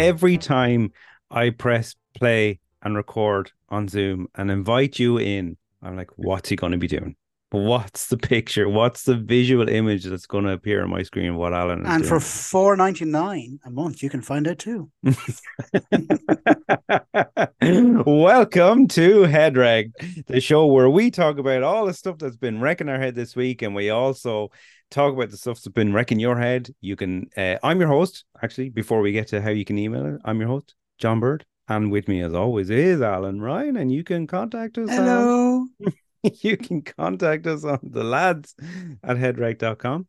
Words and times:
every 0.00 0.38
time 0.38 0.92
I 1.30 1.50
press 1.50 1.94
play 2.14 2.58
and 2.82 2.96
record 2.96 3.52
on 3.68 3.86
Zoom 3.86 4.28
and 4.34 4.50
invite 4.50 4.98
you 4.98 5.18
in, 5.18 5.56
I'm 5.82 5.96
like, 5.96 6.10
what's 6.16 6.48
he 6.48 6.56
going 6.56 6.72
to 6.72 6.78
be 6.78 6.88
doing? 6.88 7.16
What's 7.52 8.06
the 8.06 8.16
picture? 8.16 8.68
What's 8.68 9.02
the 9.02 9.16
visual 9.16 9.68
image 9.68 10.04
that's 10.04 10.26
going 10.26 10.44
to 10.44 10.52
appear 10.52 10.84
on 10.84 10.90
my 10.90 11.02
screen? 11.02 11.34
What 11.34 11.52
Alan 11.52 11.84
And 11.84 12.06
for 12.06 12.20
four 12.20 12.76
ninety 12.76 13.04
nine 13.04 13.58
a 13.64 13.72
month, 13.72 14.04
you 14.04 14.08
can 14.08 14.22
find 14.22 14.46
out 14.46 14.60
too. 14.60 14.88
Welcome 18.06 18.86
to 18.88 19.22
Head 19.22 19.56
Wrecked, 19.56 20.28
the 20.28 20.40
show 20.40 20.66
where 20.66 20.88
we 20.88 21.10
talk 21.10 21.38
about 21.38 21.64
all 21.64 21.86
the 21.86 21.92
stuff 21.92 22.18
that's 22.18 22.36
been 22.36 22.60
wrecking 22.60 22.88
our 22.88 23.00
head 23.00 23.16
this 23.16 23.34
week, 23.34 23.62
and 23.62 23.74
we 23.74 23.90
also 23.90 24.52
talk 24.92 25.12
about 25.12 25.30
the 25.30 25.36
stuff 25.36 25.56
that's 25.56 25.74
been 25.74 25.92
wrecking 25.92 26.20
your 26.20 26.38
head. 26.38 26.72
You 26.80 26.94
can, 26.94 27.30
uh, 27.36 27.56
I'm 27.64 27.80
your 27.80 27.88
host. 27.88 28.26
Actually, 28.40 28.68
before 28.68 29.00
we 29.00 29.10
get 29.10 29.26
to 29.28 29.42
how 29.42 29.50
you 29.50 29.64
can 29.64 29.76
email 29.76 30.06
it, 30.06 30.20
I'm 30.24 30.38
your 30.38 30.50
host, 30.50 30.76
John 30.98 31.18
Bird, 31.18 31.44
and 31.66 31.90
with 31.90 32.06
me, 32.06 32.22
as 32.22 32.32
always, 32.32 32.70
is 32.70 33.02
Alan 33.02 33.40
Ryan, 33.40 33.76
and 33.76 33.90
you 33.90 34.04
can 34.04 34.28
contact 34.28 34.78
us. 34.78 34.88
Hello. 34.88 35.66
you 36.42 36.56
can 36.56 36.82
contact 36.82 37.46
us 37.46 37.64
on 37.64 37.80
the 37.82 38.04
lads 38.04 38.54
at 39.02 39.16
headwrecked.com. 39.16 40.06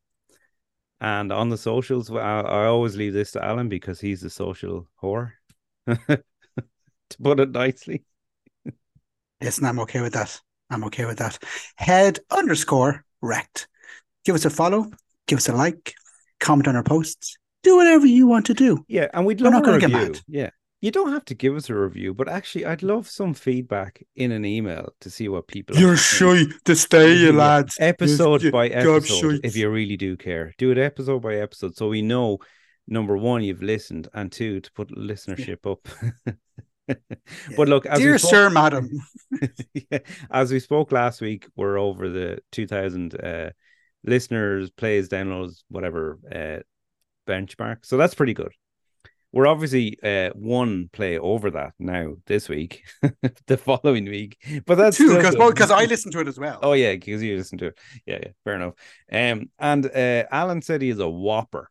And 1.00 1.32
on 1.32 1.50
the 1.50 1.58
socials, 1.58 2.12
I, 2.12 2.42
I 2.42 2.66
always 2.68 2.96
leave 2.96 3.14
this 3.14 3.32
to 3.32 3.44
Alan 3.44 3.70
because 3.70 4.00
he's 4.00 4.22
the 4.22 4.30
social 4.30 4.88
whore. 5.02 5.32
to 5.88 6.24
put 7.22 7.40
it 7.40 7.52
nicely. 7.52 8.04
Listen, 9.42 9.66
I'm 9.66 9.80
okay 9.80 10.02
with 10.02 10.14
that. 10.14 10.40
I'm 10.70 10.84
okay 10.86 11.06
with 11.06 11.18
that. 11.18 11.40
Head 11.76 12.20
underscore 12.30 13.04
wrecked. 13.22 13.68
Give 14.24 14.36
us 14.36 14.46
a 14.46 14.52
follow. 14.52 14.92
Give 15.28 15.38
us 15.38 15.50
a 15.50 15.54
like. 15.54 15.96
Comment 16.40 16.68
on 16.68 16.76
our 16.76 16.84
posts. 16.84 17.38
Do 17.64 17.78
whatever 17.78 18.06
you 18.06 18.28
want 18.28 18.46
to 18.48 18.54
do. 18.54 18.86
Yeah, 18.88 19.08
and 19.14 19.26
we'd 19.26 19.42
We're 19.42 19.46
love 19.46 19.54
not 19.54 19.66
gonna 19.66 19.80
get 19.80 19.92
mad. 19.92 20.20
Yeah. 20.28 20.50
You 20.82 20.90
don't 20.90 21.12
have 21.12 21.26
to 21.26 21.36
give 21.36 21.56
us 21.56 21.70
a 21.70 21.76
review, 21.76 22.14
but 22.16 22.28
actually 22.28 22.66
I'd 22.66 22.82
love 22.82 23.08
some 23.08 23.36
feedback 23.36 24.04
in 24.16 24.32
an 24.32 24.44
email 24.46 24.90
to 25.02 25.10
see 25.12 25.30
what 25.30 25.48
people 25.48 25.78
You're 25.78 25.96
shy 25.96 26.46
to 26.66 26.76
stay, 26.76 27.14
you 27.14 27.32
lads. 27.34 27.78
episode 27.80 28.42
You- 28.42 28.52
by 28.52 28.68
episode 28.68 29.42
if 29.44 29.56
you 29.56 29.70
really 29.70 29.96
do 29.98 30.18
care. 30.18 30.54
Do 30.58 30.72
it 30.72 30.80
episode 30.80 31.22
by 31.22 31.36
episode 31.36 31.78
so 31.78 31.88
we 31.90 32.02
know 32.02 32.40
number 32.88 33.16
one 33.16 33.44
you've 33.44 33.62
listened 33.62 34.08
and 34.14 34.32
two 34.32 34.60
to 34.60 34.72
put 34.74 34.90
listenership 34.90 35.72
up. 35.72 35.88
But 37.56 37.70
look 37.70 37.86
as 37.86 38.00
Dear 38.00 38.18
spoke, 38.18 38.32
Sir, 38.32 38.50
Madam. 38.50 38.90
Yeah, 39.74 40.00
as 40.30 40.52
we 40.52 40.60
spoke 40.60 40.92
last 40.92 41.22
week 41.22 41.48
we're 41.56 41.78
over 41.78 42.10
the 42.10 42.40
2000 42.52 43.16
uh 43.24 43.52
listeners 44.04 44.72
plays 44.72 45.08
downloads 45.08 45.64
whatever 45.70 46.20
uh 46.34 46.60
benchmark 47.30 47.86
so 47.86 47.96
that's 47.98 48.16
pretty 48.16 48.34
good 48.34 48.52
we're 49.32 49.48
obviously 49.48 49.98
uh 50.04 50.30
one 50.36 50.90
play 50.92 51.18
over 51.18 51.52
that 51.52 51.74
now 51.80 52.14
this 52.26 52.50
week 52.50 52.84
the 53.48 53.58
following 53.58 54.06
week 54.06 54.38
but 54.66 54.76
that's 54.76 54.98
Two, 54.98 55.16
because 55.16 55.36
because 55.36 55.72
I 55.72 55.86
listened 55.86 56.14
to 56.14 56.20
it 56.20 56.28
as 56.28 56.38
well. 56.40 56.60
Oh 56.62 56.74
yeah, 56.74 56.94
because 56.94 57.24
you 57.24 57.38
listen 57.38 57.58
to 57.60 57.68
it. 57.68 57.80
Yeah, 58.06 58.20
yeah, 58.22 58.32
fair 58.44 58.56
enough. 58.56 58.74
Um, 59.12 59.50
and 59.60 59.86
uh, 59.86 60.26
Alan 60.32 60.62
said 60.62 60.82
he 60.82 60.90
is 60.90 61.00
a 61.00 61.10
whopper 61.10 61.70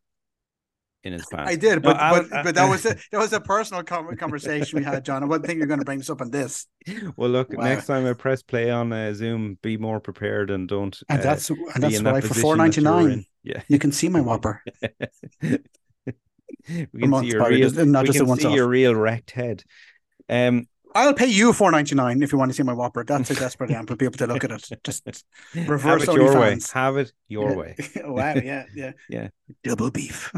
in 1.02 1.12
his 1.14 1.24
pants. 1.26 1.50
I 1.50 1.56
did, 1.56 1.76
No, 1.82 1.92
but 1.92 1.96
Alan- 1.96 2.28
but, 2.30 2.44
but 2.44 2.54
that 2.56 2.68
was 2.68 2.84
a, 2.84 2.94
that 3.10 3.18
was 3.18 3.32
a 3.32 3.40
personal 3.40 3.82
conversation 3.82 4.78
we 4.78 4.84
had, 4.84 5.04
John. 5.04 5.22
I 5.22 5.26
wouldn't 5.26 5.46
think 5.46 5.58
you're 5.58 5.66
going 5.66 5.78
to 5.80 5.84
bring 5.84 5.98
this 5.98 6.10
up 6.10 6.20
on 6.20 6.30
this, 6.30 6.66
well, 7.16 7.30
look, 7.30 7.52
Wow. 7.52 7.64
next 7.64 7.86
time 7.86 8.06
I 8.06 8.12
press 8.12 8.42
play 8.42 8.70
on 8.70 8.92
uh, 8.92 9.14
Zoom, 9.14 9.58
be 9.62 9.76
more 9.78 10.00
prepared 10.00 10.50
and 10.50 10.68
don't. 10.68 10.98
and 11.08 11.20
uh, 11.20 11.22
that's 11.22 11.48
and 11.50 11.58
that's 11.78 11.96
in 11.96 12.04
that 12.04 12.12
why 12.12 12.20
for 12.20 12.34
four 12.34 12.56
ninety 12.56 12.80
nine 12.82 13.10
in. 13.10 13.24
Yeah, 13.42 13.62
you 13.68 13.78
can 13.78 13.92
see 13.92 14.08
my 14.08 14.20
whopper. 14.20 14.62
we 16.68 16.86
can 17.02 17.14
see 17.20 17.26
your 17.26 17.48
real. 17.48 17.68
just- 17.70 17.86
not 17.86 18.06
just 18.06 18.20
a 18.20 18.24
can 18.24 18.36
see 18.36 18.52
your 18.52 18.68
real 18.68 18.94
wrecked 18.94 19.30
head. 19.32 19.64
Um, 20.28 20.66
I'll 20.94 21.14
pay 21.14 21.26
you 21.26 21.52
four 21.52 21.70
ninety 21.70 21.94
nine 21.94 22.22
if 22.22 22.32
you 22.32 22.38
want 22.38 22.50
to 22.50 22.54
see 22.54 22.62
my 22.62 22.72
whopper. 22.72 23.04
That's 23.04 23.28
how 23.28 23.34
desperate 23.36 23.70
I 23.70 23.74
am 23.74 23.86
for 23.86 23.96
people 23.96 24.18
to 24.18 24.26
look 24.26 24.44
at 24.44 24.50
it. 24.50 24.80
Just 24.84 25.06
have 25.06 25.68
Reverse 25.68 26.08
it 26.08 26.14
your 26.14 26.38
way. 26.38 26.58
Have 26.72 26.96
it 26.96 27.12
your 27.28 27.54
way. 27.56 27.76
wow, 27.96 28.34
yeah, 28.34 28.64
yeah, 28.74 28.92
Yeah. 29.08 29.28
Double 29.62 29.90
beef. 29.90 30.32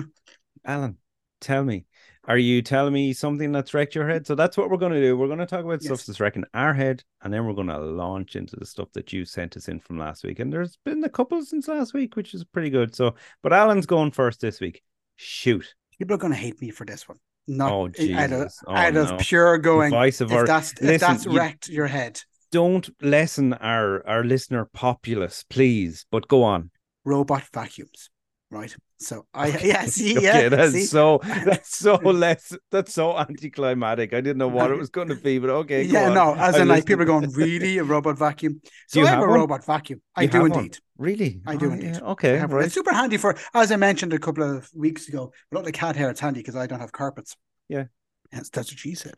Alan, 0.64 0.98
tell 1.40 1.64
me, 1.64 1.86
are 2.24 2.38
you 2.38 2.62
telling 2.62 2.92
me 2.92 3.12
something 3.14 3.50
that's 3.50 3.72
wrecked 3.74 3.94
your 3.94 4.08
head? 4.08 4.26
So 4.26 4.34
that's 4.34 4.56
what 4.56 4.70
we're 4.70 4.76
going 4.76 4.92
to 4.92 5.00
do. 5.00 5.16
We're 5.16 5.26
going 5.26 5.38
to 5.38 5.46
talk 5.46 5.64
about 5.64 5.82
stuff 5.82 6.04
that's 6.04 6.20
wrecking 6.20 6.44
our 6.54 6.74
head, 6.74 7.02
and 7.22 7.32
then 7.32 7.46
we're 7.46 7.54
going 7.54 7.68
to 7.68 7.78
launch 7.78 8.36
into 8.36 8.56
the 8.56 8.66
stuff 8.66 8.88
that 8.92 9.12
you 9.12 9.24
sent 9.24 9.56
us 9.56 9.68
in 9.68 9.80
from 9.80 9.98
last 9.98 10.22
week. 10.22 10.38
And 10.38 10.52
there's 10.52 10.78
been 10.84 11.02
a 11.02 11.08
couple 11.08 11.42
since 11.44 11.66
last 11.66 11.94
week, 11.94 12.14
which 12.14 12.34
is 12.34 12.44
pretty 12.44 12.70
good. 12.70 12.94
So, 12.94 13.14
but 13.42 13.52
Alan's 13.52 13.86
going 13.86 14.10
first 14.12 14.40
this 14.40 14.60
week. 14.60 14.82
Shoot. 15.16 15.74
People 15.98 16.14
are 16.14 16.18
going 16.18 16.32
to 16.32 16.38
hate 16.38 16.60
me 16.60 16.70
for 16.70 16.84
this 16.84 17.08
one. 17.08 17.18
Not 17.48 17.72
Oh, 17.72 17.86
out 18.14 18.32
of. 18.32 18.52
Oh, 18.66 18.74
out 18.74 18.94
no. 18.94 19.16
pure 19.18 19.58
going. 19.58 19.90
Vice 19.90 20.20
of 20.20 20.30
If 20.30 20.36
our. 20.38 20.46
that's 20.46 20.72
if 20.74 20.80
Listen, 20.82 20.98
that's 21.08 21.24
you- 21.26 21.36
wrecked 21.36 21.68
your 21.68 21.86
head, 21.88 22.20
Don't 22.52 22.88
lessen 23.02 23.52
our 23.54 24.06
our 24.06 24.22
listener 24.24 24.64
populace, 24.72 25.44
please. 25.48 26.06
But 26.10 26.28
go 26.28 26.42
on. 26.44 26.70
robot 27.04 27.42
vacuums, 27.52 28.10
right? 28.52 28.74
So 29.00 29.26
I 29.34 29.50
see, 29.86 30.16
Okay, 30.18 30.44
yeah, 30.44 30.48
that's 30.48 30.72
see? 30.72 30.86
so 30.86 31.20
that's 31.44 31.76
so 31.76 31.96
less 31.96 32.54
that's 32.70 32.92
so 32.94 33.18
anticlimactic. 33.18 34.12
I 34.12 34.20
didn't 34.20 34.38
know 34.38 34.48
what 34.48 34.70
it 34.70 34.76
was 34.78 34.90
going 34.90 35.08
to 35.08 35.16
be, 35.16 35.38
but 35.38 35.50
okay. 35.50 35.82
yeah, 35.84 36.08
no, 36.08 36.34
as 36.34 36.58
in 36.58 36.68
like 36.68 36.86
people 36.86 37.02
are 37.02 37.06
going, 37.06 37.30
really 37.32 37.78
a 37.78 37.84
robot 37.84 38.18
vacuum? 38.18 38.60
So 38.88 39.00
you 39.00 39.06
I 39.06 39.10
have, 39.10 39.18
have 39.20 39.28
a 39.28 39.32
robot 39.32 39.64
vacuum. 39.64 40.00
I 40.14 40.22
You 40.22 40.28
do 40.28 40.38
have 40.38 40.48
one? 40.50 40.58
indeed. 40.58 40.78
Really? 40.98 41.40
I 41.46 41.56
do 41.56 41.70
Oh, 41.70 41.72
indeed. 41.72 41.94
yeah, 41.94 42.10
Okay, 42.12 42.38
right. 42.38 42.64
It's 42.66 42.74
super 42.74 42.92
handy 42.92 43.16
for, 43.16 43.36
as 43.54 43.72
I 43.72 43.76
mentioned 43.76 44.12
a 44.12 44.18
couple 44.18 44.44
of 44.44 44.68
weeks 44.74 45.08
ago. 45.08 45.32
A 45.50 45.54
lot 45.56 45.66
of 45.66 45.72
cat 45.72 45.96
hair, 45.96 46.10
it's 46.10 46.20
handy 46.20 46.40
because 46.40 46.54
I 46.56 46.66
don't 46.66 46.80
have 46.80 46.92
carpets. 46.92 47.36
Yeah. 47.68 47.86
Yes, 48.32 48.48
that's 48.50 48.70
what 48.70 48.78
she 48.78 48.94
said. 48.94 49.14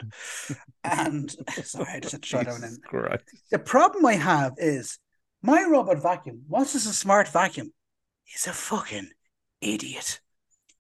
And 0.83 1.31
sorry, 1.65 1.87
I 1.95 2.01
just 2.01 2.13
had 2.13 2.23
to 2.23 2.29
try 2.29 2.43
that 2.43 2.53
one 2.53 2.65
in. 2.65 2.79
Christ. 2.85 3.25
The 3.51 3.59
problem 3.59 4.05
I 4.07 4.15
have 4.15 4.55
is 4.59 4.99
my 5.43 5.65
robot 5.65 6.03
vacuum, 6.03 6.43
once 6.49 6.75
it's 6.75 6.87
a 6.87 6.93
smart 6.93 7.29
vacuum, 7.29 7.73
it's 8.35 8.47
a 8.47 8.53
fucking 8.53 9.11
idiot. 9.65 10.21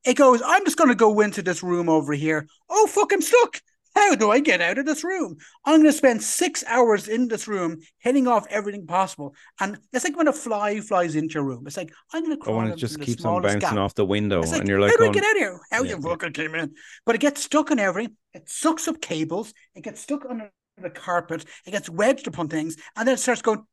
It 0.05 0.15
goes, 0.15 0.43
I'm 0.45 0.65
just 0.65 0.77
going 0.77 0.91
to 0.91 0.95
go 0.95 1.21
into 1.21 1.43
this 1.43 1.63
room 1.63 1.89
over 1.89 2.13
here. 2.13 2.47
Oh, 2.69 2.87
fuck, 2.87 3.13
I'm 3.13 3.23
stuck. 3.23 3.61
How 3.95 4.17
do 4.17 4.31
I 4.31 4.41
get 4.41 4.61
out 4.61 4.77
of 4.79 4.87
this 4.87 5.05
room? 5.05 5.37
I'm 5.65 5.81
going 5.81 5.91
to 5.91 5.97
spend 5.97 6.23
six 6.23 6.65
hours 6.67 7.07
in 7.09 7.29
this 7.29 7.47
room, 7.47 7.79
hitting 7.99 8.27
off 8.27 8.45
everything 8.51 8.87
possible. 8.87 9.35
And 9.61 9.79
it's 9.93 10.05
like 10.05 10.17
when 10.17 10.29
a 10.29 10.33
fly 10.33 10.81
flies 10.81 11.15
into 11.15 11.35
your 11.35 11.45
room. 11.45 11.65
It's 11.67 11.77
like, 11.77 11.93
I'm 12.13 12.25
going 12.25 12.37
to 12.37 12.43
Oh, 12.45 12.45
crawl 12.45 12.61
and 12.61 12.71
it 12.71 12.77
just 12.77 13.01
keeps 13.01 13.25
on 13.25 13.41
bouncing 13.41 13.61
gap. 13.61 13.75
off 13.79 13.95
the 13.95 14.05
window, 14.05 14.43
like, 14.43 14.61
and 14.61 14.69
you're 14.69 14.81
like, 14.81 14.91
how 14.91 14.97
do 14.97 15.05
I 15.05 15.09
get 15.09 15.25
out 15.25 15.33
of 15.33 15.39
here? 15.39 15.61
How 15.71 15.83
Yeah, 15.83 15.91
you 15.91 16.01
yeah. 16.03 16.11
fucking 16.11 16.33
came 16.33 16.55
in? 16.55 16.75
But 17.07 17.15
it 17.15 17.21
gets 17.21 17.43
stuck 17.43 17.71
in 17.71 17.79
everything. 17.79 18.17
It 18.33 18.49
sucks 18.51 18.89
up 18.89 19.01
cables. 19.01 19.55
It 19.75 19.83
gets 19.83 20.01
stuck 20.01 20.25
under 20.29 20.51
the 20.77 20.91
carpet. 20.91 21.45
It 21.65 21.71
gets 21.71 21.89
wedged 21.89 22.27
upon 22.27 22.49
things, 22.49 22.77
and 22.97 23.07
then 23.07 23.15
it 23.15 23.19
starts 23.19 23.43
going. 23.43 23.65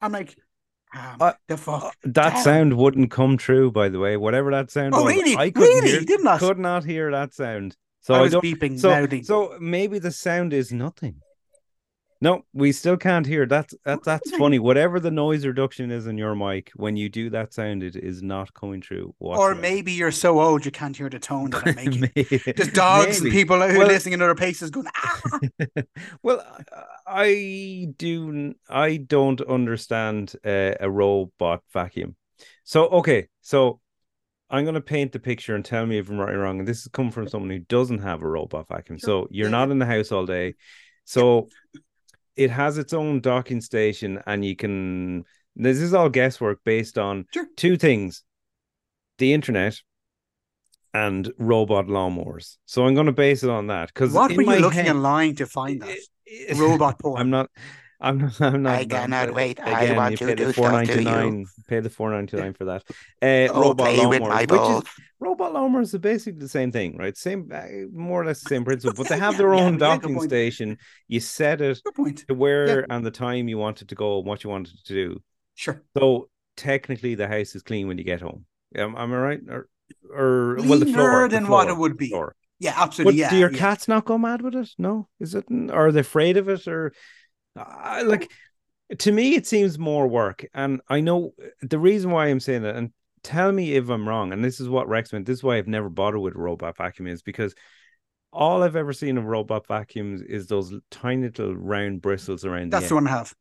I'm 0.00 0.12
like, 0.12 0.36
um, 0.96 1.16
Uh, 1.20 1.32
the 1.48 1.56
fuck. 1.56 1.94
that 2.04 2.34
Damn. 2.34 2.42
sound 2.42 2.76
wouldn't 2.76 3.10
come 3.10 3.36
true, 3.36 3.70
by 3.70 3.88
the 3.88 3.98
way. 3.98 4.16
Whatever 4.16 4.50
that 4.52 4.70
sound 4.70 4.94
Oh, 4.94 5.04
was, 5.04 5.14
really? 5.14 5.36
I 5.36 5.52
Really? 5.54 5.90
hear, 5.90 6.00
Did 6.00 6.24
not? 6.24 6.40
could 6.40 6.58
not 6.58 6.84
hear 6.84 7.10
that 7.10 7.34
sound. 7.34 7.76
So 8.00 8.14
I 8.14 8.18
I, 8.18 8.22
was 8.22 8.32
don't. 8.32 8.44
beeping 8.44 8.78
So, 8.78 8.90
loudly. 8.90 9.22
so 9.22 9.56
maybe 9.60 9.98
the 9.98 10.10
sound 10.12 10.52
is 10.52 10.72
nothing. 10.72 11.20
No, 12.20 12.42
we 12.52 12.72
still 12.72 12.96
can't 12.96 13.24
hear. 13.24 13.46
That's 13.46 13.74
that, 13.84 14.02
that's 14.02 14.30
funny. 14.38 14.58
Whatever 14.58 14.98
the 14.98 15.10
noise 15.10 15.46
reduction 15.46 15.90
is 15.92 16.08
in 16.08 16.18
your 16.18 16.34
mic, 16.34 16.72
when 16.74 16.96
you 16.96 17.08
do 17.08 17.30
that 17.30 17.54
sound, 17.54 17.84
it 17.84 17.94
is 17.94 18.22
not 18.22 18.52
coming 18.54 18.82
through. 18.82 19.14
or 19.20 19.54
maybe 19.54 19.92
you're 19.92 20.10
so 20.10 20.40
old 20.40 20.64
you 20.64 20.72
can't 20.72 20.96
hear 20.96 21.08
the 21.08 21.20
tone 21.20 21.50
that 21.50 21.78
I'm 21.78 22.00
making. 22.16 22.40
There's 22.56 22.72
dogs 22.72 23.20
and 23.20 23.30
people 23.30 23.56
who 23.58 23.62
are 23.62 23.78
Well- 23.78 23.86
listening 23.86 24.14
in 24.14 24.22
other 24.22 24.34
places 24.34 24.70
going, 24.70 24.88
ah. 24.96 25.20
well, 26.22 26.44
I 27.06 27.88
do. 27.96 28.54
I 28.68 28.96
don't 28.96 29.40
understand 29.42 30.34
uh, 30.44 30.72
a 30.80 30.90
robot 30.90 31.62
vacuum. 31.72 32.16
So 32.64 32.88
okay, 32.88 33.28
so 33.42 33.80
I'm 34.50 34.64
going 34.64 34.74
to 34.74 34.80
paint 34.80 35.12
the 35.12 35.20
picture 35.20 35.54
and 35.54 35.64
tell 35.64 35.86
me 35.86 35.98
if 35.98 36.08
I'm 36.08 36.18
right 36.18 36.34
or 36.34 36.40
wrong. 36.40 36.58
And 36.58 36.66
this 36.66 36.82
has 36.82 36.88
come 36.88 37.10
from 37.12 37.28
someone 37.28 37.50
who 37.50 37.60
doesn't 37.60 37.98
have 37.98 38.22
a 38.22 38.28
robot 38.28 38.66
vacuum. 38.68 38.98
So 38.98 39.28
you're 39.30 39.50
not 39.50 39.70
in 39.70 39.78
the 39.78 39.86
house 39.86 40.10
all 40.10 40.26
day. 40.26 40.54
So 41.04 41.48
it 42.38 42.50
has 42.50 42.78
its 42.78 42.92
own 42.92 43.20
docking 43.20 43.60
station, 43.60 44.22
and 44.26 44.44
you 44.44 44.56
can. 44.56 45.24
This 45.56 45.78
is 45.78 45.92
all 45.92 46.08
guesswork 46.08 46.60
based 46.64 46.96
on 46.96 47.26
Sure. 47.34 47.46
two 47.56 47.76
things: 47.76 48.22
the 49.18 49.32
internet 49.32 49.80
and 50.94 51.30
robot 51.38 51.86
lawnmowers. 51.86 52.56
So 52.64 52.86
I'm 52.86 52.94
going 52.94 53.06
to 53.06 53.12
base 53.12 53.42
it 53.42 53.50
on 53.50 53.66
that 53.66 53.88
because 53.88 54.12
What 54.12 54.34
were 54.34 54.42
you 54.42 54.60
looking 54.60 54.86
head- 54.86 54.96
online 54.96 55.34
to 55.36 55.46
find 55.46 55.82
that? 55.82 55.90
it- 55.90 56.08
it- 56.26 56.56
Robot 56.66 56.98
porn. 56.98 57.20
I'm 57.20 57.30
not. 57.30 57.50
I'm 58.00 58.18
not. 58.18 58.40
I'm 58.40 58.62
not. 58.62 58.74
I 58.76 58.84
cannot 58.84 59.28
not- 59.28 59.34
wait. 59.34 59.60
I 59.60 59.84
Again, 59.84 59.96
want 59.96 60.12
you 60.12 60.16
to 60.18 60.26
pay 60.26 60.34
do 60.34 60.52
four 60.52 60.70
ninety 60.70 61.02
you. 61.02 61.46
Pay 61.66 61.80
the 61.80 61.90
four 61.90 62.10
ninety 62.10 62.36
nine 62.36 62.54
for 62.54 62.64
that. 62.66 62.84
Uh, 63.22 63.48
Oh, 63.52 63.60
robot 63.62 63.96
my 63.96 64.06
which 64.06 64.60
is 64.60 64.82
robot 65.20 65.52
lawnmowers 65.52 65.92
are 65.94 65.98
basically 65.98 66.38
the 66.40 66.48
same 66.48 66.70
thing, 66.70 66.96
right? 66.96 67.16
Same, 67.16 67.50
uh, 67.52 67.62
more 67.92 68.22
or 68.22 68.26
less 68.26 68.40
the 68.42 68.48
same 68.48 68.64
principle, 68.68 69.02
but 69.02 69.08
they 69.08 69.18
have 69.18 69.36
their 69.36 69.52
yeah, 69.52 69.60
own 69.62 69.72
yeah, 69.72 69.78
docking 69.78 70.20
station. 70.20 70.78
You 71.08 71.18
set 71.20 71.60
it 71.60 71.80
to 72.28 72.34
where 72.34 72.86
and 72.90 73.04
the 73.04 73.10
time 73.10 73.48
you 73.48 73.58
want 73.58 73.82
it 73.82 73.88
to 73.88 73.94
go 73.94 74.18
and 74.18 74.26
what 74.26 74.44
you 74.44 74.50
want 74.50 74.68
it 74.68 74.74
to 74.84 74.94
do. 74.94 75.22
Sure. 75.56 75.82
So 75.96 76.28
technically, 76.56 77.16
the 77.16 77.26
house 77.26 77.56
is 77.56 77.62
clean 77.62 77.88
when 77.88 77.98
you 77.98 78.04
get 78.04 78.20
home. 78.20 78.46
Am, 78.76 78.94
am 78.96 79.12
I 79.12 79.16
right? 79.16 79.40
Or 79.48 79.68
or 80.14 80.56
well, 80.60 80.78
the 80.78 80.86
floor 80.86 80.94
Cleaner 81.10 81.28
the 81.28 81.36
than 81.36 81.48
what 81.48 81.68
it 81.68 81.76
would 81.76 81.96
be. 81.96 82.10
floor. 82.10 82.36
Yeah, 82.60 82.74
But 82.76 82.82
absolutely. 82.82 83.20
yeah, 83.20 83.30
do 83.30 83.36
your 83.38 83.50
yeah. 83.52 83.58
cats 83.58 83.88
not 83.88 84.04
go 84.04 84.18
mad 84.18 84.42
with 84.42 84.54
it? 84.54 84.68
No, 84.78 85.08
is 85.20 85.34
it? 85.34 85.46
Or 85.50 85.86
are 85.86 85.92
they 85.92 86.00
afraid 86.00 86.36
of 86.36 86.48
it? 86.48 86.66
Or 86.68 86.92
I 87.58 88.02
like 88.02 88.30
to 88.98 89.12
me, 89.12 89.34
it 89.34 89.46
seems 89.46 89.78
more 89.78 90.08
work. 90.08 90.46
And 90.54 90.80
I 90.88 91.00
know 91.00 91.34
the 91.60 91.78
reason 91.78 92.10
why 92.10 92.26
I'm 92.26 92.40
saying 92.40 92.62
that. 92.62 92.76
And 92.76 92.92
tell 93.22 93.52
me 93.52 93.74
if 93.74 93.88
I'm 93.88 94.08
wrong. 94.08 94.32
And 94.32 94.44
this 94.44 94.60
is 94.60 94.68
what 94.68 94.88
Rex 94.88 95.12
meant. 95.12 95.26
This 95.26 95.38
is 95.38 95.44
why 95.44 95.58
I've 95.58 95.68
never 95.68 95.88
bothered 95.88 96.20
with 96.20 96.34
a 96.34 96.38
robot 96.38 96.76
vacuum 96.76 97.08
is 97.08 97.22
because 97.22 97.54
all 98.32 98.62
I've 98.62 98.76
ever 98.76 98.92
seen 98.92 99.18
of 99.18 99.24
robot 99.24 99.66
vacuums 99.66 100.22
is 100.22 100.46
those 100.46 100.74
tiny 100.90 101.22
little 101.22 101.54
round 101.54 102.02
bristles 102.02 102.44
around 102.44 102.70
That's 102.72 102.84
the 102.84 102.90
the 102.90 102.94
one 102.96 103.06
I 103.06 103.10
have. 103.10 103.34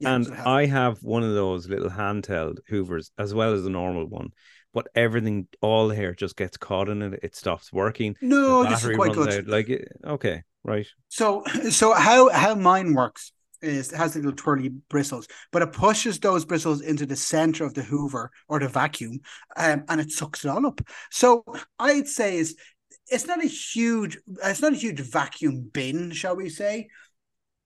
Yeah, 0.00 0.14
and 0.14 0.26
have. 0.26 0.46
I 0.46 0.66
have 0.66 1.02
one 1.02 1.24
of 1.24 1.34
those 1.34 1.68
little 1.68 1.90
handheld 1.90 2.58
hoovers 2.68 3.10
as 3.18 3.34
well 3.34 3.52
as 3.52 3.64
the 3.64 3.70
normal 3.70 4.06
one. 4.06 4.30
But 4.72 4.88
everything, 4.94 5.48
all 5.60 5.88
the 5.88 5.94
hair 5.94 6.14
just 6.14 6.36
gets 6.36 6.56
caught 6.56 6.88
in 6.88 7.02
it. 7.02 7.20
It 7.22 7.34
stops 7.34 7.72
working. 7.72 8.16
No, 8.20 8.64
this 8.64 8.84
is 8.84 8.94
quite 8.94 9.14
good. 9.14 9.32
out. 9.32 9.46
Like, 9.46 9.88
okay, 10.04 10.42
right. 10.64 10.86
So, 11.08 11.44
so 11.70 11.92
how 11.94 12.28
how 12.30 12.54
mine 12.54 12.94
works 12.94 13.32
is 13.60 13.92
it 13.92 13.96
has 13.96 14.14
little 14.14 14.32
twirly 14.32 14.68
bristles, 14.68 15.26
but 15.50 15.62
it 15.62 15.72
pushes 15.72 16.20
those 16.20 16.44
bristles 16.44 16.80
into 16.80 17.06
the 17.06 17.16
center 17.16 17.64
of 17.64 17.74
the 17.74 17.82
Hoover 17.82 18.30
or 18.48 18.60
the 18.60 18.68
vacuum, 18.68 19.20
um, 19.56 19.84
and 19.88 20.00
it 20.00 20.12
sucks 20.12 20.44
it 20.44 20.48
all 20.48 20.64
up. 20.66 20.80
So, 21.10 21.44
I'd 21.78 22.06
say 22.08 22.36
is 22.38 22.56
it's 23.10 23.26
not 23.26 23.42
a 23.42 23.48
huge 23.48 24.18
it's 24.44 24.60
not 24.62 24.72
a 24.74 24.76
huge 24.76 25.00
vacuum 25.00 25.70
bin, 25.72 26.12
shall 26.12 26.36
we 26.36 26.48
say? 26.48 26.88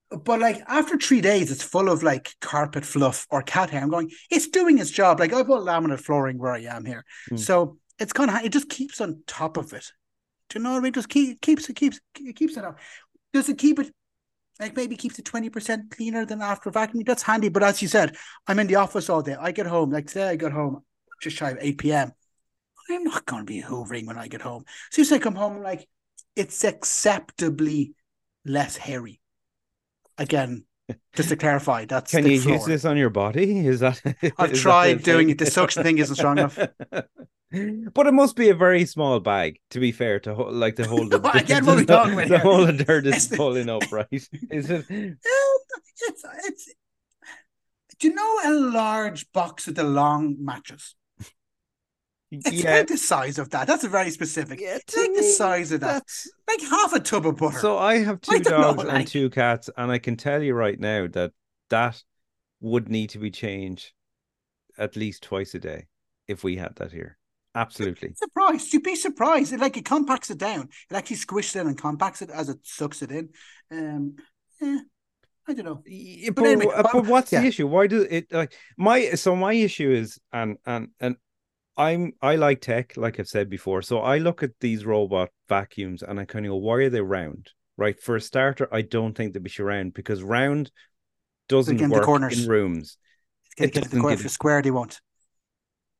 But 0.09 0.39
like 0.39 0.61
after 0.67 0.97
three 0.97 1.21
days, 1.21 1.51
it's 1.51 1.63
full 1.63 1.89
of 1.89 2.03
like 2.03 2.35
carpet 2.39 2.85
fluff 2.85 3.25
or 3.31 3.41
cat 3.41 3.71
hair. 3.71 3.81
I'm 3.81 3.89
going, 3.89 4.11
it's 4.29 4.47
doing 4.47 4.77
its 4.77 4.91
job. 4.91 5.19
Like 5.19 5.33
I 5.33 5.41
put 5.41 5.61
laminate 5.63 5.99
flooring 6.01 6.37
where 6.37 6.53
I 6.53 6.61
am 6.61 6.85
here, 6.85 7.03
Hmm. 7.29 7.37
so 7.37 7.77
it's 7.99 8.13
kind 8.13 8.29
of 8.29 8.43
it 8.43 8.51
just 8.53 8.69
keeps 8.69 9.01
on 9.01 9.23
top 9.27 9.57
of 9.57 9.73
it. 9.73 9.91
Do 10.53 10.59
you 10.59 10.63
know 10.63 10.73
what 10.73 10.77
I 10.77 10.81
mean? 10.81 10.93
Just 10.93 11.09
keep 11.09 11.41
keeps 11.41 11.67
it 11.67 11.75
keeps 11.75 11.99
it 12.19 12.35
keeps 12.35 12.57
it 12.57 12.63
up. 12.63 12.77
Does 13.33 13.49
it 13.49 13.57
keep 13.57 13.79
it 13.79 13.91
like 14.59 14.75
maybe 14.75 14.95
keeps 14.95 15.17
it 15.17 15.25
20% 15.25 15.89
cleaner 15.89 16.27
than 16.27 16.43
after 16.43 16.69
vacuuming? 16.69 17.07
That's 17.07 17.23
handy. 17.23 17.49
But 17.49 17.63
as 17.63 17.81
you 17.81 17.87
said, 17.87 18.15
I'm 18.45 18.59
in 18.59 18.67
the 18.67 18.75
office 18.75 19.09
all 19.09 19.23
day. 19.23 19.35
I 19.39 19.51
get 19.51 19.65
home, 19.65 19.89
like 19.89 20.05
today 20.05 20.29
I 20.29 20.35
got 20.35 20.51
home 20.51 20.83
just 21.23 21.37
shy 21.37 21.49
of 21.49 21.57
8 21.59 21.77
p.m. 21.79 22.11
I'm 22.87 23.03
not 23.03 23.25
gonna 23.25 23.45
be 23.45 23.63
hoovering 23.63 24.05
when 24.05 24.17
I 24.19 24.27
get 24.27 24.43
home. 24.43 24.65
So 24.91 25.01
as 25.01 25.11
I 25.11 25.17
come 25.17 25.33
home, 25.33 25.53
I'm 25.53 25.63
like, 25.63 25.87
it's 26.35 26.63
acceptably 26.63 27.95
less 28.45 28.77
hairy. 28.77 29.21
Again, 30.19 30.65
just 31.15 31.29
to 31.29 31.35
clarify, 31.35 31.85
that's 31.85 32.11
Can 32.11 32.27
you 32.27 32.39
floor. 32.39 32.57
use 32.57 32.65
this 32.65 32.85
on 32.85 32.95
your 32.95 33.09
body? 33.09 33.65
Is 33.65 33.79
that? 33.79 33.99
I've 34.37 34.51
is 34.51 34.61
tried 34.61 34.99
the 34.99 35.03
doing 35.03 35.31
it. 35.31 35.39
The 35.39 35.47
suction 35.47 35.81
thing 35.81 35.97
isn't 35.97 36.15
strong 36.15 36.37
enough. 36.37 36.59
But 37.93 38.07
it 38.07 38.13
must 38.13 38.35
be 38.35 38.49
a 38.49 38.55
very 38.55 38.85
small 38.85 39.19
bag, 39.19 39.59
to 39.69 39.79
be 39.79 39.91
fair, 39.91 40.19
to 40.21 40.33
ho- 40.33 40.49
like 40.49 40.75
to 40.77 40.87
hold 40.87 41.11
the, 41.11 41.21
I 41.33 41.41
get 41.43 41.63
what 41.63 41.77
we're 41.77 41.85
talking 41.85 42.13
about 42.19 42.27
the 42.29 42.39
whole 42.39 42.67
of 42.67 42.83
dirt 42.85 43.05
is 43.05 43.29
the- 43.29 43.37
pulling 43.37 43.69
up, 43.69 43.83
right? 43.91 44.07
Is 44.11 44.69
it? 44.71 44.85
It's, 44.89 46.23
it's, 46.45 46.73
do 47.99 48.07
you 48.07 48.15
know 48.15 48.39
a 48.45 48.51
large 48.51 49.31
box 49.31 49.67
of 49.67 49.75
the 49.75 49.83
long 49.83 50.35
mattress? 50.39 50.95
It's 52.31 52.51
yeah, 52.51 52.71
about 52.77 52.87
the 52.87 52.97
size 52.97 53.37
of 53.37 53.51
that. 53.51 53.67
That's 53.67 53.83
a 53.83 53.89
very 53.89 54.09
specific. 54.09 54.59
yeah. 54.59 54.77
It's 54.77 54.97
like 54.97 55.13
the 55.13 55.21
size 55.21 55.71
of 55.71 55.81
that. 55.81 55.93
That's 55.93 56.31
Like 56.47 56.61
half 56.61 56.93
a 56.93 56.99
tub 56.99 57.27
of 57.27 57.37
butter. 57.37 57.59
so. 57.59 57.77
I 57.77 57.99
have 57.99 58.19
two 58.21 58.39
don't 58.39 58.59
know, 58.61 58.73
dogs 58.73 58.89
and 58.89 59.07
two 59.07 59.29
cats, 59.29 59.69
and 59.77 59.91
I 59.91 59.99
can 59.99 60.15
tell 60.17 60.41
you 60.41 60.55
right 60.55 60.79
now 60.79 61.05
that 61.07 61.31
that 61.69 62.01
would 62.59 62.89
need 62.89 63.11
to 63.11 63.19
be 63.19 63.29
changed 63.29 63.91
at 64.77 64.95
least 64.95 65.21
twice 65.21 65.53
a 65.53 65.59
day 65.59 65.85
if 66.27 66.43
we 66.43 66.55
had 66.55 66.75
that 66.77 66.91
here. 66.91 67.17
Absolutely. 67.55 68.13
surprised. 68.15 68.73
You'd 68.73 68.83
be 68.83 68.95
surprised. 68.95 69.53
It 69.53 69.59
like 69.59 69.77
it 69.77 69.85
compacts 69.85 70.29
it 70.31 70.37
down. 70.39 70.69
It 70.89 70.95
actually 70.95 71.17
squishes 71.17 71.55
it 71.55 71.61
in 71.61 71.67
and 71.67 71.77
compacts 71.77 72.21
it 72.21 72.29
as 72.29 72.49
it 72.49 72.59
sucks 72.63 73.01
it 73.01 73.11
in. 73.11 73.29
Um, 73.71 74.15
yeah, 74.61 74.79
I 75.47 75.53
don't 75.53 75.65
know. 75.65 75.83
Yeah, 75.85 76.31
But 76.31 76.43
but, 76.43 76.45
anyway, 76.45 76.73
uh, 76.75 76.83
but 76.91 77.05
what's 77.05 77.31
yeah. 77.31 77.41
the 77.41 77.47
issue? 77.47 77.67
Why 77.67 77.87
does 77.87 78.05
it 78.09 78.31
like 78.31 78.53
my 78.77 79.11
so 79.11 79.35
my 79.35 79.53
issue 79.53 79.91
is 79.91 80.19
and 80.31 80.57
and 80.65 80.89
and 80.99 81.15
I'm 81.77 82.13
I 82.21 82.35
like 82.35 82.61
tech, 82.61 82.97
like 82.97 83.19
I've 83.19 83.27
said 83.27 83.49
before. 83.49 83.81
So 83.81 83.99
I 83.99 84.17
look 84.19 84.43
at 84.43 84.51
these 84.59 84.85
robot 84.85 85.29
vacuums 85.49 86.03
and 86.03 86.19
I 86.19 86.25
kind 86.25 86.45
of 86.45 86.51
go, 86.51 86.55
why 86.57 86.75
are 86.75 86.89
they 86.89 87.01
round? 87.01 87.49
Right. 87.77 87.99
For 87.99 88.15
a 88.15 88.21
starter, 88.21 88.67
I 88.71 88.83
don't 88.83 89.15
think 89.15 89.33
they 89.33 89.49
should 89.49 89.63
be 89.63 89.67
round 89.67 89.93
because 89.93 90.21
round 90.23 90.71
doesn't 91.49 91.89
work 91.89 92.03
corners. 92.03 92.43
in 92.43 92.49
rooms. 92.49 92.97
It 93.57 93.73
get 93.73 93.83
the 93.89 93.89
doesn't 93.89 94.01
corner 94.01 94.15
get 94.15 94.21
for 94.21 94.27
it. 94.27 94.31
square. 94.31 94.61
They 94.61 94.71
won't. 94.71 95.01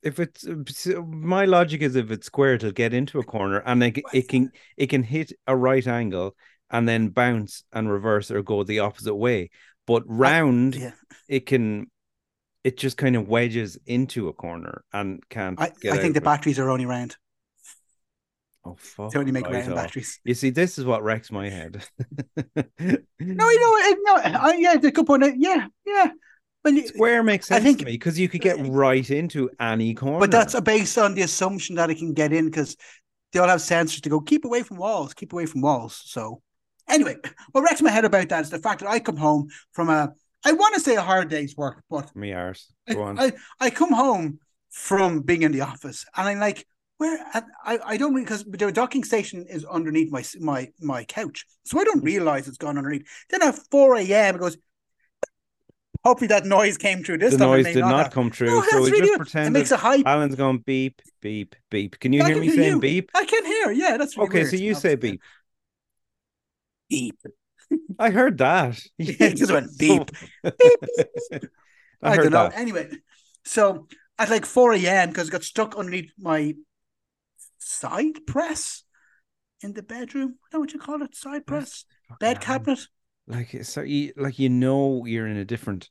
If 0.03 0.19
it's 0.19 0.45
uh, 0.45 1.01
my 1.01 1.45
logic 1.45 1.81
is 1.81 1.95
if 1.95 2.11
it's 2.11 2.27
square, 2.27 2.55
it'll 2.55 2.71
get 2.71 2.93
into 2.93 3.19
a 3.19 3.23
corner 3.23 3.59
and 3.65 3.81
it, 3.83 4.01
it 4.13 4.27
can 4.27 4.51
it 4.77 4.87
can 4.87 5.03
hit 5.03 5.31
a 5.47 5.55
right 5.55 5.85
angle 5.87 6.35
and 6.69 6.87
then 6.87 7.09
bounce 7.09 7.63
and 7.71 7.89
reverse 7.91 8.29
or 8.31 8.41
go 8.43 8.63
the 8.63 8.79
opposite 8.79 9.15
way. 9.15 9.49
But 9.87 10.03
round, 10.07 10.75
Yeah, 10.75 10.91
it 11.27 11.45
can 11.45 11.87
it 12.63 12.77
just 12.77 12.97
kind 12.97 13.15
of 13.15 13.27
wedges 13.27 13.77
into 13.85 14.27
a 14.29 14.33
corner 14.33 14.83
and 14.93 15.21
can't 15.29 15.59
I, 15.59 15.71
get 15.81 15.93
I 15.93 15.97
think 15.97 16.13
the 16.13 16.21
it. 16.21 16.23
batteries 16.23 16.59
are 16.59 16.69
only 16.69 16.85
round. 16.85 17.17
oh 18.65 18.75
fuck 18.79 19.11
They 19.11 19.19
only 19.19 19.31
make 19.31 19.45
right 19.45 19.53
round 19.55 19.73
off. 19.73 19.75
batteries. 19.75 20.19
you 20.23 20.33
see 20.33 20.49
this 20.49 20.77
is 20.77 20.85
what 20.85 21.03
wrecks 21.03 21.31
my 21.31 21.49
head 21.49 21.83
No, 23.19 23.49
you 23.49 23.59
know, 23.59 23.95
no, 24.03 24.15
I, 24.17 24.55
yeah, 24.57 24.75
the 24.77 24.91
good 24.91 25.05
point. 25.05 25.23
Yeah, 25.37 25.67
yeah. 25.85 26.11
Well, 26.63 26.73
you- 26.73 26.87
square 26.87 27.23
makes 27.23 27.47
sense 27.47 27.61
I 27.61 27.63
think- 27.63 27.79
to 27.79 27.85
me 27.85 27.93
because 27.93 28.17
you 28.17 28.29
could 28.29 28.41
get 28.41 28.57
right 28.59 29.09
into 29.09 29.49
any 29.59 29.93
corner 29.93 30.19
but 30.19 30.31
that's 30.31 30.59
based 30.61 30.97
on 30.97 31.13
the 31.13 31.21
assumption 31.21 31.75
that 31.75 31.89
it 31.89 31.95
can 31.95 32.13
get 32.13 32.31
in 32.33 32.45
because 32.45 32.77
they 33.31 33.39
all 33.39 33.47
have 33.47 33.59
sensors 33.59 34.01
to 34.01 34.09
go 34.09 34.21
keep 34.21 34.45
away 34.45 34.63
from 34.63 34.77
walls, 34.77 35.13
keep 35.13 35.33
away 35.33 35.45
from 35.45 35.61
walls. 35.61 36.01
So, 36.05 36.41
anyway, 36.87 37.17
what 37.51 37.61
wrecks 37.63 37.81
my 37.81 37.89
head 37.89 38.05
about 38.05 38.29
that 38.29 38.43
is 38.43 38.49
the 38.49 38.59
fact 38.59 38.81
that 38.81 38.89
I 38.89 38.99
come 38.99 39.17
home 39.17 39.49
from 39.71 39.89
a, 39.89 40.13
I 40.45 40.51
want 40.53 40.75
to 40.75 40.81
say 40.81 40.95
a 40.95 41.01
hard 41.01 41.29
day's 41.29 41.57
work, 41.57 41.83
but 41.89 42.15
me 42.15 42.33
I, 42.33 42.53
go 42.91 43.03
on 43.03 43.19
I, 43.19 43.31
I 43.59 43.69
come 43.69 43.91
home 43.91 44.39
from 44.69 45.21
being 45.21 45.41
in 45.41 45.51
the 45.51 45.61
office 45.61 46.05
and 46.15 46.27
I'm 46.27 46.39
like, 46.39 46.65
where 46.97 47.19
I, 47.33 47.79
I 47.83 47.97
don't 47.97 48.13
really 48.13 48.23
because 48.23 48.43
the 48.43 48.71
docking 48.71 49.03
station 49.03 49.45
is 49.49 49.65
underneath 49.65 50.11
my 50.11 50.23
my 50.39 50.69
my 50.79 51.03
couch, 51.03 51.45
so 51.65 51.79
I 51.79 51.83
don't 51.83 52.01
mm. 52.01 52.05
realize 52.05 52.47
it's 52.47 52.57
gone 52.57 52.77
underneath. 52.77 53.05
Then 53.29 53.41
at 53.41 53.57
four 53.71 53.95
a.m. 53.97 54.35
it 54.35 54.39
goes. 54.39 54.57
Hopefully 56.03 56.27
that 56.27 56.45
noise 56.45 56.77
came 56.77 57.03
through 57.03 57.19
this 57.19 57.31
the 57.31 57.37
time. 57.39 57.47
it 57.59 57.63
noise 57.63 57.73
did 57.73 57.77
not 57.81 58.03
have. 58.05 58.11
come 58.13 58.29
through. 58.29 58.47
No, 58.47 58.61
so 58.63 58.81
we 58.81 58.91
really 58.91 59.07
just 59.17 59.33
good. 59.33 59.45
It 59.47 59.49
makes 59.51 59.71
a 59.71 59.77
high. 59.77 60.03
Alan's 60.05 60.35
going 60.35 60.57
beep 60.59 61.01
beep 61.21 61.55
beep 61.71 61.99
can 61.99 62.11
you 62.11 62.21
I 62.21 62.25
hear 62.25 62.35
can 62.35 62.41
me 62.41 62.47
hear 62.47 62.55
saying 62.57 62.71
you. 62.73 62.79
beep 62.79 63.11
I 63.15 63.23
can 63.25 63.45
hear. 63.45 63.71
Yeah, 63.71 63.97
that's 63.97 64.17
really 64.17 64.27
okay 64.29 64.39
weird. 64.39 64.49
so 64.49 64.55
you 64.57 64.75
say 64.75 64.95
beep 64.95 65.21
beep. 66.89 67.15
I 67.97 68.09
heard 68.09 68.37
that 68.39 68.79
It 68.99 69.35
just 69.37 69.51
went 69.51 69.71
So- 69.71 69.77
beep. 69.79 70.11
I, 72.03 72.11
I, 72.11 72.15
heard 72.15 72.23
don't 72.23 72.31
know. 72.33 72.49
that 72.49 72.57
Anyway, 72.57 72.89
so 73.45 73.87
at 74.19 74.29
like 74.29 74.45
4 74.45 74.73
a.m., 74.73 75.09
because 75.09 75.29
it 75.29 75.31
got 75.31 75.43
stuck 75.43 75.75
underneath 75.77 76.11
my 76.19 76.53
side 77.59 78.25
press 78.27 78.83
in 79.61 79.71
the 79.73 79.81
bedroom. 79.83 80.31
Is 80.31 80.35
that 80.51 80.59
what 80.59 80.73
you 80.73 80.79
call 80.79 81.01
it? 81.01 81.15
Side 81.15 81.45
press? 81.45 81.85
Bed 82.19 82.41
cabinet? 82.41 82.87
Like 83.27 83.63
so 83.63 83.81
you 83.81 84.13
like 84.17 84.39
you 84.39 84.49
know 84.49 85.05
you're 85.05 85.27
in 85.27 85.37
a 85.37 85.45
different 85.45 85.89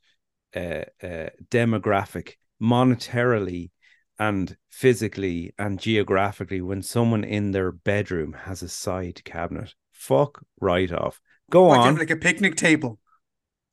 uh, 0.55 0.83
uh 1.01 1.29
demographic 1.49 2.33
monetarily 2.61 3.71
and 4.19 4.55
physically 4.69 5.53
and 5.57 5.79
geographically 5.79 6.61
when 6.61 6.81
someone 6.81 7.23
in 7.23 7.51
their 7.51 7.71
bedroom 7.71 8.33
has 8.33 8.61
a 8.61 8.69
side 8.69 9.23
cabinet. 9.23 9.73
Fuck 9.91 10.43
right 10.59 10.91
off. 10.91 11.19
Go 11.49 11.71
have 11.71 11.81
on. 11.81 11.95
like 11.95 12.09
a 12.09 12.15
picnic 12.15 12.55
table, 12.55 12.99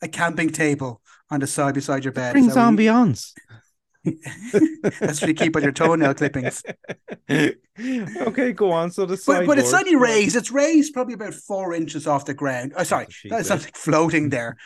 a 0.03 0.09
camping 0.09 0.51
table 0.51 1.03
on 1.31 1.41
the 1.41 1.47
side 1.47 1.75
beside 1.75 2.05
your 2.05 2.13
bed. 2.13 2.33
brings 2.33 2.55
ambiance 2.55 3.33
That's 4.03 5.21
what 5.21 5.29
you 5.29 5.35
keep 5.35 5.57
on 5.57 5.63
your 5.63 5.73
toenail 5.73 6.15
clippings. 6.15 6.63
okay 7.31 8.53
go 8.53 8.73
on 8.73 8.91
so 8.91 9.07
the 9.07 9.23
But, 9.27 9.47
but 9.47 9.59
it's 9.59 9.71
slightly 9.71 9.97
raised. 9.97 10.37
It's 10.37 10.51
raised 10.51 10.93
probably 10.95 11.15
about 11.15 11.35
four 11.35 11.75
inches 11.75 12.07
off 12.07 12.25
the 12.25 12.35
ground. 12.35 12.73
Oh, 12.77 12.83
sorry, 12.83 13.05
That's 13.05 13.11
a 13.11 13.13
sheet 13.13 13.31
that's 13.31 13.49
bed. 13.49 13.55
not 13.57 13.65
like 13.65 13.77
floating 13.77 14.29
there. 14.31 14.57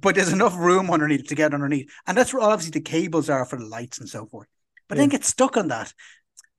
but 0.00 0.14
there's 0.14 0.32
enough 0.32 0.56
room 0.56 0.90
underneath 0.90 1.26
to 1.28 1.34
get 1.34 1.54
underneath, 1.54 1.90
and 2.06 2.16
that's 2.16 2.32
where 2.34 2.42
obviously 2.42 2.72
the 2.72 2.80
cables 2.80 3.28
are 3.30 3.44
for 3.44 3.58
the 3.58 3.66
lights 3.66 3.98
and 3.98 4.08
so 4.08 4.26
forth. 4.26 4.48
But 4.88 4.96
then 4.98 5.06
Yeah. 5.06 5.18
get 5.18 5.24
stuck 5.24 5.56
on 5.56 5.68
that, 5.68 5.92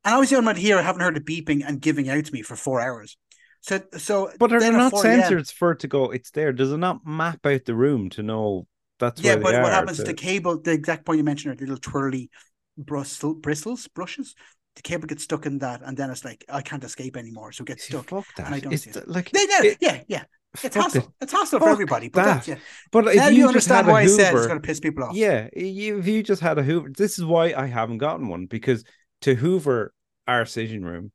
and 0.05 0.13
obviously 0.15 0.37
I'm 0.37 0.45
not 0.45 0.57
here. 0.57 0.77
I 0.77 0.81
haven't 0.83 1.01
heard 1.01 1.15
the 1.15 1.21
beeping 1.21 1.63
and 1.67 1.81
giving 1.81 2.09
out 2.09 2.25
to 2.25 2.33
me 2.33 2.41
for 2.43 2.55
four 2.55 2.81
hours. 2.81 3.17
So, 3.61 3.81
so 3.97 4.31
but 4.39 4.51
are 4.53 4.59
then 4.59 4.73
there 4.73 4.81
not 4.81 4.91
4 4.91 5.03
sensors 5.03 5.53
for 5.53 5.73
it 5.73 5.79
to 5.81 5.87
go 5.87 6.09
it's 6.09 6.31
there 6.31 6.51
does 6.51 6.71
it 6.71 6.77
not 6.77 7.05
map 7.05 7.45
out 7.45 7.65
the 7.65 7.75
room 7.75 8.09
to 8.11 8.23
know 8.23 8.65
that's 9.01 9.21
Yeah, 9.21 9.35
but 9.35 9.53
what 9.61 9.71
happens? 9.73 9.97
to- 9.97 10.03
The 10.05 10.13
cable, 10.13 10.61
the 10.61 10.71
exact 10.71 11.05
point 11.05 11.17
you 11.17 11.23
mentioned, 11.25 11.53
are 11.53 11.59
little 11.59 11.77
twirly 11.77 12.29
bristle, 12.77 13.33
bristles, 13.35 13.87
brushes. 13.89 14.33
The 14.77 14.81
cable 14.81 15.07
gets 15.07 15.23
stuck 15.23 15.45
in 15.45 15.57
that, 15.59 15.81
and 15.83 15.97
then 15.97 16.09
it's 16.09 16.23
like 16.23 16.45
I 16.47 16.61
can't 16.61 16.83
escape 16.85 17.17
anymore, 17.17 17.51
so 17.51 17.63
it 17.63 17.67
gets 17.67 17.83
See, 17.83 17.91
stuck. 17.93 18.07
Fuck 18.07 18.25
that. 18.37 18.45
and 18.45 18.55
I 18.55 18.59
don't 18.61 18.71
it's 18.73 18.83
see 18.85 18.91
it. 18.91 18.97
Uh, 18.97 19.01
like, 19.07 19.29
Yeah, 19.33 19.41
yeah, 19.49 19.63
it- 19.71 19.77
yeah, 19.81 20.01
yeah. 20.07 20.23
It's 20.63 20.75
fuck 20.75 20.83
hassle. 20.85 21.01
it. 21.03 21.09
It's 21.21 21.31
hassle 21.33 21.59
for 21.59 21.69
everybody. 21.69 22.09
But 22.09 22.25
that's, 22.25 22.45
that. 22.45 22.57
yeah. 22.57 22.63
But 22.91 23.05
Now 23.15 23.27
you, 23.27 23.39
you, 23.39 23.47
understand 23.47 23.87
why 23.87 24.01
I 24.01 24.05
said 24.07 24.33
it's 24.33 24.47
going 24.47 24.61
to 24.61 24.65
piss 24.65 24.79
people 24.81 25.03
off. 25.05 25.15
yeah, 25.15 25.47
if 25.53 26.07
you 26.07 26.23
just 26.23 26.41
had 26.41 26.57
a 26.57 26.63
Hoover, 26.63 26.89
this 26.95 27.17
is 27.19 27.23
why 27.25 27.53
I 27.53 27.67
haven't 27.67 27.99
gotten 27.99 28.27
one 28.27 28.45
because 28.47 28.83
to 29.21 29.33
Hoover 29.35 29.93
our 30.27 30.45
sitting 30.45 30.83
room, 30.83 31.11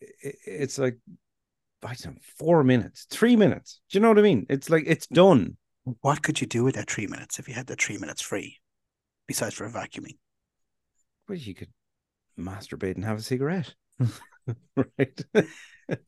it's 0.00 0.78
like 0.78 0.98
I 1.82 1.94
don't 1.94 2.14
know, 2.14 2.20
four 2.38 2.62
minutes, 2.64 3.06
three 3.10 3.36
minutes. 3.36 3.80
Do 3.90 3.98
you 3.98 4.02
know 4.02 4.08
what 4.08 4.18
I 4.18 4.22
mean? 4.22 4.46
It's 4.48 4.70
like 4.70 4.84
it's 4.86 5.06
done. 5.06 5.56
What 6.00 6.22
could 6.22 6.40
you 6.40 6.46
do 6.46 6.64
with 6.64 6.74
that 6.76 6.90
three 6.90 7.06
minutes 7.06 7.38
if 7.38 7.48
you 7.48 7.54
had 7.54 7.66
the 7.66 7.76
three 7.76 7.98
minutes 7.98 8.22
free, 8.22 8.58
besides 9.26 9.54
for 9.54 9.68
vacuuming? 9.68 10.16
Well, 11.28 11.38
you 11.38 11.54
could 11.54 11.70
masturbate 12.38 12.96
and 12.96 13.04
have 13.04 13.18
a 13.18 13.22
cigarette. 13.22 13.74
right. 14.76 15.24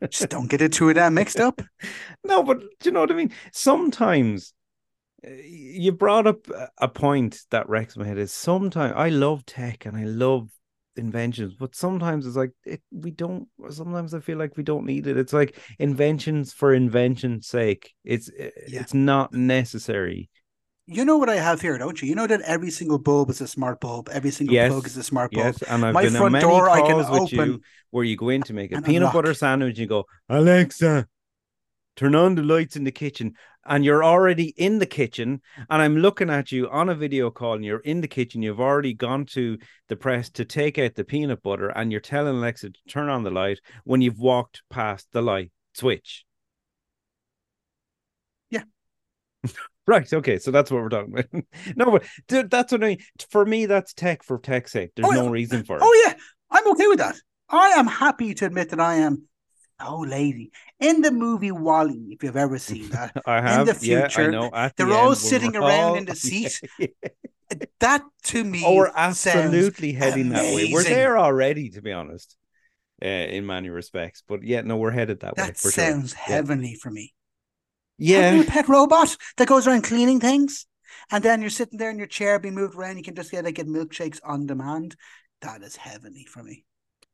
Just 0.09 0.28
don't 0.30 0.49
get 0.49 0.62
it 0.62 0.73
too 0.73 0.92
damn 0.92 1.14
mixed 1.14 1.40
up. 1.40 1.61
no, 2.25 2.42
but 2.42 2.61
do 2.61 2.66
you 2.85 2.92
know 2.92 3.00
what 3.00 3.11
I 3.11 3.14
mean? 3.14 3.33
Sometimes 3.52 4.52
eh, 5.25 5.42
you 5.45 5.92
brought 5.92 6.26
up 6.26 6.47
a 6.78 6.88
point 6.88 7.42
that 7.50 7.68
wrecks 7.68 7.97
my 7.97 8.06
head 8.06 8.18
is 8.18 8.33
sometimes 8.33 8.95
I 8.97 9.09
love 9.11 9.45
tech 9.47 9.87
and 9.87 9.97
I 9.97 10.04
love 10.04 10.49
inventions, 10.97 11.55
but 11.55 11.75
sometimes 11.75 12.26
it's 12.26 12.37
like 12.37 12.53
it, 12.65 12.83
we 12.91 13.11
don't. 13.11 13.49
Sometimes 13.71 14.15
I 14.15 14.21
feel 14.21 14.38
like 14.38 14.57
we 14.57 14.62
don't 14.62 14.87
need 14.87 15.07
it. 15.07 15.17
It's 15.17 15.33
like 15.33 15.59
inventions 15.79 16.53
for 16.53 16.75
invention's 16.75 17.47
sake. 17.47 17.95
It's 18.05 18.31
yeah. 18.37 18.50
it's 18.81 18.95
not 18.95 19.33
necessary. 19.33 20.31
You 20.88 21.05
know 21.05 21.17
what 21.17 21.29
I 21.29 21.37
have 21.37 21.61
here, 21.61 21.76
don't 21.79 22.00
you? 22.00 22.09
You 22.09 22.15
know 22.15 22.29
that 22.29 22.43
every 22.43 22.71
single 22.71 22.99
bulb 22.99 23.29
is 23.31 23.41
a 23.41 23.49
smart 23.49 23.81
bulb. 23.81 24.09
Every 24.12 24.31
single 24.31 24.55
yes, 24.55 24.71
plug 24.71 24.87
is 24.87 24.97
a 24.97 25.03
smart 25.03 25.33
bulb. 25.33 25.47
Yes, 25.47 25.62
and 25.62 25.85
I've 25.85 25.95
My 25.95 26.05
been 26.05 26.15
front 26.15 26.33
many 26.33 26.45
door 26.45 26.71
I 26.71 26.81
can 26.83 27.00
open 27.00 27.49
you 27.49 27.61
where 27.91 28.05
you 28.05 28.17
go 28.17 28.29
in 28.29 28.43
to 28.43 28.53
make 28.53 28.71
a 28.71 28.81
peanut 28.83 28.97
unlock. 28.97 29.15
butter 29.15 29.35
sandwich 29.35 29.71
and 29.71 29.79
you 29.79 29.87
go, 29.87 30.05
Alexa, 30.29 31.09
turn 31.97 32.15
on 32.15 32.35
the 32.35 32.43
lights 32.43 32.76
in 32.76 32.85
the 32.85 32.93
kitchen 32.93 33.35
and 33.65 33.85
you're 33.85 34.05
already 34.05 34.49
in 34.57 34.79
the 34.79 34.87
kitchen 34.87 35.41
and 35.71 35.83
i'm 35.83 35.97
looking 35.97 36.31
at 36.31 36.53
you 36.53 36.69
on 36.71 36.88
a 36.88 36.95
video 36.95 37.31
call 37.31 37.55
and 37.55 37.65
you're 37.65 37.81
in 37.81 38.00
the 38.00 38.09
kitchen. 38.09 38.43
You've 38.43 38.61
already 38.61 38.95
gone 38.95 39.26
to 39.26 39.59
the 39.88 39.97
press 39.97 40.31
to 40.31 40.45
take 40.45 40.79
out 40.79 40.95
the 40.95 41.05
peanut 41.05 41.43
butter 41.43 41.69
and 41.69 41.91
you're 41.91 42.00
telling 42.00 42.37
alexa 42.37 42.71
to 42.71 42.81
turn 42.88 43.09
on 43.09 43.23
the 43.23 43.31
light 43.31 43.61
when 43.85 44.00
you've 44.00 44.19
walked 44.19 44.62
past 44.71 45.09
the 45.12 45.23
light 45.23 45.50
switch. 45.75 46.25
Yeah. 48.50 48.65
Right 49.88 50.12
okay 50.12 50.41
so 50.41 50.50
that's 50.50 50.69
what 50.69 50.83
we're 50.83 50.88
talking 50.88 51.12
about. 51.12 51.45
No 51.76 51.93
but 51.93 52.05
dude, 52.26 52.50
that's 52.50 52.73
what 52.73 52.83
i 52.83 52.88
mean. 52.88 52.99
For 53.31 53.47
me 53.47 53.67
that's 53.67 53.95
tech 53.95 54.25
for 54.25 54.38
tech's 54.38 54.73
sake. 54.73 54.91
There's 54.97 55.09
oh, 55.09 55.12
no 55.12 55.29
reason 55.29 55.65
for 55.65 55.76
it. 55.76 55.83
Oh 55.85 56.05
yeah. 56.05 56.15
I'm 56.50 56.67
okay 56.73 56.88
with 56.88 56.99
that. 56.99 57.17
I 57.49 57.69
am 57.71 57.87
happy 57.87 58.35
to 58.35 58.47
admit 58.47 58.71
that 58.71 58.81
i 58.81 58.97
am 58.97 59.29
so 59.80 59.99
lazy. 60.00 60.52
In 60.80 61.02
the 61.02 61.11
movie 61.11 61.52
WALL-E, 61.52 62.09
if 62.12 62.23
you've 62.23 62.37
ever 62.37 62.59
seen 62.71 62.88
that, 62.90 63.12
I 63.26 63.40
have. 63.40 63.61
In 63.61 63.66
the 63.66 63.75
future, 63.75 64.30
yeah, 64.30 64.49
I 64.52 64.71
they're 64.76 64.87
the 64.87 64.95
all 64.95 65.11
end, 65.11 65.18
sitting 65.18 65.56
around 65.56 65.90
all... 65.90 65.95
in 65.97 66.04
the 66.04 66.16
seat. 66.16 66.61
Yeah, 66.78 66.87
yeah. 67.02 67.59
That 67.78 68.02
to 68.25 68.42
me, 68.42 68.64
oh, 68.66 68.75
we're 68.75 68.90
absolutely 68.92 69.92
heading 69.92 70.33
amazing. 70.33 70.50
that 70.50 70.56
way. 70.56 70.73
We're 70.73 70.83
there 70.83 71.16
already, 71.16 71.71
to 71.71 71.80
be 71.80 71.92
honest, 71.92 72.37
uh, 73.00 73.06
in 73.06 73.47
many 73.47 73.68
respects. 73.68 74.25
But 74.26 74.42
yeah, 74.42 74.62
no, 74.62 74.76
we're 74.78 74.90
headed 74.90 75.21
that, 75.21 75.37
that 75.37 75.42
way. 75.42 75.49
That 75.52 75.56
sounds 75.56 76.11
sure. 76.11 76.18
heavenly 76.18 76.75
for 76.75 76.90
me. 76.90 77.14
Yeah, 77.99 78.40
a 78.40 78.45
pet 78.45 78.68
robot 78.68 79.16
that 79.37 79.47
goes 79.47 79.68
around 79.68 79.83
cleaning 79.83 80.18
things, 80.18 80.66
and 81.12 81.23
then 81.23 81.40
you're 81.40 81.50
sitting 81.50 81.78
there 81.78 81.90
in 81.90 81.99
your 81.99 82.09
chair, 82.09 82.40
being 82.40 82.56
moved 82.56 82.75
around. 82.75 82.97
You 82.97 83.04
can 83.04 83.14
just 83.14 83.30
get 83.30 83.45
like 83.45 83.54
get 83.54 83.68
milkshakes 83.68 84.18
on 84.25 84.47
demand. 84.47 84.97
That 85.42 85.62
is 85.62 85.76
heavenly 85.76 86.25
for 86.25 86.42
me. 86.42 86.64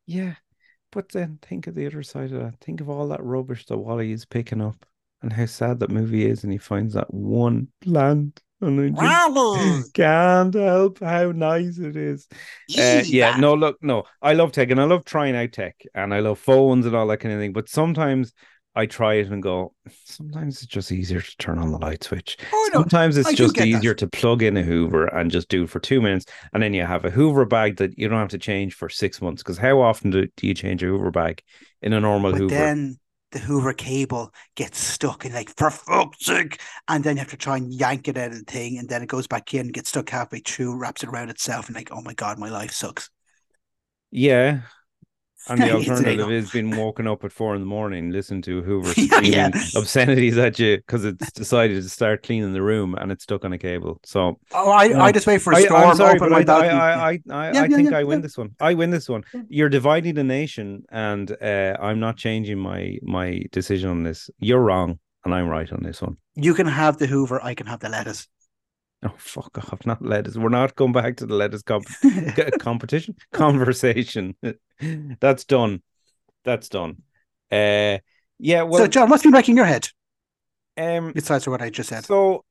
Yeah, 0.07 0.37
but 0.93 1.11
then 1.11 1.39
think 1.43 1.67
of 1.67 1.75
the 1.75 1.87
other 1.87 2.03
side 2.03 2.33
of 2.33 2.41
that. 2.41 2.61
Think 2.61 2.81
of 2.81 2.89
all 2.89 3.09
that 3.09 3.25
rubbish 3.25 3.67
that 3.67 3.79
WALL-E 3.79 4.13
is 4.13 4.25
picking 4.25 4.61
up 4.61 4.87
and 5.23 5.33
how 5.33 5.47
sad 5.47 5.81
that 5.81 5.91
movie 5.91 6.27
is. 6.27 6.45
And 6.45 6.53
he 6.53 6.59
finds 6.59 6.95
that 6.95 7.13
one 7.13 7.69
plant 7.81 8.41
and 8.61 8.99
I 8.99 9.29
just 9.29 9.95
can't 9.95 10.55
help 10.55 11.01
how 11.01 11.33
nice 11.33 11.79
it 11.79 11.97
is. 11.97 12.29
Uh, 12.79 13.03
yeah, 13.05 13.37
no, 13.37 13.55
look, 13.55 13.79
no, 13.83 14.05
I 14.21 14.35
love 14.35 14.53
tech 14.53 14.71
and 14.71 14.81
I 14.81 14.85
love 14.85 15.05
trying 15.05 15.35
out 15.35 15.53
tech 15.53 15.83
and 15.95 16.15
I 16.15 16.21
love 16.21 16.39
phones 16.39 16.87
and 16.87 16.95
all 16.95 17.09
that 17.09 17.19
kind 17.19 17.35
of 17.35 17.41
thing. 17.41 17.53
But 17.53 17.69
sometimes 17.69 18.33
I 18.75 18.87
try 18.87 19.15
it 19.15 19.29
and 19.29 19.43
go, 19.43 19.75
sometimes 20.05 20.63
it's 20.63 20.67
just 20.67 20.91
easier 20.93 21.21
to 21.21 21.37
turn 21.37 21.59
on 21.59 21.73
the 21.73 21.79
light 21.79 22.05
switch. 22.05 22.39
Oh, 22.53 22.71
no, 22.73 22.81
sometimes 22.81 23.19
it's 23.19 23.29
I 23.29 23.35
just 23.35 23.59
easier 23.59 23.91
that. 23.91 23.99
to 23.99 24.07
plug 24.07 24.43
in 24.43 24.57
a 24.57 24.63
Hoover 24.63 25.07
and 25.07 25.31
just 25.31 25.49
do 25.49 25.65
it 25.65 25.71
for 25.71 25.79
two 25.79 26.01
minutes. 26.01 26.25
And 26.55 26.63
then 26.63 26.73
you 26.73 26.83
have 26.85 27.05
a 27.05 27.11
Hoover 27.11 27.45
bag 27.45 27.77
that 27.77 27.99
you 27.99 28.09
don't 28.09 28.19
have 28.19 28.29
to 28.29 28.39
change 28.39 28.75
for 28.75 28.89
six 28.89 29.21
months. 29.21 29.43
Because 29.43 29.59
how 29.59 29.83
often 29.83 30.11
do, 30.11 30.27
do 30.37 30.47
you 30.47 30.55
change 30.55 30.83
a 30.83 30.87
Hoover 30.87 31.11
bag 31.11 31.43
in 31.83 31.93
a 31.93 32.01
normal 32.01 32.33
but 32.33 32.39
Hoover? 32.39 32.55
Then 32.55 32.97
the 33.33 33.41
Hoover 33.41 33.75
cable 33.75 34.33
gets 34.57 34.79
stuck 34.79 35.27
and 35.27 35.35
like, 35.35 35.55
for 35.57 35.71
fuck's 35.71 36.25
sake. 36.25 36.59
And 36.89 37.05
then 37.05 37.17
you 37.17 37.21
have 37.21 37.31
to 37.31 37.37
try 37.37 37.59
and 37.59 37.73
yank 37.75 38.09
it 38.09 38.17
out 38.17 38.33
of 38.33 38.39
the 38.39 38.51
thing. 38.51 38.79
And 38.79 38.89
then 38.89 39.03
it 39.03 39.09
goes 39.09 39.27
back 39.27 39.53
in, 39.53 39.61
and 39.61 39.73
gets 39.75 39.91
stuck 39.91 40.09
halfway 40.09 40.41
through, 40.41 40.79
wraps 40.79 41.03
it 41.03 41.11
around 41.11 41.29
itself. 41.29 41.67
And 41.67 41.77
like, 41.77 41.91
oh 41.93 42.01
my 42.01 42.15
God, 42.15 42.39
my 42.39 42.49
life 42.49 42.73
sucks. 42.73 43.11
Yeah, 44.11 44.63
and 45.49 45.61
the 45.61 45.73
alternative 45.75 46.31
is 46.31 46.51
being 46.51 46.77
woken 46.77 47.07
up 47.07 47.25
at 47.25 47.33
four 47.33 47.55
in 47.55 47.61
the 47.61 47.67
morning, 47.67 48.11
listen 48.11 48.43
to 48.43 48.63
Hoover 48.63 48.91
screaming 48.93 49.33
yeah. 49.33 49.51
obscenities 49.77 50.39
at 50.39 50.59
you 50.59 50.79
because 50.79 51.05
it's 51.05 51.33
decided 51.33 51.83
to 51.83 51.89
start 51.89 52.23
cleaning 52.23 52.53
the 52.53 52.63
room 52.63 52.95
and 52.95 53.11
it's 53.11 53.25
stuck 53.25 53.45
on 53.45 53.53
a 53.53 53.59
cable. 53.59 54.01
So, 54.05 54.39
oh, 54.53 54.73
I, 54.73 54.89
know, 54.89 55.01
I 55.01 55.13
just 55.13 55.27
wait 55.27 55.43
for 55.43 55.53
a 55.53 55.61
storm. 55.61 55.83
I, 55.83 55.91
am 55.91 55.97
sorry, 55.97 56.19
but 56.19 56.33
I, 56.33 56.43
I, 56.43 57.11
I, 57.13 57.21
I, 57.31 57.53
yeah, 57.53 57.63
I 57.63 57.69
think 57.69 57.91
yeah, 57.91 57.99
I 57.99 58.05
win 58.05 58.21
this 58.21 58.39
one. 58.39 58.55
I 58.61 58.75
win 58.75 58.91
this 58.91 59.09
one. 59.09 59.25
You're 59.49 59.69
dividing 59.69 60.15
the 60.15 60.25
nation, 60.25 60.85
and 60.91 61.37
uh, 61.43 61.77
I'm 61.81 62.01
not 62.01 62.17
changing 62.17 62.59
my 62.59 62.99
my 63.03 63.43
decision 63.53 63.91
on 63.91 64.03
this. 64.03 64.31
You're 64.39 64.61
wrong, 64.61 64.99
and 65.25 65.35
I'm 65.35 65.49
right 65.49 65.71
on 65.73 65.83
this 65.83 66.03
one. 66.03 66.17
You 66.35 66.55
can 66.55 66.67
have 66.67 66.99
the 66.99 67.07
Hoover. 67.07 67.43
I 67.43 67.55
can 67.55 67.67
have 67.67 67.81
the 67.81 67.89
lettuce. 67.89 68.29
Oh 69.09 69.15
fuck 69.19 69.59
off! 69.59 69.85
Not 69.85 70.01
lettuce. 70.01 70.37
We're 70.37 70.49
not 70.49 70.77
going 70.77 70.93
back 70.93 71.17
to 71.17 71.27
the 71.27 71.35
lettuce 71.35 71.63
comp- 71.63 71.89
competition 72.61 73.17
conversation. 73.33 74.37
That's 75.21 75.45
done. 75.45 75.83
That's 76.45 76.69
done. 76.69 77.03
Uh, 77.51 77.99
yeah. 78.39 78.63
Well, 78.63 78.83
so 78.83 78.87
John, 78.87 79.11
what's 79.11 79.25
been 79.25 79.33
wrecking 79.33 79.57
your 79.57 79.67
head? 79.67 79.89
Um, 80.77 81.13
besides 81.13 81.49
what 81.49 81.63
I 81.63 81.71
just 81.71 81.89
said. 81.89 82.05
So, 82.05 82.45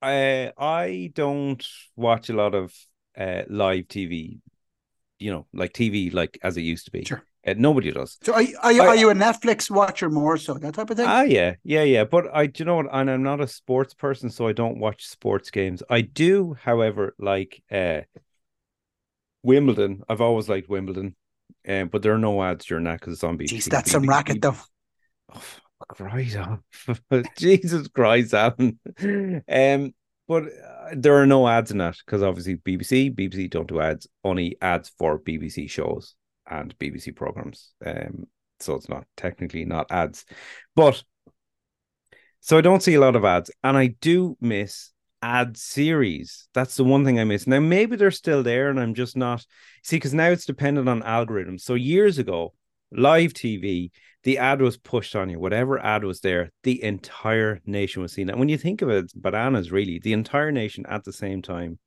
uh, 0.00 0.50
I 0.56 1.10
don't 1.14 1.66
watch 1.96 2.30
a 2.30 2.34
lot 2.34 2.54
of 2.54 2.72
uh 3.18 3.42
live 3.48 3.88
TV. 3.88 4.38
You 5.22 5.32
know, 5.32 5.46
like 5.52 5.72
TV, 5.72 6.12
like 6.12 6.38
as 6.42 6.56
it 6.56 6.62
used 6.62 6.86
to 6.86 6.90
be. 6.90 7.04
Sure. 7.04 7.22
Uh, 7.44 7.54
nobody 7.56 7.90
does. 7.90 8.18
So 8.22 8.34
are, 8.34 8.42
are 8.62 8.72
you, 8.72 8.82
I, 8.82 8.86
are 8.86 8.96
you 8.96 9.10
a 9.10 9.14
Netflix 9.14 9.68
watcher 9.68 10.08
more 10.08 10.36
so 10.36 10.54
that 10.54 10.74
type 10.74 10.90
of 10.90 10.96
thing? 10.96 11.06
Ah, 11.08 11.22
yeah, 11.22 11.54
yeah, 11.64 11.82
yeah. 11.82 12.04
But 12.04 12.26
I, 12.32 12.46
do 12.46 12.60
you 12.60 12.64
know 12.64 12.76
what? 12.76 12.86
And 12.92 13.10
I'm 13.10 13.22
not 13.22 13.40
a 13.40 13.48
sports 13.48 13.94
person, 13.94 14.30
so 14.30 14.46
I 14.46 14.52
don't 14.52 14.78
watch 14.78 15.06
sports 15.06 15.50
games. 15.50 15.82
I 15.90 16.02
do, 16.02 16.54
however, 16.60 17.14
like 17.18 17.62
uh, 17.70 18.02
Wimbledon. 19.42 20.02
I've 20.08 20.20
always 20.20 20.48
liked 20.48 20.68
Wimbledon, 20.68 21.16
um, 21.68 21.88
but 21.88 22.02
there 22.02 22.14
are 22.14 22.18
no 22.18 22.42
ads 22.42 22.64
during 22.64 22.84
that 22.84 23.00
because 23.00 23.14
it's 23.14 23.24
on 23.24 23.36
BBC. 23.36 23.54
Jeez, 23.54 23.64
that's 23.70 23.90
some 23.90 24.08
racket 24.08 24.40
though. 24.40 24.56
Oh, 25.34 25.42
on. 26.00 27.24
Jesus 27.36 27.88
Christ, 27.88 28.34
Alan. 28.34 28.78
Um, 29.48 29.94
but 30.28 30.44
uh, 30.44 30.90
there 30.92 31.16
are 31.16 31.26
no 31.26 31.48
ads 31.48 31.70
in 31.70 31.78
that 31.78 31.96
because 32.04 32.22
obviously 32.22 32.56
BBC, 32.56 33.14
BBC 33.14 33.50
don't 33.50 33.68
do 33.68 33.80
ads, 33.80 34.06
only 34.24 34.56
ads 34.60 34.90
for 34.98 35.18
BBC 35.18 35.68
shows 35.68 36.14
and 36.50 36.76
BBC 36.78 37.14
programs. 37.14 37.72
Um, 37.84 38.26
so 38.60 38.74
it's 38.74 38.88
not 38.88 39.06
technically 39.16 39.64
not 39.64 39.90
ads, 39.90 40.24
but 40.76 41.02
so 42.40 42.58
I 42.58 42.60
don't 42.60 42.82
see 42.82 42.94
a 42.94 43.00
lot 43.00 43.16
of 43.16 43.24
ads, 43.24 43.50
and 43.62 43.76
I 43.76 43.94
do 44.00 44.36
miss 44.40 44.90
ad 45.22 45.56
series. 45.56 46.48
That's 46.54 46.76
the 46.76 46.84
one 46.84 47.04
thing 47.04 47.20
I 47.20 47.24
miss. 47.24 47.46
Now 47.46 47.60
maybe 47.60 47.96
they're 47.96 48.10
still 48.10 48.42
there, 48.42 48.68
and 48.68 48.80
I'm 48.80 48.94
just 48.94 49.16
not 49.16 49.46
see 49.82 49.96
because 49.96 50.14
now 50.14 50.28
it's 50.28 50.46
dependent 50.46 50.88
on 50.88 51.02
algorithms. 51.02 51.60
So 51.60 51.74
years 51.74 52.18
ago, 52.18 52.54
live 52.90 53.32
TV, 53.32 53.90
the 54.24 54.38
ad 54.38 54.62
was 54.62 54.76
pushed 54.76 55.16
on 55.16 55.30
you. 55.30 55.38
Whatever 55.38 55.78
ad 55.84 56.04
was 56.04 56.20
there, 56.20 56.50
the 56.62 56.82
entire 56.82 57.60
nation 57.66 58.02
was 58.02 58.12
seeing 58.12 58.28
it. 58.28 58.38
When 58.38 58.48
you 58.48 58.58
think 58.58 58.82
of 58.82 58.88
it, 58.88 59.12
bananas 59.14 59.72
really, 59.72 59.98
the 59.98 60.12
entire 60.12 60.52
nation 60.52 60.84
at 60.88 61.04
the 61.04 61.12
same 61.12 61.42
time 61.42 61.78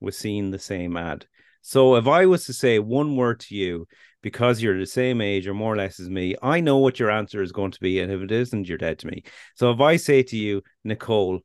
was 0.00 0.16
seeing 0.16 0.50
the 0.50 0.58
same 0.58 0.96
ad. 0.96 1.26
So 1.62 1.96
if 1.96 2.06
I 2.06 2.26
was 2.26 2.46
to 2.46 2.52
say 2.52 2.78
one 2.78 3.16
word 3.16 3.40
to 3.40 3.54
you, 3.54 3.86
because 4.22 4.60
you're 4.60 4.78
the 4.78 4.86
same 4.86 5.20
age 5.20 5.46
or 5.46 5.54
more 5.54 5.72
or 5.72 5.76
less 5.76 6.00
as 6.00 6.08
me, 6.08 6.34
I 6.42 6.60
know 6.60 6.78
what 6.78 6.98
your 6.98 7.10
answer 7.10 7.42
is 7.42 7.52
going 7.52 7.70
to 7.72 7.80
be. 7.80 8.00
And 8.00 8.12
if 8.12 8.20
it 8.20 8.32
isn't, 8.32 8.68
you're 8.68 8.78
dead 8.78 8.98
to 9.00 9.06
me. 9.06 9.22
So 9.54 9.70
if 9.70 9.80
I 9.80 9.96
say 9.96 10.22
to 10.24 10.36
you, 10.36 10.62
Nicole, 10.84 11.40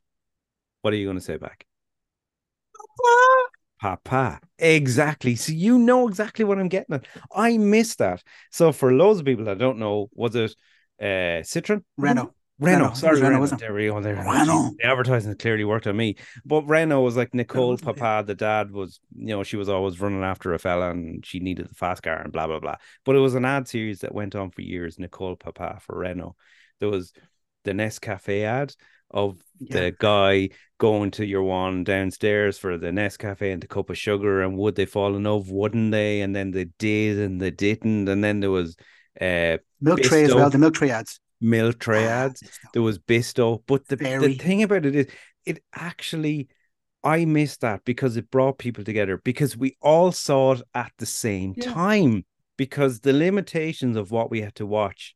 what 0.82 0.92
are 0.92 0.96
you 0.96 1.06
going 1.06 1.18
to 1.18 1.24
say 1.24 1.36
back? 1.36 1.66
Papa. 3.84 4.40
Exactly. 4.58 5.34
So 5.36 5.52
you 5.52 5.78
know 5.78 6.08
exactly 6.08 6.42
what 6.42 6.58
I'm 6.58 6.68
getting 6.68 6.94
at. 6.94 7.06
I 7.34 7.58
miss 7.58 7.96
that. 7.96 8.22
So 8.50 8.72
for 8.72 8.94
loads 8.94 9.20
of 9.20 9.26
people 9.26 9.44
that 9.44 9.58
don't 9.58 9.78
know, 9.78 10.08
was 10.14 10.34
it 10.34 10.56
uh 10.98 11.44
Citroen? 11.44 11.84
Renault. 11.98 12.32
Renault, 12.58 12.78
Renault. 12.78 12.94
sorry, 12.94 13.20
Renault, 13.20 13.40
Renault. 13.40 13.56
There 13.58 13.74
we 13.74 13.88
go. 13.88 14.00
There. 14.00 14.14
Renault. 14.14 14.70
The 14.78 14.86
advertising 14.86 15.36
clearly 15.36 15.64
worked 15.64 15.86
on 15.86 15.98
me. 15.98 16.16
But 16.46 16.62
Renault 16.62 17.02
was 17.02 17.14
like 17.14 17.34
Nicole 17.34 17.76
Papa. 17.76 18.24
The 18.26 18.34
dad 18.34 18.70
was, 18.70 19.00
you 19.14 19.36
know, 19.36 19.42
she 19.42 19.58
was 19.58 19.68
always 19.68 20.00
running 20.00 20.22
after 20.22 20.54
a 20.54 20.58
fella 20.58 20.90
and 20.90 21.26
she 21.26 21.40
needed 21.40 21.68
the 21.68 21.74
fast 21.74 22.02
car 22.02 22.22
and 22.22 22.32
blah, 22.32 22.46
blah, 22.46 22.60
blah. 22.60 22.76
But 23.04 23.16
it 23.16 23.18
was 23.18 23.34
an 23.34 23.44
ad 23.44 23.68
series 23.68 24.00
that 24.00 24.14
went 24.14 24.34
on 24.34 24.50
for 24.50 24.62
years, 24.62 24.98
Nicole 24.98 25.36
Papa 25.36 25.78
for 25.82 25.98
Renault. 25.98 26.36
There 26.80 26.88
was 26.88 27.12
the 27.64 27.72
Nescafe 27.72 28.44
ad 28.44 28.74
of 29.14 29.38
Yeah. 29.60 29.80
the 29.80 29.96
guy 29.98 30.50
going 30.78 31.12
to 31.12 31.24
your 31.24 31.44
one 31.44 31.84
downstairs 31.84 32.58
for 32.58 32.76
the 32.76 32.88
Nescafe 32.88 33.52
and 33.52 33.62
the 33.62 33.68
cup 33.68 33.88
of 33.88 33.96
sugar, 33.96 34.42
and 34.42 34.58
would 34.58 34.74
they 34.74 34.84
fall 34.84 35.16
in 35.16 35.22
love? 35.22 35.48
Wouldn't 35.50 35.92
they? 35.92 36.20
And 36.20 36.34
then 36.36 36.50
they 36.50 36.66
did, 36.78 37.18
and 37.18 37.40
they 37.40 37.52
didn't. 37.52 38.08
And 38.08 38.22
then 38.22 38.40
there 38.40 38.50
was 38.50 38.76
uh 39.20 39.56
Milk 39.80 40.02
tray 40.02 40.24
as 40.24 40.34
well. 40.34 40.50
The 40.50 40.58
milk 40.58 40.74
tray 40.74 40.90
ads. 40.90 41.20
milk 41.40 41.78
tray 41.78 42.04
Ah, 42.06 42.24
ads. 42.24 42.42
Bisto. 42.42 42.72
There 42.72 42.82
was 42.82 42.98
Bisto, 42.98 43.62
but 43.66 43.86
the, 43.88 43.96
the 43.96 44.34
thing 44.34 44.62
about 44.62 44.84
it 44.84 44.94
is, 44.94 45.06
it 45.46 45.62
actually, 45.74 46.48
I 47.02 47.24
missed 47.24 47.60
that 47.60 47.84
because 47.84 48.16
it 48.16 48.30
brought 48.30 48.58
people 48.58 48.82
together 48.82 49.18
because 49.18 49.56
we 49.56 49.76
all 49.80 50.10
saw 50.10 50.52
it 50.52 50.62
at 50.74 50.92
the 50.98 51.06
same 51.06 51.54
Yeah. 51.56 51.72
time 51.72 52.24
because 52.56 53.00
the 53.00 53.12
limitations 53.12 53.96
of 53.96 54.10
what 54.10 54.30
we 54.30 54.40
had 54.40 54.54
to 54.56 54.66
watch 54.66 55.14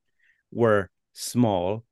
were 0.52 0.90
small 1.12 1.84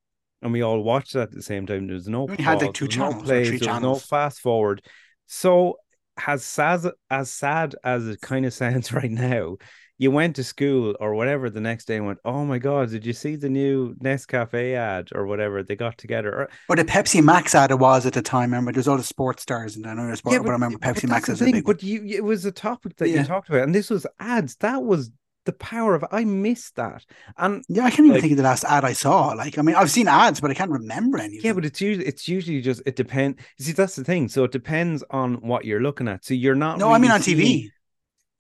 and 0.43 0.53
we 0.53 0.63
all 0.63 0.81
watched 0.83 1.15
it 1.15 1.21
at 1.21 1.33
the 1.33 1.43
same 1.43 1.67
time. 1.67 1.87
There 1.87 1.95
was 1.95 2.09
no 2.09 2.25
We 2.25 2.37
had, 2.43 2.61
like, 2.61 2.73
pause, 2.73 2.75
two 2.75 2.87
was 2.87 2.97
no 2.97 3.03
channels 3.05 3.23
plays, 3.25 3.61
there 3.61 3.81
no 3.81 3.95
fast 3.97 4.41
forward. 4.41 4.83
So 5.27 5.79
as 6.27 6.45
sad 6.45 6.81
as 7.11 7.31
sad 7.31 7.75
as 7.85 8.07
it 8.09 8.21
kind 8.21 8.47
of 8.47 8.53
sounds 8.63 8.93
right 8.93 9.11
now, 9.11 9.57
you 9.99 10.11
went 10.11 10.37
to 10.37 10.45
school 10.45 10.95
or 11.01 11.15
whatever 11.15 11.49
the 11.49 11.61
next 11.61 11.87
day 11.87 11.97
and 11.97 12.07
went, 12.07 12.19
Oh 12.25 12.45
my 12.45 12.59
god, 12.59 12.91
did 12.91 13.07
you 13.07 13.15
see 13.15 13.35
the 13.37 13.49
new 13.49 13.95
Nescafe 13.95 14.75
ad 14.75 15.09
or 15.15 15.27
whatever 15.27 15.63
they 15.63 15.75
got 15.75 15.97
together? 15.97 16.31
Or, 16.31 16.49
Or 16.69 16.77
the 16.77 16.85
Pepsi 16.85 17.23
Max 17.25 17.55
ad 17.55 17.71
it 17.71 17.79
was 17.79 18.05
at 18.05 18.13
the 18.13 18.21
time. 18.23 18.53
I 18.53 18.57
remember, 18.59 18.73
there's 18.73 18.89
all 18.89 18.99
the 18.99 19.03
sports 19.03 19.43
stars 19.43 19.77
and 19.77 19.87
I 19.87 19.95
know 19.95 20.07
there's 20.07 20.19
sport, 20.19 20.35
Yeah, 20.35 20.41
but, 20.41 20.49
I 20.51 20.53
remember 20.53 20.79
Pepsi 20.79 21.09
Max 21.09 21.29
as 21.31 21.41
a 21.41 21.47
big. 21.47 21.65
But 21.65 21.83
you, 21.83 22.03
it 22.05 22.23
was 22.23 22.45
a 22.45 22.53
topic 22.53 22.97
that 22.97 23.09
Yeah. 23.09 23.23
you 23.23 23.27
talked 23.27 23.49
about, 23.49 23.63
and 23.63 23.75
this 23.75 23.89
was 23.89 24.07
ads. 24.21 24.57
That 24.57 24.83
was 24.83 25.11
the 25.47 25.53
power 25.55 25.95
of. 25.95 26.05
I 26.13 26.25
missed 26.25 26.77
that, 26.77 27.05
and 27.39 27.65
Yeah, 27.69 27.85
I 27.85 27.91
can't 27.91 28.01
even 28.01 28.13
Like- 28.13 28.21
think 28.21 28.33
of 28.33 28.37
the 28.37 28.43
last 28.43 28.65
ad 28.65 28.85
I 28.85 28.93
saw. 28.93 29.29
Like, 29.29 29.59
I 29.59 29.63
mean, 29.63 29.75
I've 29.77 29.91
seen 29.91 30.07
ads, 30.09 30.41
but 30.41 30.51
I 30.51 30.55
can't 30.55 30.71
remember 30.71 31.19
any. 31.19 31.41
Yeah, 31.43 31.55
but 31.55 31.65
it's 31.65 31.81
usually 31.81 32.07
it's 32.07 32.29
usually 32.29 32.61
just 32.61 32.83
it 32.85 32.97
depends. 32.97 33.41
See, 33.59 33.73
that's 33.73 33.97
the 33.97 34.05
thing. 34.05 34.29
So 34.29 34.45
it 34.45 34.53
depends 34.53 35.03
on 35.11 35.37
what 35.37 35.65
you're 35.65 35.81
looking 35.81 36.09
at. 36.09 36.25
So 36.25 36.35
you're 36.35 36.55
not. 36.55 36.79
no, 36.79 36.91
I 36.93 36.99
mean 36.99 37.11
really 37.11 37.15
on 37.15 37.21
TV, 37.23 37.71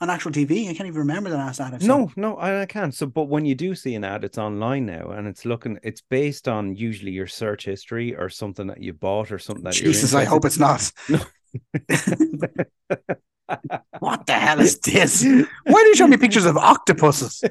on 0.01 0.11
actual 0.11 0.31
TV. 0.33 0.69
I 0.69 0.75
can't 0.75 0.87
even 0.89 0.99
remember 1.01 1.31
the 1.31 1.37
last 1.39 1.59
ad 1.61 1.73
I 1.75 1.79
saw. 1.79 1.87
No, 1.87 2.13
no, 2.17 2.37
I, 2.37 2.61
I 2.63 2.67
can't. 2.67 2.95
So, 2.95 3.07
but 3.07 3.25
when 3.31 3.47
you 3.47 3.55
do 3.55 3.75
see 3.75 3.95
an 3.95 4.05
ad, 4.05 4.25
it's 4.25 4.37
online 4.39 4.85
now, 4.87 5.11
and 5.11 5.27
it's 5.27 5.45
looking. 5.47 5.79
It's 5.83 6.03
based 6.03 6.49
on 6.49 6.75
usually 6.77 7.13
your 7.13 7.27
search 7.27 7.65
history 7.65 8.15
or 8.15 8.29
something 8.29 8.67
that 8.67 8.83
you 8.83 8.93
bought 8.93 9.33
or 9.33 9.39
something 9.39 9.65
that. 9.65 9.73
Jesus, 9.75 10.13
I 10.15 10.25
hope 10.25 10.45
it's 10.45 10.59
not. 10.59 10.93
interested- 11.89 12.67
What 13.99 14.27
the 14.27 14.33
hell 14.35 14.61
is 14.61 14.79
this? 14.79 15.25
Why 15.25 15.83
do 15.83 15.89
you 15.89 15.95
show 15.97 16.07
me 16.07 16.17
pictures 16.17 16.45
of 16.47 16.57
octopuses? 16.57 17.43